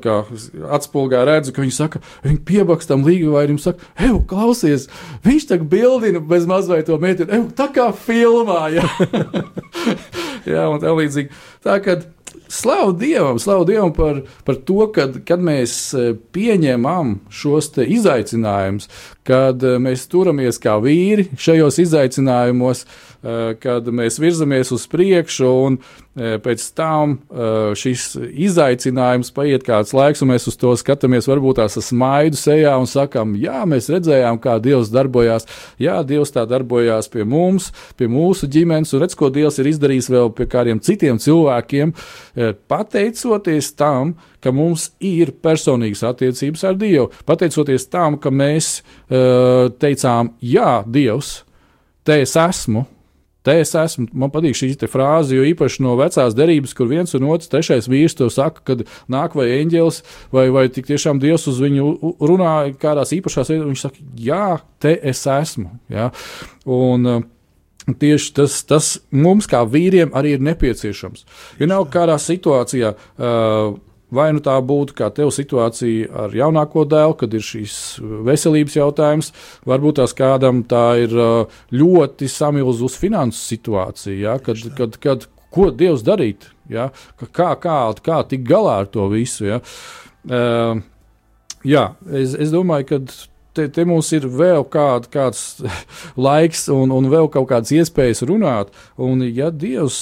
atspulgā 0.74 1.20
redzu, 1.28 1.52
ka 1.54 1.62
viņi 1.62 1.74
saka, 1.76 2.00
viņi 2.24 2.40
piebaks 2.48 2.88
tam 2.90 3.04
līgavairim, 3.06 3.60
saka, 3.62 3.78
ej, 4.02 4.16
klausies, 4.26 4.88
viņš 5.22 5.46
tā 5.52 5.60
bildina 5.62 6.18
bez 6.18 6.48
mazliet 6.50 6.88
to 6.90 6.98
meiteni, 6.98 7.30
ej, 7.30 7.44
tā 7.54 7.68
kā 7.70 7.92
filmā, 7.94 8.64
jā. 8.74 8.88
jā, 10.56 10.66
un 10.66 10.82
tā 10.82 10.90
līdzīgi. 10.98 11.30
Tā, 11.62 11.78
kad 11.84 12.08
slavu 12.48 12.92
Dievam, 12.92 13.38
slavu 13.38 13.64
Dievam 13.64 13.92
par, 13.92 14.20
par 14.44 14.54
to, 14.54 14.86
kad, 14.92 15.18
kad 15.26 15.42
mēs 15.42 15.94
e, 15.94 16.14
pieņemam 16.32 17.16
šos 17.30 17.72
izaicinājumus, 17.82 18.88
kad 19.26 19.62
e, 19.62 19.76
mēs 19.82 20.06
turamies 20.10 20.60
kā 20.62 20.76
vīri 20.82 21.28
šajos 21.38 21.80
izaicinājumos, 21.82 22.84
e, 22.84 22.86
kad 23.62 23.86
mēs 23.92 24.20
virzamies 24.20 24.72
uz 24.74 24.86
priekšu 24.90 25.48
un 25.66 25.78
pēc 26.16 26.62
tam 26.76 27.16
šis 27.76 28.14
izaicinājums 28.46 29.32
paiet 29.36 29.66
kāds 29.66 29.92
laiks, 29.96 30.22
un 30.24 30.30
mēs 30.32 30.46
uz 30.48 30.56
to 30.56 30.72
skatāmies 30.80 31.28
varbūt 31.28 31.60
tās 31.60 31.76
ar 31.76 31.84
smaidu 31.84 32.40
sejā 32.40 32.72
un 32.80 32.88
sakam, 32.88 33.34
jā, 33.40 33.64
mēs 33.68 33.90
redzējām, 33.92 34.40
kā 34.40 34.56
Dievs 34.62 34.92
darbojās, 34.94 35.48
jā, 35.82 35.98
Dievs 36.08 36.32
tā 36.32 36.46
darbojās 36.48 37.10
pie 37.12 37.26
mums, 37.28 37.68
pie 38.00 38.08
mūsu 38.08 38.48
ģimenes, 38.52 38.94
un 38.96 39.04
redz, 39.04 39.18
ko 39.18 39.28
Dievs 39.34 39.60
ir 39.60 39.70
izdarījis 39.72 40.10
vēl 40.12 40.32
pie 40.36 40.48
kādiem 40.52 40.80
citiem 40.80 41.20
cilvēkiem, 41.20 41.92
pateicoties 42.70 43.72
tam, 43.76 44.16
ka 44.40 44.52
mums 44.54 44.90
ir 45.02 45.34
personīgas 45.42 46.04
attiecības 46.06 46.64
ar 46.68 46.76
Dievu, 46.80 47.10
pateicoties 47.28 47.88
tam, 47.92 48.16
ka 48.22 48.30
mēs 48.32 48.78
uh, 48.80 49.72
teicām, 49.82 50.36
jā, 50.40 50.80
Dievs, 50.86 51.40
te 52.06 52.20
es 52.22 52.36
esmu. 52.38 52.86
Te 53.46 53.54
es 53.62 53.70
esmu, 53.78 54.08
man 54.18 54.32
patīk 54.34 54.56
šī 54.58 54.72
frāze, 54.90 55.36
jo 55.36 55.44
īpaši 55.46 55.84
no 55.86 55.94
vecās 56.00 56.34
derības, 56.34 56.74
kur 56.74 56.90
viens 56.90 57.14
un 57.14 57.28
otrs, 57.30 57.50
trešais 57.52 57.86
vīrs 57.90 58.18
to 58.18 58.26
saka, 58.32 58.64
kad 58.66 58.82
nāk 59.12 59.36
vai 59.38 59.46
eņģēlis, 59.60 60.02
vai, 60.34 60.48
vai 60.54 60.66
tik 60.72 60.90
tiešām 60.90 61.22
Dievs 61.22 61.46
uz 61.52 61.62
viņu 61.62 62.16
runā 62.26 62.56
kādās 62.82 63.14
īpašās 63.14 63.54
vietās, 63.54 63.70
viņš 63.70 63.86
saka, 63.86 64.04
jā, 64.18 64.42
te 64.82 64.96
es 64.98 65.22
esmu. 65.30 65.70
Ja? 65.92 66.10
Un, 66.66 67.06
uh, 67.06 67.24
Tieši 67.86 68.32
tas, 68.34 68.54
tas 68.66 68.86
mums, 69.14 69.46
kā 69.46 69.60
vīriem, 69.62 70.10
arī 70.18 70.32
ir 70.34 70.40
nepieciešams. 70.42 71.22
Ja 71.62 71.68
nav 71.70 71.84
kādā 71.94 72.16
situācijā, 72.18 72.96
vai 74.16 74.30
nu 74.36 74.42
tā 74.44 74.56
būtu 74.64 74.96
kā 74.96 75.10
tev 75.14 75.30
situācija 75.34 76.10
ar 76.24 76.34
jaunāko 76.36 76.86
dēlu, 76.88 77.16
kad 77.20 77.36
ir 77.36 77.44
šīs 77.44 77.76
veselības 78.26 78.78
jautājums, 78.78 79.32
varbūt 79.68 80.00
tās 80.00 80.16
kādam 80.16 80.64
tā 80.68 80.86
ir 81.04 81.14
ļoti 81.76 82.30
samilzus 82.32 82.98
finansu 83.00 83.42
situācija, 83.54 84.18
ja, 84.18 84.36
kad, 84.42 84.60
kad, 84.78 85.00
kad 85.02 85.30
ko 85.52 85.70
Dievs 85.70 86.04
darīt, 86.06 86.50
ja, 86.72 86.90
kā, 87.20 87.54
kā, 87.60 87.78
kā 88.04 88.20
tikt 88.28 88.46
galā 88.48 88.80
ar 88.82 88.90
to 88.92 89.08
visu. 89.12 89.46
Ja. 89.48 89.62
Uh, 90.26 90.82
jā, 91.66 91.88
es, 92.10 92.34
es 92.46 92.52
domāju, 92.54 92.88
ka 92.90 93.00
te, 93.56 93.66
te 93.72 93.86
mums 93.88 94.10
ir 94.16 94.26
vēl 94.28 94.66
kād, 94.72 95.08
kāds 95.12 95.62
laiks 96.28 96.66
un, 96.72 96.92
un 96.94 97.10
vēl 97.12 97.30
kaut 97.32 97.50
kādas 97.52 97.74
iespējas 97.76 98.24
runāt. 98.28 98.72
Un, 99.00 99.24
ja 99.26 99.50
Dievs 99.50 100.00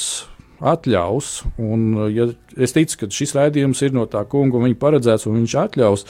atļaus, 0.63 1.31
un 1.63 1.89
ja 2.15 2.29
es 2.61 2.75
ticu, 2.77 3.01
ka 3.01 3.11
šis 3.13 3.35
raidījums 3.37 3.83
ir 3.85 3.97
no 3.97 4.07
tā 4.11 4.23
kunga, 4.31 4.59
un 4.59 4.69
viņa 4.69 4.79
paredzēts, 4.81 5.27
un 5.31 5.41
viņš 5.41 5.57
atļaus, 5.65 6.07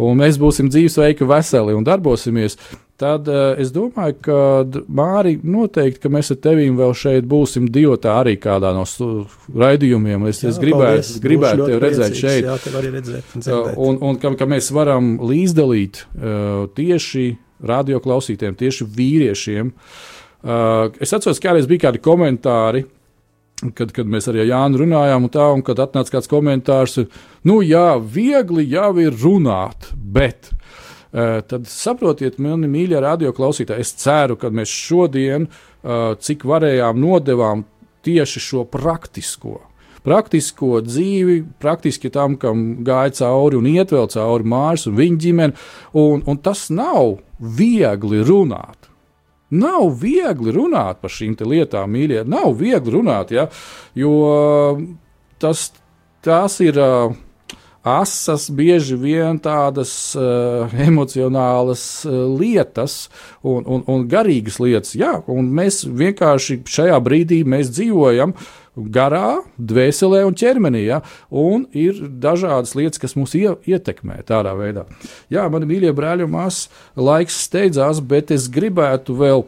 un 0.00 0.18
mēs 0.22 0.40
būsim 0.40 0.70
dzīvesveiki, 0.72 1.28
veseli 1.28 1.76
un 1.76 1.86
darbosimies, 1.86 2.56
tad 3.00 3.28
uh, 3.28 3.52
es 3.60 3.72
domāju, 3.74 4.16
ka 4.24 4.38
Māri 4.94 5.36
noteikti, 5.42 6.00
ka 6.04 6.12
mēs 6.12 6.30
ar 6.34 6.40
tevīm 6.46 6.78
vēl 6.78 6.94
šeit 6.98 7.28
būsim 7.28 7.66
divotā 7.74 8.14
arī 8.20 8.36
kādā 8.40 8.70
no 8.76 8.84
raidījumiem. 8.86 10.28
Es, 10.30 10.44
jā, 10.44 10.52
es 10.54 10.60
gribētu, 10.62 10.86
paldies, 10.86 11.14
gribētu 11.24 11.68
tevi 11.68 11.80
redzēt 11.82 12.18
šeit. 12.18 12.42
Jā, 12.46 12.58
tev 12.62 12.78
arī 12.80 12.92
redzēt. 12.94 13.36
Un, 13.36 13.46
uh, 13.48 13.70
un, 13.88 14.00
un 14.10 14.20
ka, 14.22 14.34
ka 14.38 14.48
mēs 14.50 14.70
varam 14.74 15.16
līdzdalīt 15.26 16.04
uh, 16.04 16.66
tieši 16.78 17.32
radioklausītājiem, 17.64 18.58
tieši 18.60 18.88
vīriešiem. 18.98 19.72
Uh, 20.44 20.92
es 21.02 21.14
atceros, 21.16 21.40
kādreiz 21.42 21.66
bija 21.70 21.88
kādi 21.88 22.02
komentāri, 22.04 22.84
kad, 23.74 23.92
kad 23.94 24.08
mēs 24.10 24.28
arī 24.30 24.44
ar 24.44 24.50
Jānu 24.50 24.82
runājām, 24.82 25.26
un 25.26 25.32
tā, 25.32 25.46
un 25.54 25.62
kad 25.66 25.80
atnāca 25.82 26.16
kāds 26.16 26.30
komentārs, 26.30 26.98
nu 27.48 27.60
jā, 27.64 27.94
viegli 27.98 28.66
jau 28.72 28.90
ir 29.02 29.14
runāt, 29.22 29.90
bet 29.94 30.50
uh, 30.52 31.40
tad 31.48 31.68
saprotiet, 31.70 32.40
mani 32.42 32.70
mīļie 32.70 33.02
radioklausītāji, 33.04 33.86
es 33.86 33.94
ceru, 34.02 34.38
ka 34.40 34.50
mēs 34.54 34.72
šodien, 34.72 35.48
uh, 35.48 36.12
cik 36.20 36.46
varējām, 36.48 36.98
nodevām 37.00 37.64
tieši 38.04 38.42
šo 38.42 38.66
praktisko. 38.68 39.60
Praktisko 40.04 40.82
dzīvi, 40.84 41.38
praktiski 41.62 42.10
tam, 42.12 42.34
kam 42.36 42.84
gāja 42.84 43.14
cauri 43.22 43.56
un 43.56 43.68
iet 43.70 43.94
vēl 43.94 44.10
cauri 44.12 44.44
mājas 44.52 44.84
un 44.90 44.98
viņa 44.98 45.20
ģimene, 45.22 45.62
un, 45.96 46.20
un 46.28 46.40
tas 46.44 46.66
nav 46.68 47.22
viegli 47.40 48.20
runāt. 48.20 48.90
Nav 49.54 50.00
viegli 50.00 50.54
runāt 50.54 51.02
par 51.02 51.12
šīm 51.14 51.36
lietām, 51.46 51.92
mīļie. 51.94 52.24
Nav 52.28 52.56
viegli 52.58 52.96
runāt, 52.96 53.34
ja, 53.34 53.48
jo 53.94 54.16
tas, 55.42 55.68
tas 56.24 56.58
ir. 56.64 56.80
Uh, 56.80 57.20
asas, 57.84 58.48
bieži 58.48 58.96
vien 58.96 59.38
tādas 59.44 59.92
uh, 60.16 60.72
emocionālas 60.88 61.84
uh, 62.08 62.24
lietas 62.32 63.10
un, 63.44 63.60
un, 63.68 63.84
un 63.86 64.06
garīgas 64.08 64.56
lietas. 64.62 64.94
Jā, 64.96 65.18
un 65.28 65.52
mēs 65.52 65.82
vienkārši 65.84 66.62
šajā 66.64 66.96
brīdī 67.04 67.42
dzīvojam 67.76 68.32
garā, 68.76 69.40
dvēselē 69.58 70.24
un 70.26 70.36
ķermenī. 70.38 70.84
Ja? 70.88 71.00
Un 71.30 71.66
ir 71.76 72.00
dažādas 72.22 72.74
lietas, 72.78 73.00
kas 73.02 73.16
mūs 73.18 73.36
ie, 73.38 73.54
ietekmē 73.70 74.20
tādā 74.26 74.54
veidā. 74.58 74.86
Jā, 75.32 75.46
mani 75.52 75.68
mīļie 75.70 75.94
brāļi 75.96 76.28
māsas, 76.30 76.68
laiks 76.96 77.44
steidzās, 77.46 78.02
bet 78.02 78.34
es 78.34 78.48
gribētu 78.52 79.16
vēl. 79.18 79.46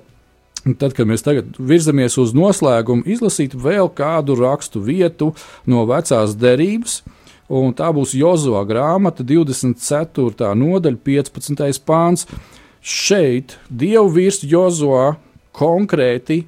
Tad, 0.66 0.96
kad 0.98 1.06
mēs 1.06 1.22
tagad 1.22 1.54
virzamies 1.62 2.16
uz 2.18 2.32
noslēgumu, 2.34 3.04
izlasīt 3.06 3.52
vēl 3.54 3.86
kādu 3.94 4.34
rakstu 4.40 4.80
vietu 4.82 5.28
no 5.62 5.84
vecās 5.86 6.34
derības, 6.34 7.04
un 7.46 7.70
tā 7.78 7.92
būs 7.94 8.16
Jozua 8.18 8.64
grāmata, 8.66 9.22
24. 9.22 10.50
nodaļa, 10.58 10.98
15. 11.06 11.86
pāns. 11.86 12.26
Šeit 12.86 13.56
Dieva 13.70 14.06
vīrs 14.10 14.42
Jozua 14.46 15.16
konkrēti 15.54 16.44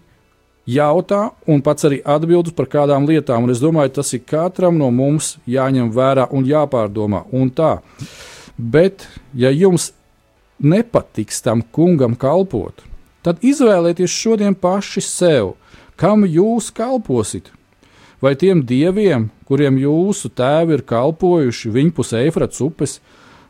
jautā 0.68 1.30
un 1.48 1.62
pats 1.64 1.86
arī 1.88 2.00
atbild 2.04 2.52
par 2.56 2.68
kādām 2.70 3.08
lietām. 3.08 3.46
Un 3.46 3.54
es 3.54 3.62
domāju, 3.62 3.96
tas 3.98 4.12
ir 4.16 4.24
katram 4.28 4.78
no 4.80 4.90
mums 4.94 5.36
jāņem 5.48 5.90
vērā 5.94 6.28
un 6.34 6.46
jāpārdomā. 6.48 7.24
Un 7.32 7.50
tā. 7.50 7.78
Bet, 8.58 9.06
ja 9.34 9.52
jums 9.54 9.92
nepatiks 10.58 11.40
tam 11.44 11.62
kungam 11.62 12.16
kalpot, 12.18 12.82
tad 13.22 13.40
izvēlieties 13.44 14.10
šodien 14.10 14.56
paši 14.58 15.04
sev, 15.04 15.54
kam 15.96 16.26
jūs 16.26 16.72
kalposit. 16.74 17.52
Vai 18.18 18.34
tiem 18.34 18.64
dieviem, 18.66 19.28
kuriem 19.46 19.76
jūsu 19.78 20.32
tēvi 20.34 20.74
ir 20.74 20.82
kalpojuši 20.82 21.70
viņpus 21.70 22.16
Eifrats 22.18 22.58
upes, 22.64 22.96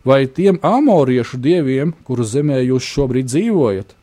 vai 0.04 0.26
tiem 0.28 0.60
amoriešu 0.60 1.40
dieviem, 1.40 1.94
kuru 2.04 2.26
zemē 2.28 2.60
jūs 2.66 2.84
šobrīd 2.84 3.30
dzīvojat? 3.32 3.96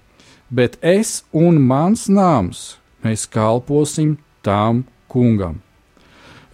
Bet 0.49 0.79
es 0.81 1.21
un 1.33 1.61
mans 1.61 2.07
nams 2.09 2.65
mēs 3.05 3.27
kalposim 3.29 4.17
tām 4.45 4.83
kungam. 5.11 5.61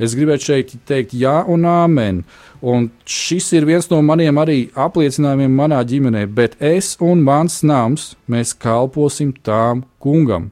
Es 0.01 0.15
gribētu 0.17 0.47
šeit 0.47 0.71
teikt, 0.89 1.13
jā, 1.13 1.43
un 1.45 1.65
amen. 1.69 2.23
Un 2.61 2.87
šis 3.05 3.51
ir 3.53 3.67
viens 3.69 3.85
no 3.91 3.99
maniem 4.01 4.39
arī 4.41 4.57
apliecinājumiem 4.73 5.53
manā 5.53 5.81
ģimenē, 5.85 6.23
bet 6.25 6.55
es 6.57 6.95
un 7.01 7.21
mans 7.25 7.59
nams, 7.61 8.15
mēs 8.25 8.55
kalposim 8.57 9.33
tām 9.45 9.83
kungam. 10.01 10.49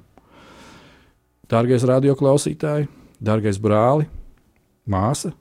Dārgais 1.49 1.85
radioklausītāji, 1.89 2.85
dārgais 3.25 3.57
brāli, 3.57 4.05
māsa, 4.85 5.31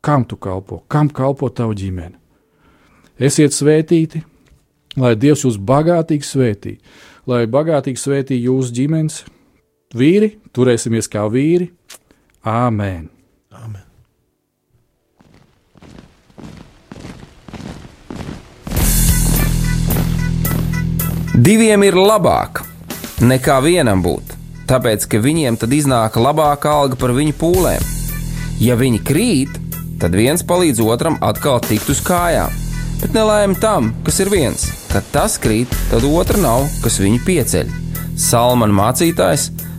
kam 0.00 0.22
tu 0.22 0.38
kalpo, 0.38 0.84
kam 0.86 1.10
kalpo 1.10 1.50
tavu 1.50 1.74
ģimeni? 1.74 2.14
Esiet 3.18 3.50
svētīti, 3.50 4.22
lai 4.94 5.16
Dievs 5.18 5.42
jūs 5.42 5.58
bagātīgi 5.58 6.26
svētī, 6.26 6.76
lai 7.26 7.48
bagātīgi 7.50 7.98
svētī 7.98 8.38
jūsu 8.44 8.76
ģimenes, 8.78 9.24
vīri, 9.96 10.34
turēsimies 10.52 11.08
kā 11.08 11.24
vīri. 11.32 11.70
Āmen! 12.44 13.08
Amen. 13.52 13.84
Diviem 21.38 21.84
ir 21.86 21.96
labāk 21.96 22.64
nekā 23.24 23.60
vienam 23.64 24.02
būt, 24.04 24.34
tāpēc 24.68 25.06
ka 25.08 25.20
viņiem 25.22 25.56
tad 25.56 25.72
iznāk 25.72 26.18
labāka 26.20 26.72
alga 26.82 26.98
par 26.98 27.14
viņu 27.16 27.36
pūlēm. 27.40 27.84
Ja 28.60 28.76
viņi 28.76 29.00
krīt, 29.06 29.56
tad 30.02 30.16
viens 30.18 30.42
palīdz 30.44 30.82
otram 30.82 31.16
atkal 31.22 31.62
tikt 31.64 31.88
uz 31.94 32.02
kājām. 32.04 32.52
Bet 32.98 33.14
nelēma 33.14 33.54
tam, 33.62 33.92
kas 34.04 34.18
ir 34.20 34.28
viens, 34.32 34.66
kad 34.90 35.06
tas 35.14 35.38
krīt, 35.38 35.70
tad 35.88 36.02
otra 36.04 36.40
nav, 36.42 36.66
kas 36.82 36.98
viņu 36.98 37.22
pieceļ. 37.24 37.70
Salmāna 38.18 38.74
mācītājs 38.74 39.52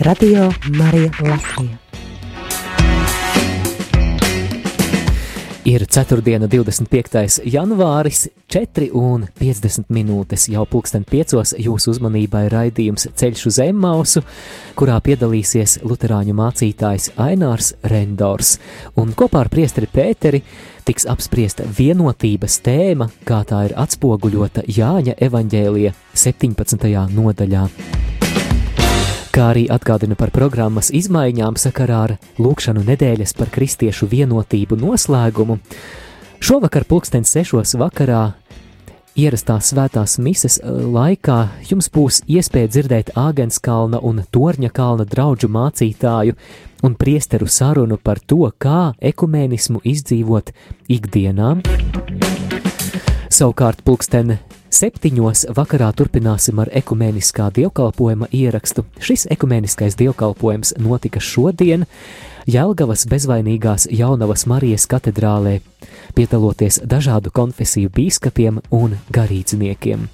Radio 0.00 0.52
Marija 0.78 1.10
Latvija. 1.20 1.78
Ir 5.64 5.86
4. 5.86 6.20
25. 6.48 7.40
janvāris, 7.44 8.28
4,50 8.52 9.86
minūtes 9.88 10.48
jau 10.52 10.66
pulksten 10.68 11.06
5. 11.10 11.54
Jūsu 11.62 11.94
uzmanībai 11.94 12.48
raidījums 12.52 13.06
Ceļš 13.14 13.46
uz 13.46 13.58
Zemmausu, 13.60 14.24
kurā 14.74 14.98
piedalīsies 15.00 15.78
Lutāņu 15.86 16.34
mācītājs 16.36 17.12
Ainārs 17.16 17.72
Rendors. 17.82 18.58
Un 19.00 19.14
kopā 19.16 19.46
ar 19.46 19.52
priesteri 19.54 19.88
Pēteri 19.88 20.42
tiks 20.84 21.06
apspriesta 21.06 21.64
vienotības 21.78 22.58
tēma, 22.66 23.08
kā 23.24 23.44
tā 23.48 23.64
ir 23.70 23.78
atspoguļota 23.78 24.66
Jāņa 24.66 25.16
evaņģēlija 25.22 25.94
17. 26.12 26.90
nodaļā 27.14 27.68
kā 29.34 29.48
arī 29.50 29.64
atgādina 29.72 30.14
par 30.14 30.30
programmas 30.30 30.92
izmaiņām 30.94 31.56
sakarā 31.58 31.96
ar 32.06 32.12
Lūkšanu 32.38 32.84
nedēļas 32.86 33.32
par 33.34 33.50
kristiešu 33.50 34.06
vienotību 34.06 34.78
noslēgumu. 34.78 35.56
Šovakar, 36.44 36.84
pulksten 36.86 37.26
sešos 37.26 37.74
vakarā, 37.80 38.36
ierastās 39.18 39.72
svētās 39.72 40.20
mises 40.22 40.60
eh, 40.60 40.70
laikā 40.70 41.38
jums 41.66 41.90
būs 41.90 42.20
iespēja 42.30 42.70
dzirdēt 42.76 43.14
Āgenskalna 43.18 43.98
un 44.06 44.22
Torņa 44.22 44.70
kalna 44.74 45.06
draugu 45.08 45.50
mācītāju 45.50 46.36
un 46.86 46.94
priesteru 46.94 47.50
sarunu 47.50 47.98
par 47.98 48.22
to, 48.22 48.44
kā 48.58 48.92
ekumēnismu 49.02 49.82
izdzīvot 49.82 50.54
ikdienā. 50.94 51.56
Savukārt, 53.34 53.82
pulksten 53.82 54.36
Septiņos 54.74 55.44
vakarā 55.54 55.92
turpināsim 55.94 56.58
ar 56.58 56.66
ekumēniskā 56.74 57.44
dievkalpojuma 57.54 58.26
ierakstu. 58.34 58.82
Šis 58.98 59.28
ekumēniskais 59.30 59.94
dievkalpojums 60.00 60.72
notika 60.82 61.20
šodien 61.22 61.84
Jelgavas 62.50 63.04
bezvainīgās 63.06 63.86
Jaunavas 63.94 64.48
Marijas 64.50 64.88
katedrālē, 64.90 65.60
piedaloties 66.18 66.80
dažādu 66.90 67.30
konfesiju 67.30 67.92
bīskapiem 67.94 68.58
un 68.74 68.96
garīdzniekiem. 69.14 70.08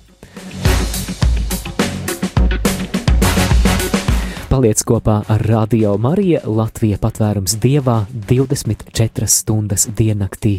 Paliec 4.50 4.84
kopā 4.84 5.22
ar 5.24 5.46
Radio 5.48 5.94
Mariju 5.96 6.44
Latvijas 6.61 7.00
patvērums 7.00 7.56
dievā 7.64 8.02
24 8.28 9.30
stundas 9.40 9.88
diennaktī. 9.88 10.58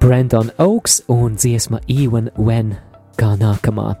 Brandon 0.00 0.50
Oaks 0.56 1.02
un 1.08 1.34
dziesma 1.36 1.78
Even 1.86 2.30
When 2.34 2.78
kā 3.20 3.34
nākamā. 3.36 3.92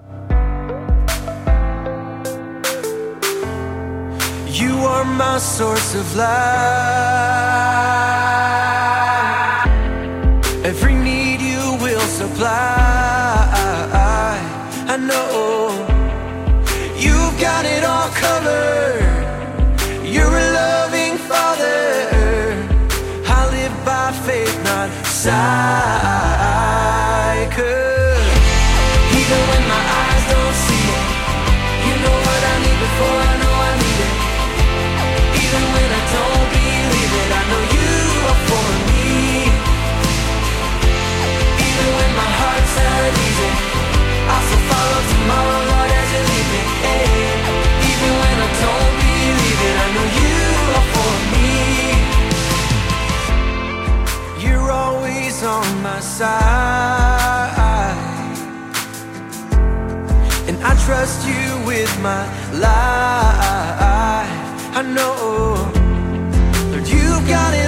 You 4.48 4.80
are 4.88 5.04
my 5.04 5.36
source 5.38 5.94
of 5.94 6.16
life. 6.16 7.20
My 55.82 56.00
side. 56.00 57.60
And 60.48 60.56
I 60.62 60.74
trust 60.86 61.26
you 61.26 61.66
with 61.66 61.92
my 62.02 62.22
life. 62.52 64.30
I 64.78 64.82
know 64.82 65.14
that 66.72 66.84
you've 66.92 67.26
got 67.28 67.54
it 67.54 67.59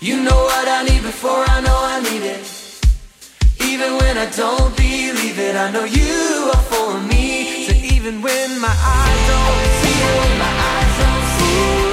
you 0.00 0.22
know 0.22 0.44
what 0.44 0.66
I 0.66 0.82
need 0.82 1.02
before 1.02 1.44
I 1.46 1.60
know 1.60 1.76
I 1.76 2.00
need 2.00 2.22
it. 2.22 2.40
Even 3.60 3.96
when 3.98 4.16
I 4.16 4.30
don't 4.30 4.74
believe 4.74 5.38
it, 5.38 5.54
I 5.54 5.70
know 5.70 5.84
you 5.84 6.50
are 6.54 6.64
for 6.72 6.98
me. 7.00 7.66
So 7.66 7.74
even 7.74 8.22
when 8.22 8.58
my 8.60 8.72
eyes 8.72 9.22
don't 9.28 9.60
see 9.80 9.98
it, 10.08 10.14
when 10.20 10.38
my 10.38 10.52
eyes 10.72 10.94
don't 11.02 11.26
see 11.36 11.84
it, 11.84 11.89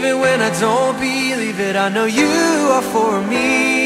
Even 0.00 0.18
when 0.20 0.40
I 0.40 0.48
don't 0.58 0.98
believe 0.98 1.60
it, 1.60 1.76
I 1.76 1.90
know 1.90 2.06
you 2.06 2.24
are 2.24 2.80
for 2.80 3.20
me. 3.20 3.79